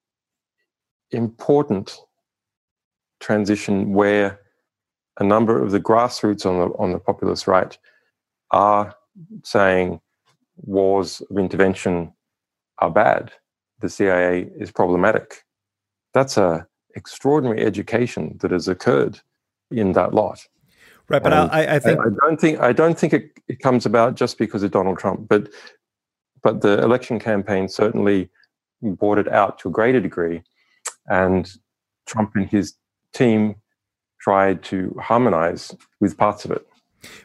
important 1.10 1.98
transition 3.20 3.92
where 3.92 4.40
a 5.18 5.24
number 5.24 5.62
of 5.62 5.70
the 5.70 5.80
grassroots 5.80 6.46
on 6.46 6.58
the 6.58 6.74
on 6.76 6.92
the 6.92 6.98
populist 6.98 7.46
right 7.46 7.76
are 8.50 8.94
saying 9.44 10.00
wars 10.56 11.22
of 11.30 11.38
intervention 11.38 12.12
are 12.78 12.90
bad. 12.90 13.32
The 13.80 13.88
CIA 13.88 14.48
is 14.58 14.70
problematic. 14.70 15.44
That's 16.14 16.36
a 16.36 16.66
extraordinary 16.94 17.64
education 17.64 18.38
that 18.40 18.50
has 18.50 18.68
occurred 18.68 19.20
in 19.70 19.92
that 19.92 20.14
lot. 20.14 20.46
Right, 21.08 21.22
but 21.22 21.32
I, 21.32 21.76
I, 21.76 21.78
think 21.78 22.00
I, 22.00 22.02
I, 22.02 22.08
don't 22.20 22.40
think 22.40 22.60
I 22.60 22.72
don't 22.72 22.98
think 22.98 23.12
it, 23.14 23.30
it 23.48 23.60
comes 23.60 23.86
about 23.86 24.14
just 24.14 24.36
because 24.36 24.62
of 24.62 24.70
Donald 24.70 24.98
Trump, 24.98 25.28
but 25.28 25.48
but 26.42 26.60
the 26.60 26.82
election 26.82 27.18
campaign 27.18 27.68
certainly 27.68 28.28
brought 28.82 29.18
it 29.18 29.28
out 29.28 29.58
to 29.60 29.68
a 29.68 29.72
greater 29.72 30.00
degree, 30.00 30.42
and 31.06 31.50
Trump 32.06 32.32
and 32.34 32.46
his 32.48 32.74
team 33.14 33.56
tried 34.28 34.62
to 34.62 34.94
harmonize 35.00 35.74
with 36.00 36.18
parts 36.18 36.44
of 36.44 36.50
it. 36.50 36.66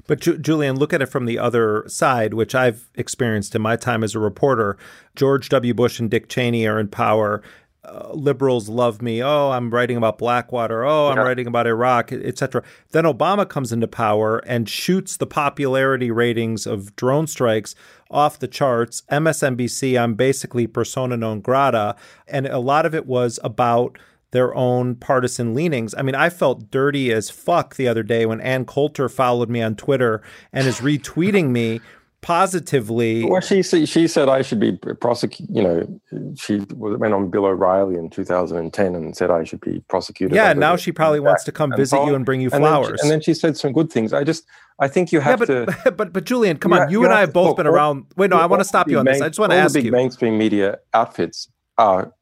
But 0.08 0.22
Ju- 0.22 0.38
Julian, 0.38 0.78
look 0.78 0.94
at 0.94 1.02
it 1.02 1.08
from 1.08 1.26
the 1.26 1.38
other 1.38 1.84
side, 1.86 2.34
which 2.34 2.56
I've 2.56 2.90
experienced 2.96 3.54
in 3.56 3.62
my 3.62 3.76
time 3.76 4.06
as 4.06 4.16
a 4.16 4.20
reporter. 4.20 4.78
George 5.14 5.50
W. 5.50 5.74
Bush 5.74 6.00
and 6.00 6.10
Dick 6.10 6.30
Cheney 6.30 6.66
are 6.66 6.80
in 6.80 6.88
power. 6.88 7.44
Uh, 7.84 8.12
liberals 8.14 8.70
love 8.70 9.02
me. 9.02 9.22
Oh, 9.22 9.52
I'm 9.52 9.70
writing 9.70 9.98
about 9.98 10.18
Blackwater. 10.18 10.86
Oh, 10.86 11.10
I'm 11.10 11.18
yeah. 11.18 11.24
writing 11.24 11.46
about 11.46 11.68
Iraq, 11.68 12.14
etc. 12.14 12.64
Then 12.92 13.04
Obama 13.04 13.50
comes 13.50 13.74
into 13.74 13.90
power 13.90 14.38
and 14.48 14.70
shoots 14.70 15.18
the 15.18 15.28
popularity 15.28 16.10
ratings 16.10 16.66
of 16.66 16.96
drone 16.96 17.28
strikes 17.28 17.76
off 18.10 18.40
the 18.40 18.48
charts. 18.48 19.04
MSNBC, 19.12 20.00
I'm 20.00 20.14
basically 20.14 20.68
persona 20.68 21.18
non 21.18 21.42
grata, 21.42 21.98
and 22.30 22.48
a 22.48 22.60
lot 22.60 22.86
of 22.86 22.96
it 22.96 23.06
was 23.06 23.42
about 23.44 23.98
their 24.34 24.54
own 24.56 24.96
partisan 24.96 25.54
leanings. 25.54 25.96
I 25.96 26.02
mean, 26.02 26.16
I 26.16 26.30
felt 26.30 26.70
dirty 26.70 27.14
as 27.14 27.30
fuck 27.30 27.76
the 27.76 27.88
other 27.88 28.04
day 28.04 28.26
when 28.26 28.42
Ann 28.42 28.66
Coulter 28.66 29.08
followed 29.08 29.50
me 29.50 29.62
on 29.62 29.76
Twitter 29.76 30.22
and 30.52 30.68
is 30.68 30.80
retweeting 30.80 31.52
me 31.52 31.80
positively. 32.22 33.26
Well, 33.26 33.42
she 33.42 33.62
she 33.62 34.08
said 34.08 34.30
I 34.30 34.42
should 34.42 34.60
be 34.60 34.72
prosecuted. 34.72 35.56
You 35.56 35.62
know, 35.62 36.34
she 36.36 36.66
went 36.74 37.14
on 37.14 37.30
Bill 37.30 37.46
O'Reilly 37.46 37.96
in 37.96 38.10
2010 38.10 38.96
and 38.96 39.16
said 39.16 39.30
I 39.30 39.44
should 39.44 39.62
be 39.62 39.82
prosecuted. 39.88 40.36
Yeah, 40.36 40.54
now 40.54 40.76
she 40.78 40.92
probably 40.92 41.20
wants 41.20 41.44
to 41.44 41.52
come 41.52 41.72
visit 41.76 42.04
you 42.04 42.16
and 42.16 42.26
bring 42.26 42.42
you 42.42 42.50
flowers. 42.50 42.88
And 42.88 42.90
then, 42.90 42.98
she, 42.98 43.02
and 43.02 43.12
then, 43.12 43.22
she, 43.22 43.34
said 43.36 43.56
some 43.56 43.72
good 43.72 43.92
things. 43.92 44.14
I 44.14 44.24
just 44.24 44.46
I 44.80 44.88
think 44.88 45.12
you 45.12 45.20
have 45.20 45.42
yeah, 45.42 45.66
but, 45.66 45.82
to. 45.84 45.92
But 45.98 46.12
but 46.12 46.24
Julian, 46.24 46.58
come 46.58 46.74
on, 46.74 46.90
you, 46.90 47.02
you 47.02 47.06
and 47.06 47.14
I 47.14 47.20
have 47.20 47.34
both 47.34 47.50
look, 47.50 47.58
been 47.58 47.68
around. 47.68 48.08
Wait, 48.16 48.32
no, 48.32 48.38
I 48.38 48.48
want 48.48 48.62
to 48.62 48.68
stop 48.68 48.90
you 48.90 48.98
on 48.98 49.06
main, 49.06 49.14
this. 49.14 49.22
I 49.22 49.30
just 49.30 49.40
want 49.40 49.52
to 49.52 49.58
ask 49.58 49.74
the 49.74 49.80
big 49.80 49.86
you. 49.86 49.92
mainstream 49.92 50.40
media 50.40 50.80
outfits 50.96 51.50
are 51.78 52.14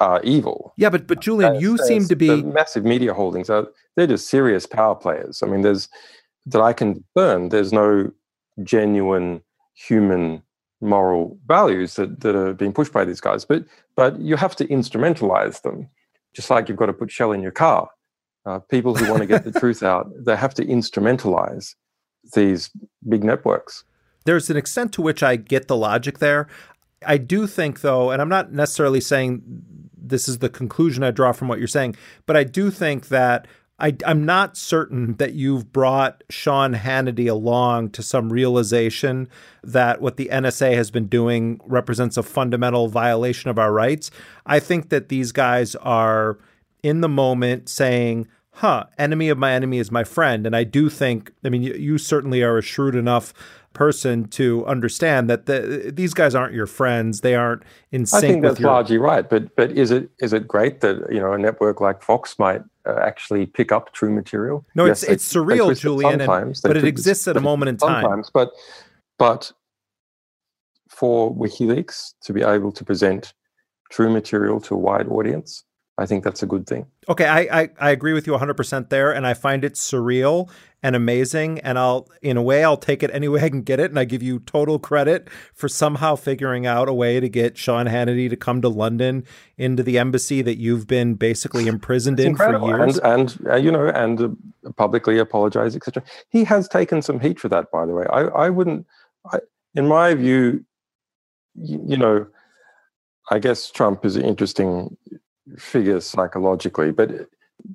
uh, 0.00 0.18
evil. 0.24 0.72
Yeah, 0.76 0.90
but 0.90 1.06
but 1.06 1.20
Julian, 1.20 1.60
you 1.60 1.78
seem 1.78 2.06
to 2.06 2.16
be 2.16 2.42
massive 2.42 2.84
media 2.84 3.14
holdings. 3.14 3.50
Are, 3.50 3.68
they're 3.96 4.06
just 4.06 4.28
serious 4.28 4.66
power 4.66 4.94
players. 4.94 5.42
I 5.42 5.46
mean, 5.46 5.60
there's 5.60 5.88
that 6.46 6.62
I 6.62 6.72
can 6.72 7.04
learn. 7.14 7.50
There's 7.50 7.72
no 7.72 8.10
genuine 8.62 9.42
human 9.74 10.42
moral 10.80 11.38
values 11.46 11.94
that, 11.96 12.20
that 12.20 12.34
are 12.34 12.54
being 12.54 12.72
pushed 12.72 12.92
by 12.92 13.04
these 13.04 13.20
guys. 13.20 13.44
But 13.44 13.64
but 13.94 14.18
you 14.18 14.36
have 14.36 14.56
to 14.56 14.66
instrumentalize 14.66 15.62
them, 15.62 15.88
just 16.34 16.48
like 16.48 16.68
you've 16.68 16.78
got 16.78 16.86
to 16.86 16.94
put 16.94 17.10
shell 17.10 17.32
in 17.32 17.42
your 17.42 17.52
car. 17.52 17.90
Uh, 18.46 18.58
people 18.58 18.94
who 18.94 19.08
want 19.08 19.20
to 19.20 19.26
get 19.26 19.44
the 19.44 19.52
truth 19.60 19.82
out, 19.82 20.10
they 20.16 20.34
have 20.34 20.54
to 20.54 20.64
instrumentalize 20.64 21.74
these 22.34 22.70
big 23.06 23.22
networks. 23.22 23.84
There's 24.24 24.48
an 24.48 24.56
extent 24.56 24.92
to 24.94 25.02
which 25.02 25.22
I 25.22 25.36
get 25.36 25.68
the 25.68 25.76
logic 25.76 26.18
there. 26.18 26.48
I 27.06 27.16
do 27.16 27.46
think, 27.46 27.80
though, 27.80 28.10
and 28.10 28.20
I'm 28.20 28.28
not 28.28 28.52
necessarily 28.52 29.00
saying 29.00 29.42
this 30.10 30.28
is 30.28 30.38
the 30.38 30.48
conclusion 30.48 31.02
I 31.02 31.10
draw 31.10 31.32
from 31.32 31.48
what 31.48 31.58
you're 31.58 31.68
saying, 31.68 31.96
but 32.26 32.36
I 32.36 32.44
do 32.44 32.70
think 32.70 33.08
that 33.08 33.48
I, 33.80 33.96
am 34.04 34.26
not 34.26 34.56
certain 34.56 35.14
that 35.14 35.32
you've 35.32 35.72
brought 35.72 36.22
Sean 36.28 36.74
Hannity 36.74 37.30
along 37.30 37.90
to 37.90 38.02
some 38.02 38.30
realization 38.30 39.28
that 39.64 40.02
what 40.02 40.18
the 40.18 40.28
NSA 40.30 40.74
has 40.74 40.90
been 40.90 41.06
doing 41.06 41.60
represents 41.64 42.18
a 42.18 42.22
fundamental 42.22 42.88
violation 42.88 43.48
of 43.48 43.58
our 43.58 43.72
rights. 43.72 44.10
I 44.44 44.60
think 44.60 44.90
that 44.90 45.08
these 45.08 45.32
guys 45.32 45.74
are 45.76 46.38
in 46.82 47.00
the 47.00 47.08
moment 47.08 47.70
saying, 47.70 48.28
huh, 48.52 48.84
enemy 48.98 49.30
of 49.30 49.38
my 49.38 49.52
enemy 49.52 49.78
is 49.78 49.90
my 49.90 50.04
friend. 50.04 50.46
And 50.46 50.54
I 50.54 50.64
do 50.64 50.90
think, 50.90 51.32
I 51.42 51.48
mean, 51.48 51.62
you, 51.62 51.72
you 51.74 51.96
certainly 51.98 52.42
are 52.42 52.58
a 52.58 52.62
shrewd 52.62 52.94
enough 52.94 53.32
person 53.72 54.26
to 54.28 54.66
understand 54.66 55.30
that 55.30 55.46
the, 55.46 55.92
these 55.94 56.12
guys 56.12 56.34
aren't 56.34 56.54
your 56.54 56.66
friends. 56.66 57.20
They 57.20 57.34
aren't 57.34 57.62
in 57.92 58.04
sync. 58.06 58.24
I 58.24 58.28
think 58.28 58.42
that's 58.42 58.60
your... 58.60 58.70
largely 58.70 58.98
right. 58.98 59.28
But 59.28 59.54
but 59.56 59.70
is 59.72 59.90
it 59.90 60.10
is 60.18 60.32
it 60.32 60.48
great 60.48 60.80
that 60.80 60.96
you 61.10 61.20
know 61.20 61.32
a 61.32 61.38
network 61.38 61.80
like 61.80 62.02
Fox 62.02 62.38
might 62.38 62.62
uh, 62.86 62.96
actually 63.00 63.46
pick 63.46 63.72
up 63.72 63.92
true 63.92 64.10
material? 64.10 64.64
No, 64.74 64.86
yes, 64.86 65.02
it's 65.02 65.12
it's 65.12 65.32
surreal, 65.32 65.78
Julian. 65.78 66.20
And, 66.20 66.58
but 66.62 66.76
it 66.76 66.84
exists 66.84 67.28
at 67.28 67.36
a 67.36 67.40
moment 67.40 67.68
in 67.68 67.76
time. 67.76 68.02
Sometimes, 68.02 68.30
but 68.30 68.50
but 69.18 69.52
for 70.88 71.34
WikiLeaks 71.34 72.14
to 72.22 72.32
be 72.32 72.42
able 72.42 72.72
to 72.72 72.84
present 72.84 73.32
true 73.90 74.10
material 74.10 74.60
to 74.60 74.74
a 74.74 74.78
wide 74.78 75.08
audience 75.08 75.64
I 76.00 76.06
think 76.06 76.24
that's 76.24 76.42
a 76.42 76.46
good 76.46 76.66
thing. 76.66 76.86
Okay, 77.10 77.26
I, 77.26 77.40
I, 77.60 77.68
I 77.78 77.90
agree 77.90 78.14
with 78.14 78.26
you 78.26 78.32
100% 78.32 78.88
there, 78.88 79.12
and 79.12 79.26
I 79.26 79.34
find 79.34 79.64
it 79.64 79.74
surreal 79.74 80.48
and 80.82 80.96
amazing. 80.96 81.58
And 81.58 81.78
I'll, 81.78 82.08
in 82.22 82.38
a 82.38 82.42
way, 82.42 82.64
I'll 82.64 82.78
take 82.78 83.02
it 83.02 83.10
any 83.12 83.28
way 83.28 83.42
I 83.42 83.50
can 83.50 83.60
get 83.60 83.80
it. 83.80 83.90
And 83.90 83.98
I 83.98 84.04
give 84.04 84.22
you 84.22 84.38
total 84.38 84.78
credit 84.78 85.28
for 85.52 85.68
somehow 85.68 86.16
figuring 86.16 86.66
out 86.66 86.88
a 86.88 86.94
way 86.94 87.20
to 87.20 87.28
get 87.28 87.58
Sean 87.58 87.84
Hannity 87.84 88.30
to 88.30 88.36
come 88.36 88.62
to 88.62 88.70
London 88.70 89.24
into 89.58 89.82
the 89.82 89.98
embassy 89.98 90.40
that 90.40 90.56
you've 90.56 90.86
been 90.86 91.16
basically 91.16 91.66
imprisoned 91.66 92.18
in 92.18 92.28
incredible. 92.28 92.70
for 92.70 92.78
years. 92.78 92.98
And, 93.00 93.36
and 93.36 93.46
uh, 93.46 93.56
you 93.56 93.70
know, 93.70 93.88
and 93.88 94.22
uh, 94.22 94.70
publicly 94.78 95.18
apologize, 95.18 95.76
etc. 95.76 96.02
He 96.30 96.44
has 96.44 96.66
taken 96.66 97.02
some 97.02 97.20
heat 97.20 97.38
for 97.38 97.50
that, 97.50 97.70
by 97.70 97.84
the 97.84 97.92
way. 97.92 98.06
I, 98.10 98.22
I 98.22 98.48
wouldn't, 98.48 98.86
I, 99.30 99.40
in 99.74 99.86
my 99.86 100.14
view, 100.14 100.64
you, 101.56 101.84
you 101.86 101.96
know, 101.98 102.26
I 103.30 103.38
guess 103.38 103.70
Trump 103.70 104.04
is 104.04 104.16
an 104.16 104.24
interesting 104.24 104.96
figure 105.56 106.00
psychologically, 106.00 106.92
but 106.92 107.10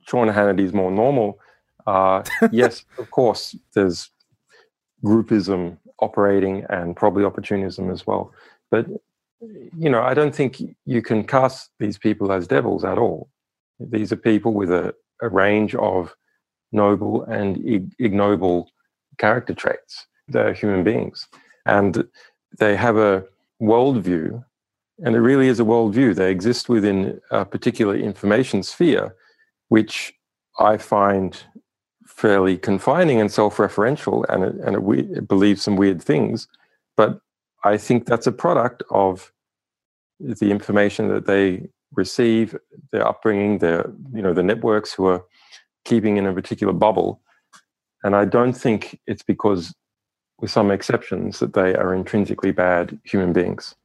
Sean 0.07 0.27
Hannity 0.27 0.61
is 0.61 0.73
more 0.73 0.91
normal. 0.91 1.39
Uh, 1.85 2.23
yes, 2.51 2.85
of 2.97 3.11
course, 3.11 3.55
there's 3.73 4.09
groupism 5.03 5.77
operating 5.99 6.65
and 6.69 6.95
probably 6.95 7.23
opportunism 7.23 7.89
as 7.89 8.05
well. 8.05 8.33
But 8.71 8.87
you 9.77 9.89
know, 9.89 10.01
I 10.01 10.13
don't 10.13 10.33
think 10.33 10.61
you 10.85 11.01
can 11.01 11.23
cast 11.23 11.71
these 11.79 11.97
people 11.97 12.31
as 12.31 12.47
devils 12.47 12.83
at 12.83 12.97
all. 12.97 13.29
These 13.79 14.11
are 14.11 14.17
people 14.17 14.53
with 14.53 14.71
a, 14.71 14.95
a 15.21 15.29
range 15.29 15.75
of 15.75 16.15
noble 16.71 17.23
and 17.23 17.91
ignoble 17.99 18.71
character 19.17 19.53
traits. 19.53 20.07
They're 20.27 20.53
human 20.53 20.83
beings, 20.83 21.27
and 21.65 22.07
they 22.57 22.75
have 22.75 22.97
a 22.97 23.25
worldview 23.61 24.43
and 25.03 25.15
it 25.15 25.19
really 25.19 25.47
is 25.47 25.59
a 25.59 25.63
worldview. 25.63 26.15
They 26.15 26.31
exist 26.31 26.69
within 26.69 27.19
a 27.31 27.45
particular 27.45 27.95
information 27.95 28.63
sphere, 28.63 29.15
which 29.67 30.13
I 30.59 30.77
find 30.77 31.37
fairly 32.07 32.57
confining 32.57 33.19
and 33.19 33.31
self-referential, 33.31 34.25
and 34.29 34.43
it, 34.43 34.55
and 34.65 34.75
it, 34.75 35.17
it 35.17 35.27
believes 35.27 35.61
some 35.61 35.75
weird 35.75 36.01
things. 36.01 36.47
But 36.95 37.19
I 37.63 37.77
think 37.77 38.05
that's 38.05 38.27
a 38.27 38.31
product 38.31 38.83
of 38.89 39.31
the 40.19 40.49
information 40.49 41.09
that 41.09 41.25
they 41.25 41.67
receive, 41.93 42.55
their 42.91 43.05
upbringing, 43.05 43.57
their 43.57 43.91
you 44.13 44.21
know 44.21 44.33
the 44.33 44.43
networks 44.43 44.93
who 44.93 45.07
are 45.07 45.23
keeping 45.83 46.17
in 46.17 46.25
a 46.25 46.33
particular 46.33 46.73
bubble. 46.73 47.21
And 48.03 48.15
I 48.15 48.25
don't 48.25 48.53
think 48.53 48.99
it's 49.07 49.23
because, 49.23 49.73
with 50.39 50.51
some 50.51 50.71
exceptions, 50.71 51.39
that 51.39 51.53
they 51.53 51.75
are 51.75 51.93
intrinsically 51.93 52.51
bad 52.51 52.99
human 53.03 53.33
beings. 53.33 53.75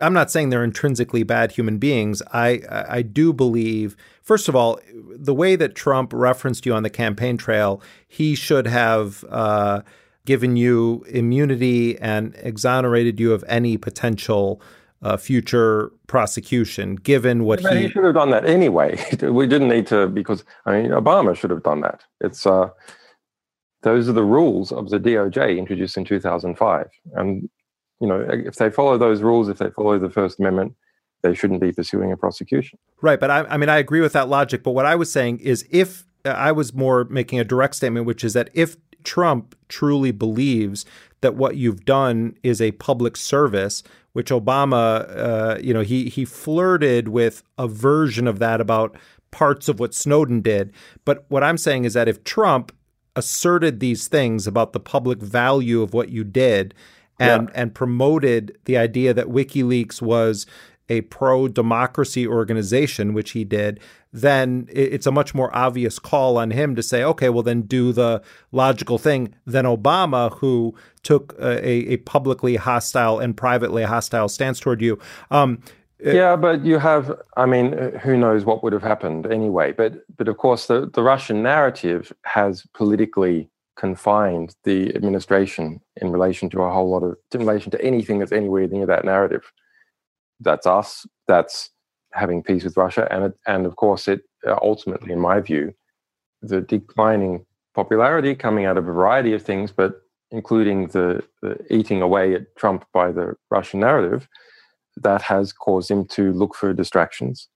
I'm 0.00 0.12
not 0.12 0.30
saying 0.30 0.50
they're 0.50 0.64
intrinsically 0.64 1.22
bad 1.22 1.52
human 1.52 1.78
beings. 1.78 2.22
I 2.32 2.62
I 2.88 3.02
do 3.02 3.32
believe, 3.32 3.96
first 4.22 4.48
of 4.48 4.56
all, 4.56 4.80
the 4.94 5.34
way 5.34 5.56
that 5.56 5.74
Trump 5.74 6.12
referenced 6.12 6.66
you 6.66 6.74
on 6.74 6.82
the 6.82 6.90
campaign 6.90 7.36
trail, 7.36 7.82
he 8.06 8.34
should 8.34 8.66
have 8.66 9.24
uh, 9.28 9.82
given 10.24 10.56
you 10.56 11.04
immunity 11.08 11.98
and 11.98 12.34
exonerated 12.42 13.18
you 13.18 13.32
of 13.32 13.44
any 13.48 13.76
potential 13.76 14.60
uh, 15.02 15.16
future 15.16 15.92
prosecution, 16.06 16.96
given 16.96 17.44
what 17.44 17.60
he. 17.60 17.82
he 17.82 17.88
should 17.88 18.04
have 18.04 18.14
done 18.14 18.30
that 18.30 18.44
anyway. 18.44 19.02
we 19.22 19.46
didn't 19.46 19.68
need 19.68 19.86
to 19.88 20.08
because 20.08 20.44
I 20.66 20.72
mean 20.72 20.90
Obama 20.90 21.36
should 21.36 21.50
have 21.50 21.62
done 21.62 21.80
that. 21.82 22.04
It's 22.20 22.46
uh, 22.46 22.70
those 23.82 24.08
are 24.08 24.12
the 24.12 24.24
rules 24.24 24.72
of 24.72 24.90
the 24.90 24.98
DOJ 24.98 25.56
introduced 25.56 25.96
in 25.96 26.04
2005, 26.04 26.88
and 27.14 27.48
you 28.00 28.06
know 28.06 28.26
if 28.28 28.56
they 28.56 28.70
follow 28.70 28.98
those 28.98 29.22
rules, 29.22 29.48
if 29.48 29.58
they 29.58 29.70
follow 29.70 29.98
the 29.98 30.10
First 30.10 30.38
Amendment, 30.38 30.74
they 31.22 31.34
shouldn't 31.34 31.60
be 31.60 31.72
pursuing 31.72 32.12
a 32.12 32.16
prosecution. 32.16 32.78
Right, 33.00 33.18
but 33.18 33.30
I, 33.30 33.40
I 33.44 33.56
mean, 33.56 33.68
I 33.68 33.78
agree 33.78 34.00
with 34.00 34.12
that 34.12 34.28
logic. 34.28 34.62
But 34.62 34.72
what 34.72 34.86
I 34.86 34.94
was 34.94 35.10
saying 35.10 35.40
is, 35.40 35.66
if 35.70 36.04
I 36.24 36.52
was 36.52 36.74
more 36.74 37.04
making 37.04 37.38
a 37.40 37.44
direct 37.44 37.76
statement, 37.76 38.06
which 38.06 38.24
is 38.24 38.32
that 38.34 38.50
if 38.54 38.76
Trump 39.04 39.54
truly 39.68 40.10
believes 40.10 40.84
that 41.20 41.34
what 41.34 41.56
you've 41.56 41.84
done 41.84 42.36
is 42.42 42.60
a 42.60 42.72
public 42.72 43.16
service, 43.16 43.82
which 44.12 44.30
Obama, 44.30 45.08
uh, 45.16 45.58
you 45.60 45.74
know, 45.74 45.80
he 45.80 46.08
he 46.08 46.24
flirted 46.24 47.08
with 47.08 47.42
a 47.56 47.68
version 47.68 48.26
of 48.26 48.38
that 48.38 48.60
about 48.60 48.96
parts 49.30 49.68
of 49.68 49.78
what 49.78 49.94
Snowden 49.94 50.40
did. 50.40 50.72
But 51.04 51.24
what 51.28 51.42
I'm 51.42 51.58
saying 51.58 51.84
is 51.84 51.94
that 51.94 52.08
if 52.08 52.24
Trump 52.24 52.72
asserted 53.16 53.80
these 53.80 54.08
things 54.08 54.46
about 54.46 54.72
the 54.72 54.80
public 54.80 55.18
value 55.18 55.82
of 55.82 55.92
what 55.92 56.08
you 56.08 56.22
did 56.24 56.72
and 57.18 57.50
and 57.54 57.74
promoted 57.74 58.56
the 58.64 58.76
idea 58.76 59.12
that 59.14 59.26
WikiLeaks 59.26 60.00
was 60.00 60.46
a 60.88 61.02
pro 61.02 61.48
democracy 61.48 62.26
organization, 62.26 63.12
which 63.12 63.32
he 63.32 63.44
did, 63.44 63.78
then 64.12 64.66
it's 64.72 65.06
a 65.06 65.12
much 65.12 65.34
more 65.34 65.54
obvious 65.54 65.98
call 65.98 66.38
on 66.38 66.50
him 66.50 66.74
to 66.74 66.82
say, 66.82 67.04
okay, 67.04 67.28
well, 67.28 67.42
then 67.42 67.62
do 67.62 67.92
the 67.92 68.22
logical 68.52 68.96
thing 68.96 69.34
than 69.46 69.64
Obama, 69.66 70.32
who 70.38 70.74
took 71.02 71.34
a, 71.38 71.92
a 71.92 71.96
publicly 71.98 72.56
hostile 72.56 73.18
and 73.18 73.36
privately 73.36 73.82
hostile 73.82 74.28
stance 74.28 74.58
toward 74.58 74.80
you. 74.80 74.98
Um, 75.30 75.62
yeah, 76.00 76.36
but 76.36 76.64
you 76.64 76.78
have, 76.78 77.20
I 77.36 77.44
mean, 77.44 77.72
who 78.02 78.16
knows 78.16 78.44
what 78.44 78.62
would 78.62 78.72
have 78.72 78.82
happened 78.82 79.26
anyway. 79.26 79.72
But, 79.72 80.04
but 80.16 80.28
of 80.28 80.38
course, 80.38 80.66
the, 80.66 80.88
the 80.94 81.02
Russian 81.02 81.42
narrative 81.42 82.12
has 82.22 82.64
politically 82.72 83.50
confined 83.78 84.54
the 84.64 84.94
administration 84.94 85.80
in 85.96 86.10
relation 86.10 86.50
to 86.50 86.62
a 86.62 86.72
whole 86.72 86.90
lot 86.90 87.02
of, 87.02 87.16
in 87.32 87.40
relation 87.40 87.70
to 87.70 87.82
anything 87.82 88.18
that's 88.18 88.32
anywhere 88.32 88.66
near 88.66 88.86
that 88.86 89.04
narrative. 89.04 89.50
That's 90.40 90.66
us. 90.66 91.06
That's 91.26 91.70
having 92.12 92.42
peace 92.42 92.64
with 92.64 92.76
Russia, 92.76 93.06
and 93.10 93.24
it, 93.24 93.34
and 93.46 93.66
of 93.66 93.76
course, 93.76 94.08
it 94.08 94.22
uh, 94.46 94.56
ultimately, 94.62 95.12
in 95.12 95.20
my 95.20 95.40
view, 95.40 95.72
the 96.42 96.60
declining 96.60 97.44
popularity 97.74 98.34
coming 98.34 98.64
out 98.64 98.78
of 98.78 98.88
a 98.88 98.92
variety 98.92 99.34
of 99.34 99.42
things, 99.42 99.72
but 99.72 100.00
including 100.30 100.88
the, 100.88 101.22
the 101.42 101.56
eating 101.70 102.02
away 102.02 102.34
at 102.34 102.54
Trump 102.56 102.84
by 102.92 103.10
the 103.12 103.34
Russian 103.50 103.80
narrative, 103.80 104.28
that 104.96 105.22
has 105.22 105.52
caused 105.52 105.90
him 105.90 106.04
to 106.06 106.32
look 106.32 106.54
for 106.54 106.72
distractions, 106.72 107.48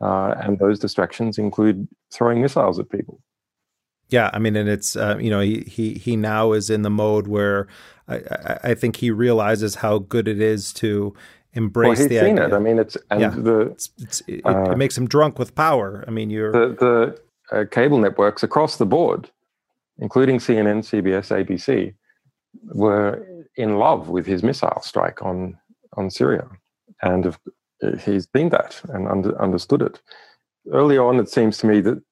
uh, 0.00 0.34
and 0.42 0.58
those 0.58 0.78
distractions 0.78 1.38
include 1.38 1.88
throwing 2.12 2.40
missiles 2.42 2.78
at 2.78 2.90
people. 2.90 3.20
Yeah, 4.08 4.30
I 4.32 4.38
mean, 4.38 4.54
and 4.56 4.68
it's 4.68 4.96
uh, 4.96 5.18
you 5.20 5.30
know 5.30 5.40
he 5.40 5.60
he 5.66 5.94
he 5.94 6.16
now 6.16 6.52
is 6.52 6.70
in 6.70 6.82
the 6.82 6.90
mode 6.90 7.26
where 7.26 7.66
I, 8.08 8.16
I, 8.16 8.58
I 8.64 8.74
think 8.74 8.96
he 8.96 9.10
realizes 9.10 9.76
how 9.76 9.98
good 9.98 10.28
it 10.28 10.40
is 10.40 10.72
to 10.74 11.14
embrace 11.54 11.98
well, 11.98 12.08
the 12.08 12.14
he's 12.14 12.20
seen 12.20 12.38
idea. 12.38 12.46
it. 12.46 12.52
I 12.52 12.58
mean, 12.58 12.78
it's 12.78 12.96
and 13.10 13.20
yeah. 13.20 13.30
the 13.30 13.60
it's, 13.60 13.90
it's, 13.98 14.22
it, 14.28 14.46
uh, 14.46 14.70
it, 14.70 14.78
makes 14.78 14.96
him 14.96 15.08
drunk 15.08 15.38
with 15.38 15.54
power. 15.54 16.04
I 16.06 16.10
mean, 16.10 16.30
you're 16.30 16.52
the 16.52 17.16
the 17.50 17.56
uh, 17.56 17.64
cable 17.70 17.98
networks 17.98 18.42
across 18.42 18.76
the 18.76 18.86
board, 18.86 19.30
including 19.98 20.38
CNN, 20.38 20.78
CBS, 20.84 21.30
ABC, 21.34 21.94
were 22.74 23.26
in 23.56 23.78
love 23.78 24.08
with 24.08 24.26
his 24.26 24.42
missile 24.42 24.80
strike 24.82 25.22
on 25.22 25.58
on 25.96 26.10
Syria, 26.10 26.46
and 27.02 27.24
have, 27.24 27.40
he's 28.00 28.28
seen 28.36 28.50
that 28.50 28.80
and 28.90 29.08
under, 29.08 29.40
understood 29.40 29.82
it. 29.82 30.00
Early 30.72 30.98
on, 30.98 31.18
it 31.18 31.28
seems 31.28 31.58
to 31.58 31.66
me 31.66 31.80
that 31.80 32.02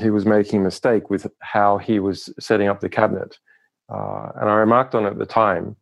he 0.00 0.10
was 0.10 0.24
making 0.24 0.60
a 0.60 0.64
mistake 0.64 1.10
with 1.10 1.26
how 1.40 1.78
he 1.78 1.98
was 1.98 2.32
setting 2.38 2.68
up 2.68 2.80
the 2.80 2.88
cabinet, 2.88 3.38
uh, 3.88 4.30
and 4.36 4.48
I 4.48 4.54
remarked 4.54 4.94
on 4.94 5.06
it 5.06 5.10
at 5.10 5.18
the 5.18 5.26
time 5.26 5.76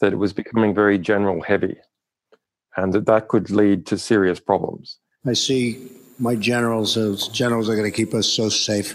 that 0.00 0.12
it 0.12 0.16
was 0.16 0.32
becoming 0.32 0.74
very 0.74 0.98
general 0.98 1.42
heavy 1.42 1.76
and 2.76 2.92
that 2.92 3.06
that 3.06 3.28
could 3.28 3.50
lead 3.50 3.86
to 3.86 3.98
serious 3.98 4.38
problems. 4.38 4.98
I 5.26 5.32
see 5.32 5.88
my 6.18 6.34
generals 6.34 6.96
as 6.96 7.28
generals 7.28 7.68
are 7.68 7.76
going 7.76 7.90
to 7.90 7.96
keep 7.96 8.14
us 8.14 8.28
so 8.28 8.48
safe. 8.48 8.94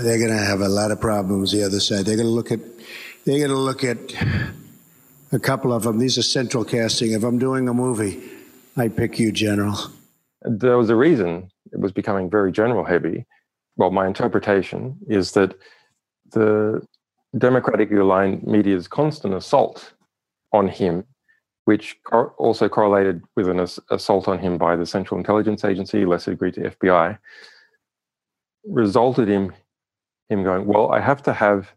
They're 0.00 0.18
going 0.18 0.30
to 0.30 0.44
have 0.44 0.60
a 0.60 0.68
lot 0.68 0.90
of 0.90 1.00
problems 1.00 1.52
the 1.52 1.64
other 1.64 1.80
side. 1.80 2.06
They're 2.06 2.16
going 2.16 2.26
to 2.26 2.32
look 2.32 2.50
at 2.50 2.60
they're 3.24 3.38
going 3.38 3.50
to 3.50 3.56
look 3.56 3.84
at 3.84 3.98
a 5.32 5.38
couple 5.38 5.72
of 5.72 5.84
them. 5.84 5.98
These 5.98 6.18
are 6.18 6.22
central 6.22 6.64
casting. 6.64 7.12
If 7.12 7.24
I'm 7.24 7.38
doing 7.38 7.68
a 7.68 7.74
movie, 7.74 8.22
I 8.76 8.88
pick 8.88 9.18
you, 9.18 9.32
General. 9.32 9.76
There 10.44 10.76
was 10.76 10.90
a 10.90 10.96
reason 10.96 11.50
it 11.72 11.80
was 11.80 11.92
becoming 11.92 12.30
very 12.30 12.52
general 12.52 12.84
heavy. 12.84 13.26
Well, 13.76 13.90
my 13.90 14.06
interpretation 14.06 14.98
is 15.08 15.32
that 15.32 15.56
the 16.32 16.86
democratically 17.36 17.96
aligned 17.96 18.44
media's 18.46 18.86
constant 18.86 19.34
assault 19.34 19.92
on 20.52 20.68
him 20.68 21.04
which 21.64 21.96
cor- 22.04 22.34
also 22.38 22.68
correlated 22.68 23.22
with 23.36 23.48
an 23.48 23.60
ass- 23.60 23.80
assault 23.90 24.28
on 24.28 24.38
him 24.38 24.58
by 24.58 24.76
the 24.76 24.86
Central 24.86 25.18
Intelligence 25.18 25.64
Agency, 25.64 26.04
lesser 26.04 26.32
degree 26.32 26.52
to 26.52 26.70
FBI, 26.70 27.18
resulted 28.64 29.28
in 29.28 29.52
him 30.28 30.42
going, 30.42 30.66
Well, 30.66 30.92
I 30.92 31.00
have 31.00 31.22
to 31.22 31.32
have 31.32 31.72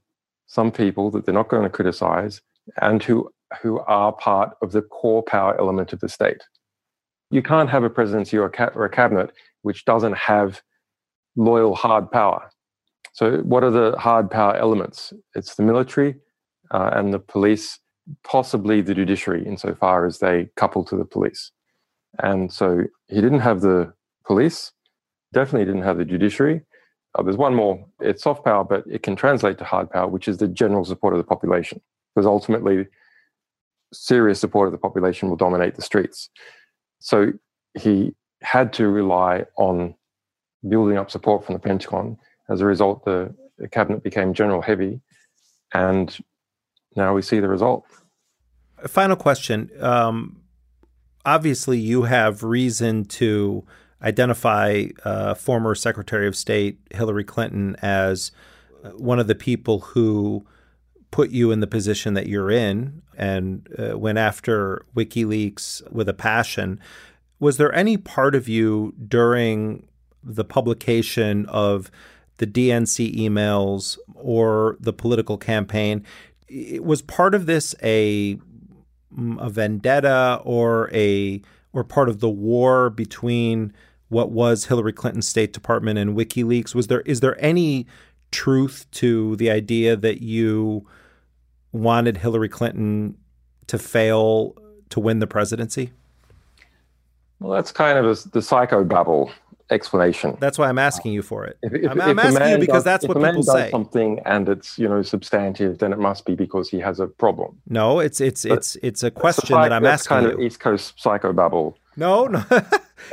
some 0.47 0.71
people 0.71 1.11
that 1.11 1.25
they're 1.25 1.33
not 1.33 1.49
going 1.49 1.63
to 1.63 1.69
criticize 1.69 2.41
and 2.81 3.01
who, 3.01 3.31
who 3.61 3.79
are 3.79 4.11
part 4.13 4.57
of 4.61 4.71
the 4.71 4.81
core 4.81 5.23
power 5.23 5.57
element 5.59 5.93
of 5.93 5.99
the 5.99 6.09
state. 6.09 6.43
You 7.29 7.41
can't 7.41 7.69
have 7.69 7.83
a 7.83 7.89
presidency 7.89 8.37
or 8.37 8.45
a, 8.45 8.49
ca- 8.49 8.71
or 8.73 8.85
a 8.85 8.89
cabinet 8.89 9.31
which 9.61 9.85
doesn't 9.85 10.15
have 10.15 10.61
loyal 11.35 11.75
hard 11.75 12.09
power. 12.11 12.49
So, 13.13 13.39
what 13.39 13.63
are 13.63 13.71
the 13.71 13.97
hard 13.97 14.29
power 14.29 14.55
elements? 14.55 15.11
It's 15.35 15.55
the 15.55 15.63
military 15.63 16.15
uh, 16.71 16.91
and 16.93 17.13
the 17.13 17.19
police 17.19 17.79
possibly 18.23 18.81
the 18.81 18.95
judiciary 18.95 19.45
insofar 19.45 20.05
as 20.05 20.19
they 20.19 20.49
couple 20.55 20.83
to 20.85 20.95
the 20.95 21.05
police. 21.05 21.51
And 22.19 22.51
so 22.51 22.83
he 23.07 23.21
didn't 23.21 23.41
have 23.41 23.61
the 23.61 23.93
police, 24.25 24.71
definitely 25.33 25.65
didn't 25.65 25.83
have 25.83 25.97
the 25.97 26.05
judiciary. 26.05 26.61
Uh, 27.15 27.23
there's 27.23 27.37
one 27.37 27.55
more, 27.55 27.85
it's 27.99 28.23
soft 28.23 28.45
power, 28.45 28.63
but 28.63 28.83
it 28.89 29.03
can 29.03 29.15
translate 29.15 29.57
to 29.57 29.63
hard 29.63 29.89
power, 29.89 30.07
which 30.07 30.27
is 30.27 30.37
the 30.37 30.47
general 30.47 30.85
support 30.85 31.13
of 31.13 31.17
the 31.17 31.23
population. 31.23 31.81
Because 32.15 32.25
ultimately, 32.25 32.87
serious 33.93 34.39
support 34.39 34.67
of 34.67 34.71
the 34.71 34.77
population 34.77 35.29
will 35.29 35.35
dominate 35.35 35.75
the 35.75 35.81
streets. 35.81 36.29
So 36.99 37.33
he 37.79 38.15
had 38.41 38.73
to 38.73 38.87
rely 38.87 39.45
on 39.57 39.95
building 40.67 40.97
up 40.97 41.11
support 41.11 41.45
from 41.45 41.53
the 41.53 41.59
Pentagon. 41.59 42.17
As 42.49 42.61
a 42.61 42.65
result, 42.65 43.05
the, 43.05 43.33
the 43.57 43.67
cabinet 43.67 44.03
became 44.03 44.33
general 44.33 44.61
heavy 44.61 45.01
and 45.73 46.17
now 46.95 47.13
we 47.13 47.21
see 47.21 47.39
the 47.39 47.47
result. 47.47 47.85
Final 48.87 49.15
question. 49.15 49.69
Um, 49.79 50.41
obviously, 51.25 51.77
you 51.77 52.03
have 52.03 52.43
reason 52.43 53.05
to 53.05 53.65
identify 54.01 54.85
uh, 55.03 55.33
former 55.33 55.75
Secretary 55.75 56.27
of 56.27 56.35
State 56.35 56.79
Hillary 56.91 57.23
Clinton 57.23 57.75
as 57.81 58.31
one 58.95 59.19
of 59.19 59.27
the 59.27 59.35
people 59.35 59.79
who 59.79 60.45
put 61.11 61.29
you 61.29 61.51
in 61.51 61.59
the 61.59 61.67
position 61.67 62.13
that 62.13 62.27
you're 62.27 62.51
in 62.51 63.01
and 63.17 63.67
uh, 63.77 63.97
went 63.97 64.17
after 64.17 64.85
WikiLeaks 64.95 65.89
with 65.91 66.09
a 66.09 66.13
passion. 66.13 66.79
Was 67.39 67.57
there 67.57 67.73
any 67.73 67.97
part 67.97 68.35
of 68.35 68.47
you 68.47 68.93
during 69.07 69.87
the 70.23 70.43
publication 70.43 71.45
of 71.47 71.89
the 72.37 72.47
DNC 72.47 73.15
emails 73.15 73.97
or 74.15 74.77
the 74.79 74.93
political 74.93 75.37
campaign 75.37 76.03
was 76.79 77.01
part 77.01 77.35
of 77.35 77.45
this 77.45 77.75
a 77.83 78.39
a 79.39 79.49
vendetta 79.49 80.41
or 80.43 80.89
a 80.93 81.41
or 81.73 81.83
part 81.83 82.09
of 82.09 82.19
the 82.19 82.29
war 82.29 82.89
between 82.89 83.73
what 84.09 84.31
was 84.31 84.65
Hillary 84.65 84.93
Clinton's 84.93 85.27
State 85.27 85.53
Department 85.53 85.99
and 85.99 86.15
WikiLeaks? 86.15 86.73
Was 86.73 86.87
there 86.87 87.01
is 87.01 87.19
there 87.19 87.41
any 87.43 87.87
truth 88.31 88.85
to 88.91 89.35
the 89.37 89.49
idea 89.49 89.95
that 89.95 90.21
you 90.21 90.87
wanted 91.71 92.17
Hillary 92.17 92.49
Clinton 92.49 93.17
to 93.67 93.77
fail 93.77 94.55
to 94.89 94.99
win 94.99 95.19
the 95.19 95.27
presidency? 95.27 95.91
Well, 97.39 97.51
that's 97.51 97.71
kind 97.71 97.97
of 97.97 98.05
a, 98.05 98.29
the 98.29 98.41
psycho 98.41 98.83
babble 98.83 99.31
explanation. 99.69 100.37
That's 100.39 100.57
why 100.57 100.69
I'm 100.69 100.79
asking 100.79 101.13
you 101.13 101.21
for 101.21 101.45
it. 101.45 101.57
If, 101.61 101.73
if, 101.73 101.91
I'm, 101.91 102.01
I'm 102.01 102.19
if 102.19 102.25
a 102.25 102.27
asking 102.27 102.49
you 102.51 102.57
because 102.59 102.73
does- 102.75 102.83
that's 102.85 103.07
what 103.07 103.17
a 103.17 103.19
people 103.19 103.43
say. 103.43 103.69
Something 103.71 104.19
and 104.25 104.47
it's 104.49 104.77
you 104.79 104.87
know 104.87 105.01
substantive, 105.01 105.79
then 105.79 105.91
it 105.93 105.99
must 105.99 106.25
be 106.25 106.35
because 106.35 106.69
he 106.69 106.79
has 106.79 106.99
a 106.99 107.07
problem. 107.07 107.57
No, 107.67 107.99
it's 107.99 108.21
it's 108.21 108.43
But 108.43 108.57
it's 108.59 108.75
it's 108.77 109.03
a 109.03 109.11
question 109.11 109.47
psych- 109.47 109.69
that 109.69 109.73
I'm 109.73 109.85
asking 109.85 110.09
kind 110.09 110.25
you. 110.27 110.33
of 110.33 110.39
East 110.41 110.59
Coast 110.59 110.97
psychobabble 110.97 111.75
No, 111.95 112.27
no. 112.27 112.43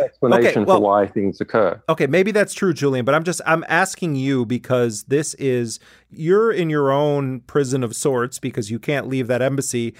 explanation 0.00 0.64
well- 0.64 0.78
for 0.78 0.82
why 0.82 1.06
things 1.06 1.40
occur. 1.40 1.80
Okay, 1.88 2.06
maybe 2.06 2.30
that's 2.30 2.54
true, 2.54 2.72
Julian, 2.72 3.04
but 3.04 3.14
I'm 3.14 3.24
just 3.24 3.40
I'm 3.46 3.64
asking 3.68 4.16
you 4.16 4.44
because 4.46 5.04
this 5.04 5.34
is 5.34 5.78
you're 6.10 6.52
in 6.52 6.70
your 6.70 6.90
own 6.92 7.40
prison 7.40 7.82
of 7.84 7.94
sorts 7.96 8.38
because 8.38 8.70
you 8.70 8.78
can't 8.78 9.08
leave 9.08 9.26
that 9.26 9.42
embassy. 9.42 9.94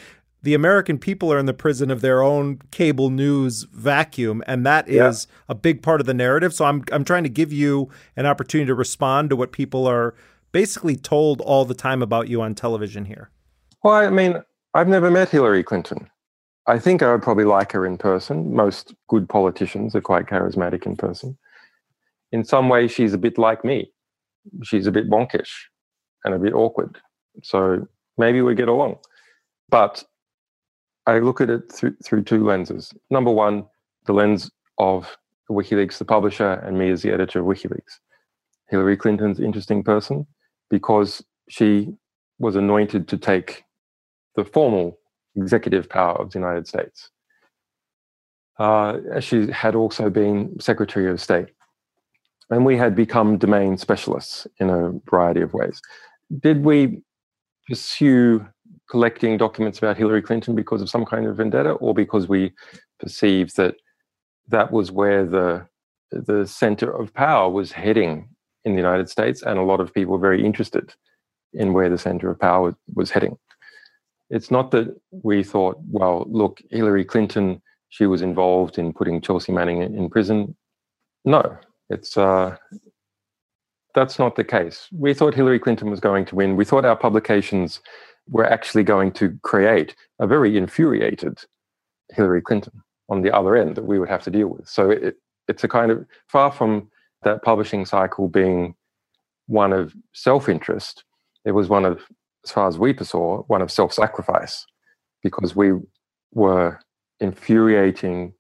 The 0.45 0.53
American 0.53 0.99
people 0.99 1.33
are 1.33 1.39
in 1.39 1.47
the 1.47 1.55
prison 1.55 1.91
of 1.91 2.03
their 2.03 2.23
own 2.23 2.59
cable 2.71 3.09
news 3.09 3.63
vacuum, 3.73 4.43
and 4.47 4.67
that 4.67 4.87
is 4.87 5.27
Yeah. 5.27 5.37
a 5.49 5.55
big 5.55 5.83
part 5.83 6.03
of 6.03 6.07
the 6.07 6.13
narrative. 6.13 6.53
So 6.53 6.67
I'm 6.67 6.85
I'm 6.93 7.03
trying 7.03 7.23
to 7.23 7.31
give 7.31 7.51
you 7.51 7.89
an 8.15 8.27
opportunity 8.27 8.67
to 8.67 8.75
respond 8.75 9.31
to 9.31 9.37
what 9.37 9.53
people 9.53 9.87
are 9.87 10.15
basically 10.53 10.97
told 10.97 11.41
all 11.41 11.65
the 11.65 11.75
time 11.75 12.03
about 12.03 12.29
you 12.29 12.43
on 12.43 12.55
television 12.55 13.07
here. 13.07 13.31
Well, 13.83 13.95
I 13.95 14.11
mean, 14.11 14.43
I've 14.75 14.87
never 14.87 15.11
met 15.11 15.31
Hillary 15.31 15.63
Clinton. 15.63 16.11
I 16.67 16.79
think 16.79 17.03
I 17.03 17.11
would 17.11 17.23
probably 17.23 17.45
like 17.45 17.73
her 17.73 17.87
in 17.87 17.97
person. 17.97 18.55
Most 18.55 18.95
good 19.09 19.27
politicians 19.29 19.95
are 19.97 20.03
quite 20.03 20.27
charismatic 20.27 20.85
in 20.85 20.95
person. 20.95 21.39
In 22.33 22.45
some 22.45 22.69
ways, 22.69 22.93
she's 22.93 23.15
a 23.15 23.19
bit 23.19 23.39
like 23.39 23.65
me. 23.65 23.91
She's 24.63 24.87
a 24.87 24.93
bit 24.93 25.09
wonkish 25.09 25.53
and 26.23 26.35
a 26.35 26.39
bit 26.39 26.53
awkward. 26.53 26.99
So 27.43 27.87
maybe 28.19 28.43
we 28.43 28.55
get 28.55 28.69
along. 28.69 28.99
But 29.71 30.05
I 31.07 31.19
look 31.19 31.41
at 31.41 31.51
it 31.51 31.71
through, 31.71 31.97
through 32.05 32.25
two 32.25 32.45
lenses. 32.45 32.93
Number 33.11 33.31
one, 33.31 33.67
the 34.07 34.13
lens 34.13 34.51
of 34.79 35.17
WikiLeaks, 35.51 35.99
the 35.99 36.05
publisher, 36.05 36.53
and 36.53 36.79
me 36.79 36.91
as 36.91 37.03
the 37.03 37.13
editor 37.13 37.41
of 37.41 37.47
WikiLeaks. 37.47 37.99
Hillary 38.69 38.97
Clinton's 38.97 39.41
interesting 39.41 39.83
person 39.83 40.27
because 40.71 41.23
she 41.49 41.93
was 42.39 42.57
anointed 42.57 43.07
to 43.09 43.19
take 43.19 43.65
the 44.37 44.45
formal 44.45 44.99
executive 45.37 45.89
power 45.89 46.15
of 46.15 46.31
the 46.31 46.39
United 46.39 46.67
States. 46.67 47.11
Uh, 48.59 49.21
she 49.21 49.51
had 49.51 49.75
also 49.75 50.09
been 50.09 50.59
Secretary 50.61 51.11
of 51.11 51.21
State. 51.21 51.49
And 52.51 52.65
we 52.65 52.77
had 52.77 52.95
become 52.95 53.39
domain 53.39 53.79
specialists 53.79 54.47
in 54.59 54.71
a 54.71 54.93
variety 55.11 55.41
of 55.41 55.55
ways. 55.55 55.81
Did 56.41 56.65
we 56.65 57.03
pursue 57.69 58.47
collecting 58.91 59.37
documents 59.37 59.79
about 59.79 59.97
Hillary 59.97 60.23
Clinton 60.23 60.55
because 60.55 60.83
of 60.83 60.91
some 60.91 61.05
kind 61.05 61.27
of 61.27 61.37
vendetta 61.37 61.73
or 61.73 61.95
because 61.95 62.29
we 62.29 62.53
perceived 63.01 63.57
that 63.57 63.77
that 64.49 64.71
was 64.71 64.93
where 64.93 65.25
the, 65.25 65.67
the 66.11 66.47
center 66.47 66.91
of 66.91 67.15
power 67.15 67.51
was 67.51 67.73
heading 67.73 68.29
in 68.65 68.73
the 68.73 68.81
United 68.81 69.09
States? 69.09 69.43
And 69.43 69.59
a 69.59 69.63
lot 69.63 69.81
of 69.81 69.93
people 69.93 70.13
were 70.13 70.19
very 70.19 70.45
interested 70.45 70.95
in 71.53 71.73
where 71.73 71.89
the 71.89 71.99
center 71.99 72.31
of 72.31 72.39
power 72.39 72.77
was 72.95 73.11
heading 73.11 73.39
it's 74.31 74.51
not 74.51 74.71
that 74.73 74.95
we 75.23 75.43
thought, 75.43 75.79
well, 75.89 76.25
look, 76.29 76.61
Hillary 76.71 77.05
Clinton, 77.05 77.63
she 77.91 78.07
was 78.07 78.23
involved 78.23 78.79
in 78.79 78.93
putting 78.93 79.21
Chelsea 79.21 79.53
Manning 79.53 79.83
in, 79.83 79.95
in 79.95 80.11
prison. 80.11 80.57
No, 81.25 81.57
it's 81.91 82.17
uh, 82.17 82.57
that's 83.95 84.19
not 84.19 84.37
the 84.37 84.45
case. 84.45 84.89
We 84.93 85.15
thought 85.15 85.35
Hillary 85.35 85.59
Clinton 85.61 85.91
was 85.91 86.01
going 86.01 86.25
to 86.27 86.35
win. 86.35 86.57
We 86.57 86.65
thought 86.65 86.85
our 86.85 86.97
publications 86.97 87.81
were 88.29 88.45
actually 88.45 88.83
going 88.83 89.13
to 89.13 89.39
create 89.43 89.95
a 90.19 90.27
very 90.27 90.57
infuriated 90.57 91.39
Hillary 92.11 92.43
Clinton 92.43 92.83
on 93.09 93.23
the 93.23 93.35
other 93.35 93.57
end 93.57 93.77
that 93.77 93.85
we 93.85 93.99
would 93.99 94.09
have 94.09 94.23
to 94.25 94.31
deal 94.31 94.49
with. 94.49 94.69
So 94.69 94.91
it, 94.91 95.17
it's 95.49 95.65
a 95.65 95.69
kind 95.69 95.91
of 95.91 96.07
far 96.29 96.51
from 96.51 96.91
that 97.23 97.43
publishing 97.43 97.85
cycle 97.85 98.29
being 98.29 98.75
one 99.47 99.73
of 99.73 99.95
self-interest. 100.15 101.05
It 101.45 101.53
was 101.53 101.69
one 101.69 101.85
of 101.85 102.01
as 102.45 102.53
far 102.53 102.69
as 102.69 102.79
we 102.79 102.95
saw, 103.03 103.43
one 103.45 103.63
of 103.63 103.71
self 103.71 103.93
sacrifice 103.93 104.67
because 105.23 105.57
we 105.57 105.73
were 106.33 106.79
infuriating 107.21 108.35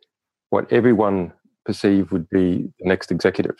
what 0.51 0.70
everyone 0.70 1.32
perceived 1.64 2.11
would 2.11 2.28
be 2.28 2.70
the 2.78 2.89
next 2.89 3.11
executive. 3.11 3.57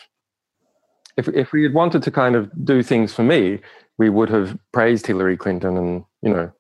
If, 1.17 1.29
if 1.29 1.53
we 1.53 1.63
had 1.63 1.73
wanted 1.73 2.03
to 2.03 2.11
kind 2.11 2.37
of 2.37 2.51
do 2.65 2.83
things 2.83 3.15
for 3.15 3.23
me, 3.23 3.61
we 3.99 4.11
would 4.11 4.29
have 4.29 4.59
praised 4.73 5.07
Hillary 5.07 5.37
Clinton 5.37 5.77
and, 5.77 6.05
you 6.23 6.31
know, 6.33 6.53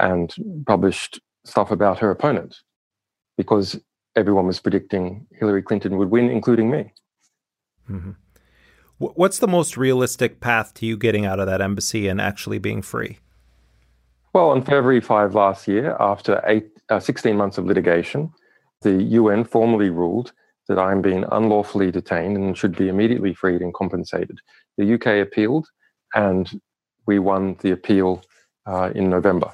and 0.00 0.34
published 0.66 1.20
stuff 1.44 1.70
about 1.70 1.98
her 1.98 2.10
opponent 2.10 2.56
because 3.36 3.78
everyone 4.16 4.46
was 4.46 4.60
predicting 4.60 5.26
Hillary 5.32 5.62
Clinton 5.62 5.96
would 5.98 6.10
win, 6.10 6.28
including 6.28 6.70
me. 6.70 6.92
Mhm. 7.88 8.16
What's 8.98 9.38
the 9.38 9.46
most 9.46 9.76
realistic 9.76 10.40
path 10.40 10.74
to 10.74 10.86
you 10.86 10.96
getting 10.96 11.24
out 11.24 11.38
of 11.38 11.46
that 11.46 11.60
embassy 11.60 12.08
and 12.08 12.20
actually 12.20 12.58
being 12.58 12.82
free? 12.82 13.18
Well, 14.34 14.50
on 14.50 14.62
February 14.62 15.00
5 15.00 15.34
last 15.34 15.68
year, 15.68 15.96
after 16.00 16.42
eight, 16.46 16.68
uh, 16.90 16.98
16 16.98 17.36
months 17.36 17.58
of 17.58 17.64
litigation, 17.64 18.32
the 18.82 19.02
UN 19.04 19.44
formally 19.44 19.88
ruled 19.90 20.32
that 20.66 20.78
I'm 20.78 21.00
being 21.00 21.24
unlawfully 21.30 21.90
detained 21.90 22.36
and 22.36 22.58
should 22.58 22.76
be 22.76 22.88
immediately 22.88 23.32
freed 23.34 23.62
and 23.62 23.72
compensated. 23.72 24.38
The 24.76 24.84
UK 24.84 25.20
appealed, 25.20 25.68
and 26.14 26.60
we 27.06 27.18
won 27.18 27.56
the 27.60 27.72
appeal 27.72 28.22
uh, 28.66 28.90
in 28.94 29.08
November. 29.08 29.52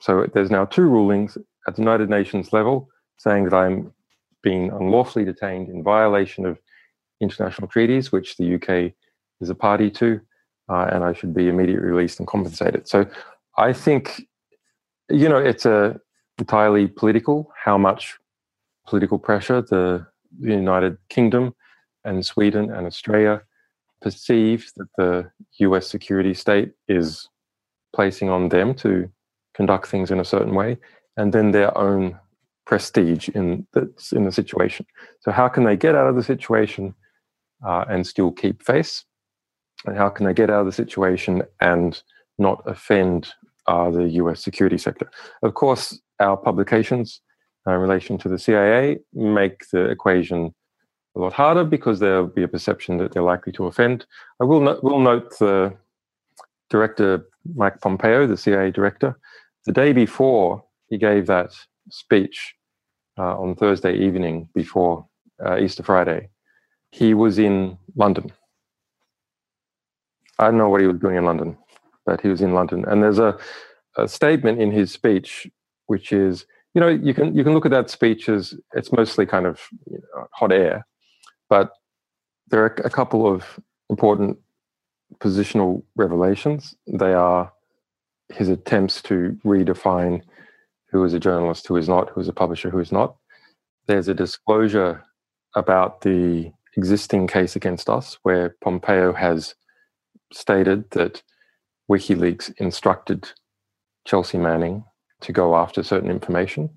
So 0.00 0.26
there's 0.32 0.50
now 0.50 0.64
two 0.64 0.82
rulings 0.82 1.36
at 1.66 1.76
the 1.76 1.82
United 1.82 2.10
Nations 2.10 2.52
level 2.52 2.88
saying 3.18 3.44
that 3.44 3.54
I'm 3.54 3.92
being 4.42 4.70
unlawfully 4.70 5.24
detained 5.24 5.68
in 5.68 5.82
violation 5.82 6.44
of 6.44 6.58
international 7.20 7.68
treaties, 7.68 8.10
which 8.10 8.36
the 8.36 8.54
UK 8.56 8.92
is 9.40 9.48
a 9.48 9.54
party 9.54 9.90
to, 9.90 10.20
uh, 10.68 10.88
and 10.92 11.04
I 11.04 11.12
should 11.12 11.34
be 11.34 11.48
immediately 11.48 11.84
released 11.84 12.18
and 12.18 12.26
compensated. 12.26 12.88
So 12.88 13.06
I 13.56 13.72
think, 13.72 14.22
you 15.08 15.28
know, 15.28 15.38
it's 15.38 15.66
a 15.66 16.00
entirely 16.38 16.88
political. 16.88 17.52
How 17.64 17.78
much 17.78 18.18
political 18.88 19.18
pressure 19.18 19.62
the, 19.62 20.06
the 20.40 20.54
United 20.54 20.96
Kingdom 21.08 21.54
and 22.04 22.24
Sweden 22.24 22.72
and 22.72 22.86
Australia 22.86 23.42
perceive 24.02 24.70
that 24.76 24.88
the 24.96 25.30
U.S. 25.60 25.86
security 25.86 26.34
state 26.34 26.72
is 26.88 27.28
placing 27.94 28.30
on 28.30 28.48
them 28.48 28.74
to 28.74 29.10
conduct 29.54 29.86
things 29.86 30.10
in 30.10 30.20
a 30.20 30.24
certain 30.24 30.54
way, 30.54 30.78
and 31.16 31.32
then 31.32 31.50
their 31.50 31.76
own 31.76 32.18
prestige 32.66 33.28
in 33.30 33.66
the, 33.72 33.92
in 34.12 34.24
the 34.24 34.32
situation. 34.32 34.86
So 35.20 35.30
how 35.30 35.48
can 35.48 35.64
they 35.64 35.76
get 35.76 35.94
out 35.94 36.08
of 36.08 36.16
the 36.16 36.22
situation 36.22 36.94
uh, 37.66 37.84
and 37.88 38.06
still 38.06 38.30
keep 38.30 38.62
face? 38.62 39.04
And 39.86 39.96
how 39.96 40.08
can 40.08 40.26
they 40.26 40.34
get 40.34 40.50
out 40.50 40.60
of 40.60 40.66
the 40.66 40.72
situation 40.72 41.42
and 41.60 42.00
not 42.38 42.62
offend 42.66 43.32
uh, 43.66 43.90
the 43.90 44.08
US 44.10 44.42
security 44.42 44.78
sector? 44.78 45.10
Of 45.42 45.54
course, 45.54 46.00
our 46.20 46.36
publications 46.36 47.20
uh, 47.66 47.72
in 47.72 47.80
relation 47.80 48.18
to 48.18 48.28
the 48.28 48.38
CIA 48.38 48.98
make 49.12 49.64
the 49.72 49.84
equation 49.90 50.54
a 51.14 51.20
lot 51.20 51.32
harder 51.32 51.64
because 51.64 52.00
there'll 52.00 52.26
be 52.26 52.42
a 52.42 52.48
perception 52.48 52.96
that 52.98 53.12
they're 53.12 53.22
likely 53.22 53.52
to 53.52 53.66
offend. 53.66 54.06
I 54.40 54.44
will, 54.44 54.60
no- 54.60 54.80
will 54.82 55.00
note 55.00 55.38
the 55.38 55.74
director, 56.70 57.26
Mike 57.54 57.80
Pompeo, 57.80 58.26
the 58.26 58.36
CIA 58.36 58.70
director, 58.70 59.18
the 59.66 59.72
day 59.72 59.92
before 59.92 60.64
he 60.88 60.98
gave 60.98 61.26
that 61.26 61.52
speech 61.90 62.54
uh, 63.18 63.38
on 63.38 63.54
Thursday 63.54 63.94
evening 63.94 64.48
before 64.54 65.06
uh, 65.44 65.58
Easter 65.58 65.82
Friday, 65.82 66.28
he 66.90 67.14
was 67.14 67.38
in 67.38 67.78
London. 67.96 68.32
I 70.38 70.46
don't 70.46 70.58
know 70.58 70.68
what 70.68 70.80
he 70.80 70.86
was 70.86 70.98
doing 70.98 71.16
in 71.16 71.24
London, 71.24 71.56
but 72.06 72.20
he 72.20 72.28
was 72.28 72.40
in 72.40 72.54
London. 72.54 72.84
And 72.86 73.02
there's 73.02 73.18
a, 73.18 73.38
a 73.96 74.08
statement 74.08 74.60
in 74.60 74.72
his 74.72 74.90
speech, 74.92 75.48
which 75.86 76.12
is, 76.12 76.46
you 76.74 76.80
know, 76.80 76.88
you 76.88 77.12
can 77.12 77.34
you 77.34 77.44
can 77.44 77.52
look 77.52 77.66
at 77.66 77.70
that 77.70 77.90
speech 77.90 78.28
as 78.28 78.54
it's 78.74 78.92
mostly 78.92 79.26
kind 79.26 79.46
of 79.46 79.60
you 79.90 79.98
know, 79.98 80.26
hot 80.32 80.52
air, 80.52 80.86
but 81.52 81.72
there 82.48 82.62
are 82.64 82.74
a 82.82 82.88
couple 82.88 83.30
of 83.30 83.60
important 83.90 84.38
positional 85.18 85.82
revelations. 85.96 86.74
They 86.86 87.12
are 87.12 87.52
his 88.30 88.48
attempts 88.48 89.02
to 89.02 89.38
redefine 89.44 90.22
who 90.90 91.04
is 91.04 91.12
a 91.12 91.20
journalist, 91.20 91.66
who 91.66 91.76
is 91.76 91.90
not, 91.90 92.08
who 92.08 92.22
is 92.22 92.28
a 92.28 92.32
publisher, 92.32 92.70
who 92.70 92.78
is 92.78 92.90
not. 92.90 93.16
There's 93.86 94.08
a 94.08 94.14
disclosure 94.14 95.04
about 95.54 96.00
the 96.00 96.50
existing 96.78 97.26
case 97.26 97.54
against 97.54 97.90
us, 97.90 98.16
where 98.22 98.56
Pompeo 98.64 99.12
has 99.12 99.54
stated 100.32 100.90
that 100.92 101.22
WikiLeaks 101.90 102.50
instructed 102.56 103.28
Chelsea 104.06 104.38
Manning 104.38 104.84
to 105.20 105.32
go 105.32 105.54
after 105.54 105.82
certain 105.82 106.10
information. 106.10 106.70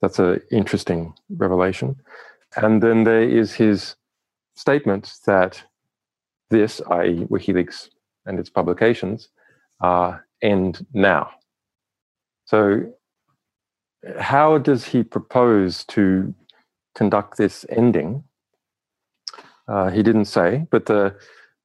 That's 0.00 0.18
an 0.18 0.40
interesting 0.50 1.12
revelation. 1.28 1.96
And 2.56 2.82
then 2.82 3.04
there 3.04 3.22
is 3.22 3.54
his 3.54 3.96
statement 4.56 5.12
that 5.26 5.62
this, 6.50 6.80
i.e., 6.90 7.26
WikiLeaks 7.30 7.88
and 8.26 8.38
its 8.38 8.50
publications, 8.50 9.28
uh, 9.80 10.18
end 10.42 10.84
now. 10.92 11.30
So, 12.44 12.92
how 14.18 14.58
does 14.58 14.84
he 14.84 15.02
propose 15.02 15.84
to 15.84 16.34
conduct 16.94 17.36
this 17.36 17.64
ending? 17.68 18.24
Uh, 19.68 19.90
he 19.90 20.02
didn't 20.02 20.24
say, 20.24 20.66
but 20.70 20.86
the 20.86 21.14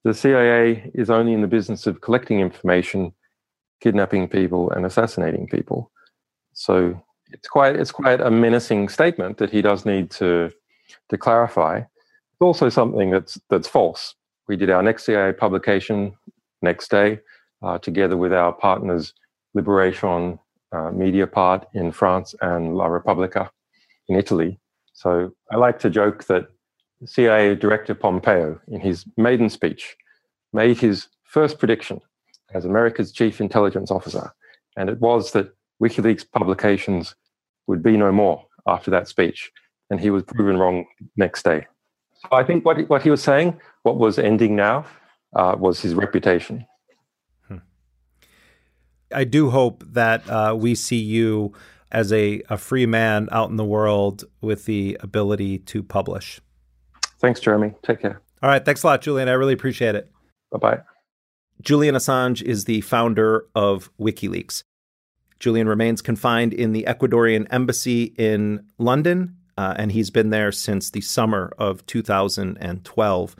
the 0.06 0.14
CIA 0.14 0.88
is 0.94 1.10
only 1.10 1.32
in 1.32 1.40
the 1.40 1.48
business 1.48 1.88
of 1.88 2.00
collecting 2.00 2.38
information, 2.38 3.12
kidnapping 3.80 4.28
people, 4.28 4.70
and 4.70 4.86
assassinating 4.86 5.48
people. 5.48 5.90
So 6.52 7.02
it's 7.32 7.48
quite 7.48 7.74
it's 7.74 7.90
quite 7.90 8.20
a 8.20 8.30
menacing 8.30 8.88
statement 8.88 9.38
that 9.38 9.50
he 9.50 9.62
does 9.62 9.84
need 9.84 10.12
to 10.12 10.52
to 11.08 11.18
clarify. 11.18 11.78
It's 11.78 12.40
also 12.40 12.68
something 12.68 13.10
that's 13.10 13.38
that's 13.50 13.68
false. 13.68 14.14
We 14.48 14.56
did 14.56 14.70
our 14.70 14.82
next 14.82 15.04
CIA 15.04 15.32
publication 15.32 16.14
next 16.62 16.90
day, 16.90 17.20
uh, 17.62 17.78
together 17.78 18.16
with 18.16 18.32
our 18.32 18.52
partners 18.52 19.12
Liberation 19.54 20.38
uh, 20.72 20.90
Mediapart 20.90 21.64
in 21.72 21.90
France 21.90 22.34
and 22.42 22.76
La 22.76 22.86
Repubblica 22.86 23.50
in 24.08 24.16
Italy. 24.16 24.60
So 24.92 25.32
I 25.50 25.56
like 25.56 25.78
to 25.80 25.90
joke 25.90 26.24
that 26.24 26.48
CIA 27.04 27.54
Director 27.54 27.94
Pompeo, 27.94 28.60
in 28.68 28.80
his 28.80 29.04
maiden 29.16 29.50
speech, 29.50 29.96
made 30.52 30.78
his 30.78 31.08
first 31.24 31.58
prediction 31.58 32.00
as 32.54 32.64
America's 32.64 33.12
chief 33.12 33.40
intelligence 33.40 33.90
officer, 33.90 34.32
and 34.76 34.88
it 34.88 35.00
was 35.00 35.32
that 35.32 35.52
WikiLeaks 35.82 36.30
publications 36.30 37.14
would 37.66 37.82
be 37.82 37.96
no 37.96 38.12
more 38.12 38.44
after 38.66 38.90
that 38.90 39.08
speech, 39.08 39.50
and 39.90 40.00
he 40.00 40.10
was 40.10 40.22
proven 40.24 40.58
wrong 40.58 40.86
next 41.16 41.44
day. 41.44 41.66
So 42.14 42.28
I 42.32 42.44
think 42.44 42.64
what 42.64 42.78
he, 42.78 42.84
what 42.84 43.02
he 43.02 43.10
was 43.10 43.22
saying, 43.22 43.60
what 43.82 43.98
was 43.98 44.18
ending 44.18 44.56
now, 44.56 44.86
uh, 45.34 45.54
was 45.58 45.80
his 45.80 45.94
reputation. 45.94 46.66
I 49.14 49.24
do 49.24 49.50
hope 49.50 49.84
that 49.92 50.28
uh, 50.28 50.56
we 50.58 50.74
see 50.74 50.96
you 50.96 51.52
as 51.92 52.12
a, 52.12 52.42
a 52.50 52.58
free 52.58 52.86
man 52.86 53.28
out 53.30 53.50
in 53.50 53.56
the 53.56 53.64
world 53.64 54.24
with 54.40 54.64
the 54.64 54.98
ability 55.00 55.58
to 55.60 55.82
publish. 55.82 56.40
Thanks, 57.20 57.40
Jeremy. 57.40 57.74
Take 57.84 58.00
care. 58.00 58.20
All 58.42 58.50
right. 58.50 58.64
Thanks 58.64 58.82
a 58.82 58.86
lot, 58.86 59.02
Julian. 59.02 59.28
I 59.28 59.32
really 59.32 59.54
appreciate 59.54 59.94
it. 59.94 60.10
Bye 60.50 60.58
bye. 60.58 60.80
Julian 61.62 61.94
Assange 61.94 62.42
is 62.42 62.64
the 62.64 62.80
founder 62.82 63.46
of 63.54 63.90
WikiLeaks. 63.98 64.64
Julian 65.38 65.68
remains 65.68 66.02
confined 66.02 66.52
in 66.52 66.72
the 66.72 66.84
Ecuadorian 66.88 67.46
embassy 67.50 68.14
in 68.18 68.66
London, 68.78 69.36
uh, 69.56 69.74
and 69.76 69.92
he's 69.92 70.10
been 70.10 70.30
there 70.30 70.52
since 70.52 70.90
the 70.90 71.00
summer 71.00 71.52
of 71.58 71.84
2012. 71.86 73.36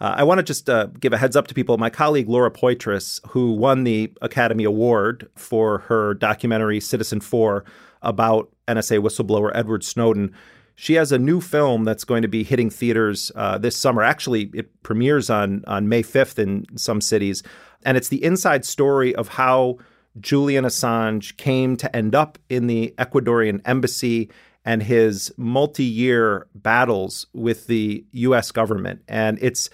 Uh, 0.00 0.14
I 0.16 0.22
want 0.22 0.38
to 0.38 0.42
just 0.44 0.70
uh, 0.70 0.86
give 1.00 1.12
a 1.12 1.18
heads 1.18 1.36
up 1.36 1.48
to 1.48 1.54
people. 1.54 1.76
My 1.76 1.90
colleague 1.90 2.28
Laura 2.28 2.50
Poitras, 2.50 3.20
who 3.28 3.52
won 3.52 3.84
the 3.84 4.12
Academy 4.22 4.64
Award 4.64 5.28
for 5.34 5.78
her 5.80 6.14
documentary 6.14 6.78
Citizenfour 6.78 7.64
about 8.02 8.50
NSA 8.68 9.00
whistleblower 9.00 9.50
Edward 9.54 9.82
Snowden, 9.82 10.32
she 10.76 10.94
has 10.94 11.10
a 11.10 11.18
new 11.18 11.40
film 11.40 11.82
that's 11.82 12.04
going 12.04 12.22
to 12.22 12.28
be 12.28 12.44
hitting 12.44 12.70
theaters 12.70 13.32
uh, 13.34 13.58
this 13.58 13.76
summer. 13.76 14.04
Actually, 14.04 14.50
it 14.54 14.82
premieres 14.84 15.28
on 15.28 15.64
on 15.66 15.88
May 15.88 16.04
5th 16.04 16.38
in 16.38 16.66
some 16.78 17.00
cities, 17.00 17.42
and 17.84 17.96
it's 17.96 18.08
the 18.08 18.22
inside 18.22 18.64
story 18.64 19.12
of 19.16 19.26
how 19.26 19.78
Julian 20.20 20.64
Assange 20.64 21.36
came 21.36 21.76
to 21.78 21.94
end 21.94 22.14
up 22.14 22.38
in 22.48 22.68
the 22.68 22.94
Ecuadorian 22.96 23.60
embassy 23.64 24.30
and 24.68 24.82
his 24.82 25.32
multi-year 25.38 26.46
battles 26.54 27.26
with 27.32 27.68
the 27.68 28.04
U.S. 28.12 28.52
government. 28.52 29.00
And 29.08 29.38
it's 29.40 29.70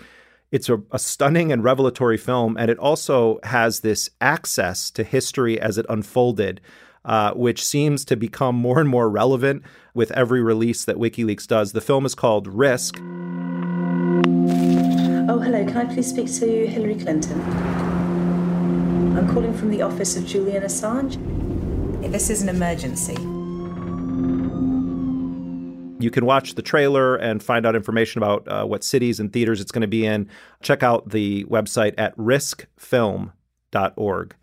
it's 0.53 0.69
a, 0.69 0.81
a, 0.93 1.01
stunning 1.01 1.51
and 1.51 1.65
revelatory 1.65 2.17
film, 2.17 2.57
and 2.57 2.71
it 2.71 2.79
also 2.79 3.41
has 3.43 3.81
this 3.81 4.09
access 4.21 4.93
to 4.93 5.03
history 5.03 5.61
as 5.61 5.79
it 5.79 5.87
unfolded, 5.89 6.61
uh, 7.05 7.33
which 7.33 7.65
seems 7.65 8.05
to 8.05 8.15
become 8.15 8.55
more 8.55 8.79
and 8.79 8.89
more 8.89 9.11
relevant 9.11 9.65
with 9.95 10.13
every 10.13 10.41
release 10.41 10.85
that 10.85 10.95
WikiLeaks 10.97 11.49
does. 11.49 11.73
The 11.73 11.81
film 11.81 12.07
is 12.07 12.15
called 12.15 12.47
Risk. 12.47 12.97
Oh, 15.29 15.41
hello. 15.41 15.65
Can 15.65 15.77
I 15.77 15.87
please 15.93 16.09
speak 16.09 16.33
to 16.35 16.69
Hillary 16.69 16.95
Clinton? 16.95 17.41
I'm 19.19 19.27
calling 19.35 19.55
from 19.55 19.71
the 19.71 19.83
office 19.83 20.17
of 20.17 20.25
Julian 20.25 20.63
Assange. 20.63 21.19
This 22.13 22.31
is 22.31 22.43
an 22.43 22.49
emergency. 22.49 23.34
You 26.05 26.11
can 26.11 26.27
watch 26.27 26.55
the 26.55 26.61
trailer 26.61 27.17
and 27.17 27.43
find 27.43 27.65
out 27.65 27.75
information 27.75 28.23
about 28.23 28.47
uh, 28.47 28.67
what 28.67 28.85
cities 28.85 29.19
and 29.19 29.33
theaters 29.33 29.63
it's 29.63 29.73
going 29.73 29.81
to 29.81 29.89
be 29.89 30.05
in. 30.05 30.29
Check 30.63 30.83
out 30.83 31.09
the 31.09 31.45
website 31.45 31.95
at 31.97 32.15
riskfilm.org. 32.19 34.37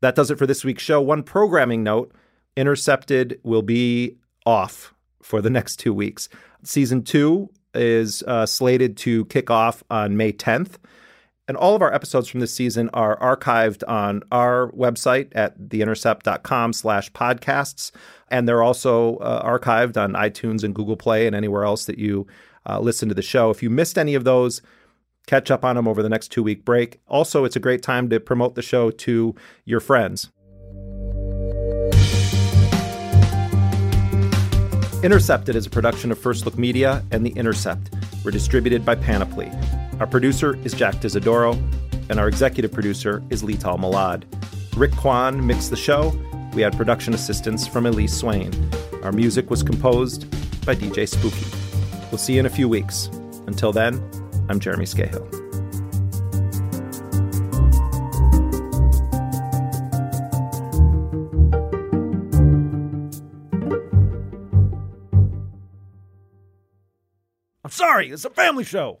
That 0.00 0.14
does 0.14 0.30
it 0.30 0.38
for 0.38 0.46
this 0.46 0.64
week's 0.64 0.82
show. 0.82 1.02
One 1.02 1.22
programming 1.22 1.82
note 1.82 2.14
Intercepted 2.56 3.38
will 3.42 3.60
be 3.60 4.16
off 4.46 4.94
for 5.22 5.42
the 5.42 5.50
next 5.50 5.76
two 5.76 5.92
weeks. 5.92 6.30
Season 6.62 7.02
two 7.02 7.50
is 7.74 8.22
uh, 8.22 8.46
slated 8.46 8.96
to 8.96 9.26
kick 9.26 9.50
off 9.50 9.84
on 9.90 10.16
May 10.16 10.32
10th. 10.32 10.76
And 11.50 11.56
all 11.56 11.74
of 11.74 11.82
our 11.82 11.92
episodes 11.92 12.28
from 12.28 12.38
this 12.38 12.54
season 12.54 12.90
are 12.94 13.18
archived 13.18 13.82
on 13.88 14.22
our 14.30 14.70
website 14.70 15.32
at 15.34 15.58
theintercept.com 15.58 16.72
slash 16.72 17.10
podcasts. 17.10 17.90
And 18.28 18.46
they're 18.46 18.62
also 18.62 19.16
uh, 19.16 19.44
archived 19.44 20.00
on 20.00 20.12
iTunes 20.12 20.62
and 20.62 20.72
Google 20.72 20.96
Play 20.96 21.26
and 21.26 21.34
anywhere 21.34 21.64
else 21.64 21.86
that 21.86 21.98
you 21.98 22.28
uh, 22.68 22.78
listen 22.78 23.08
to 23.08 23.16
the 23.16 23.20
show. 23.20 23.50
If 23.50 23.64
you 23.64 23.68
missed 23.68 23.98
any 23.98 24.14
of 24.14 24.22
those, 24.22 24.62
catch 25.26 25.50
up 25.50 25.64
on 25.64 25.74
them 25.74 25.88
over 25.88 26.04
the 26.04 26.08
next 26.08 26.28
two 26.28 26.44
week 26.44 26.64
break. 26.64 27.00
Also, 27.08 27.44
it's 27.44 27.56
a 27.56 27.60
great 27.60 27.82
time 27.82 28.08
to 28.10 28.20
promote 28.20 28.54
the 28.54 28.62
show 28.62 28.92
to 28.92 29.34
your 29.64 29.80
friends. 29.80 30.30
Intercepted 35.02 35.56
is 35.56 35.66
a 35.66 35.70
production 35.70 36.12
of 36.12 36.18
First 36.20 36.44
Look 36.44 36.56
Media 36.56 37.04
and 37.10 37.26
The 37.26 37.30
Intercept. 37.30 37.90
We're 38.24 38.30
distributed 38.30 38.84
by 38.84 38.94
Panoply. 38.94 39.50
Our 40.00 40.06
producer 40.06 40.58
is 40.64 40.72
Jack 40.72 40.98
D'Isidoro, 41.00 41.52
and 42.08 42.18
our 42.18 42.26
executive 42.26 42.72
producer 42.72 43.22
is 43.28 43.42
Leital 43.42 43.78
Molad. 43.78 44.24
Rick 44.74 44.92
Kwan 44.92 45.46
mixed 45.46 45.68
the 45.68 45.76
show. 45.76 46.18
We 46.54 46.62
had 46.62 46.74
production 46.74 47.12
assistance 47.12 47.66
from 47.66 47.84
Elise 47.84 48.16
Swain. 48.16 48.50
Our 49.02 49.12
music 49.12 49.50
was 49.50 49.62
composed 49.62 50.22
by 50.64 50.74
DJ 50.74 51.06
Spooky. 51.06 51.44
We'll 52.10 52.16
see 52.16 52.32
you 52.32 52.40
in 52.40 52.46
a 52.46 52.48
few 52.48 52.66
weeks. 52.66 53.10
Until 53.46 53.72
then, 53.72 54.02
I'm 54.48 54.58
Jeremy 54.58 54.86
Scahill. 54.86 55.20
I'm 67.62 67.70
sorry, 67.70 68.08
it's 68.08 68.24
a 68.24 68.30
family 68.30 68.64
show. 68.64 69.00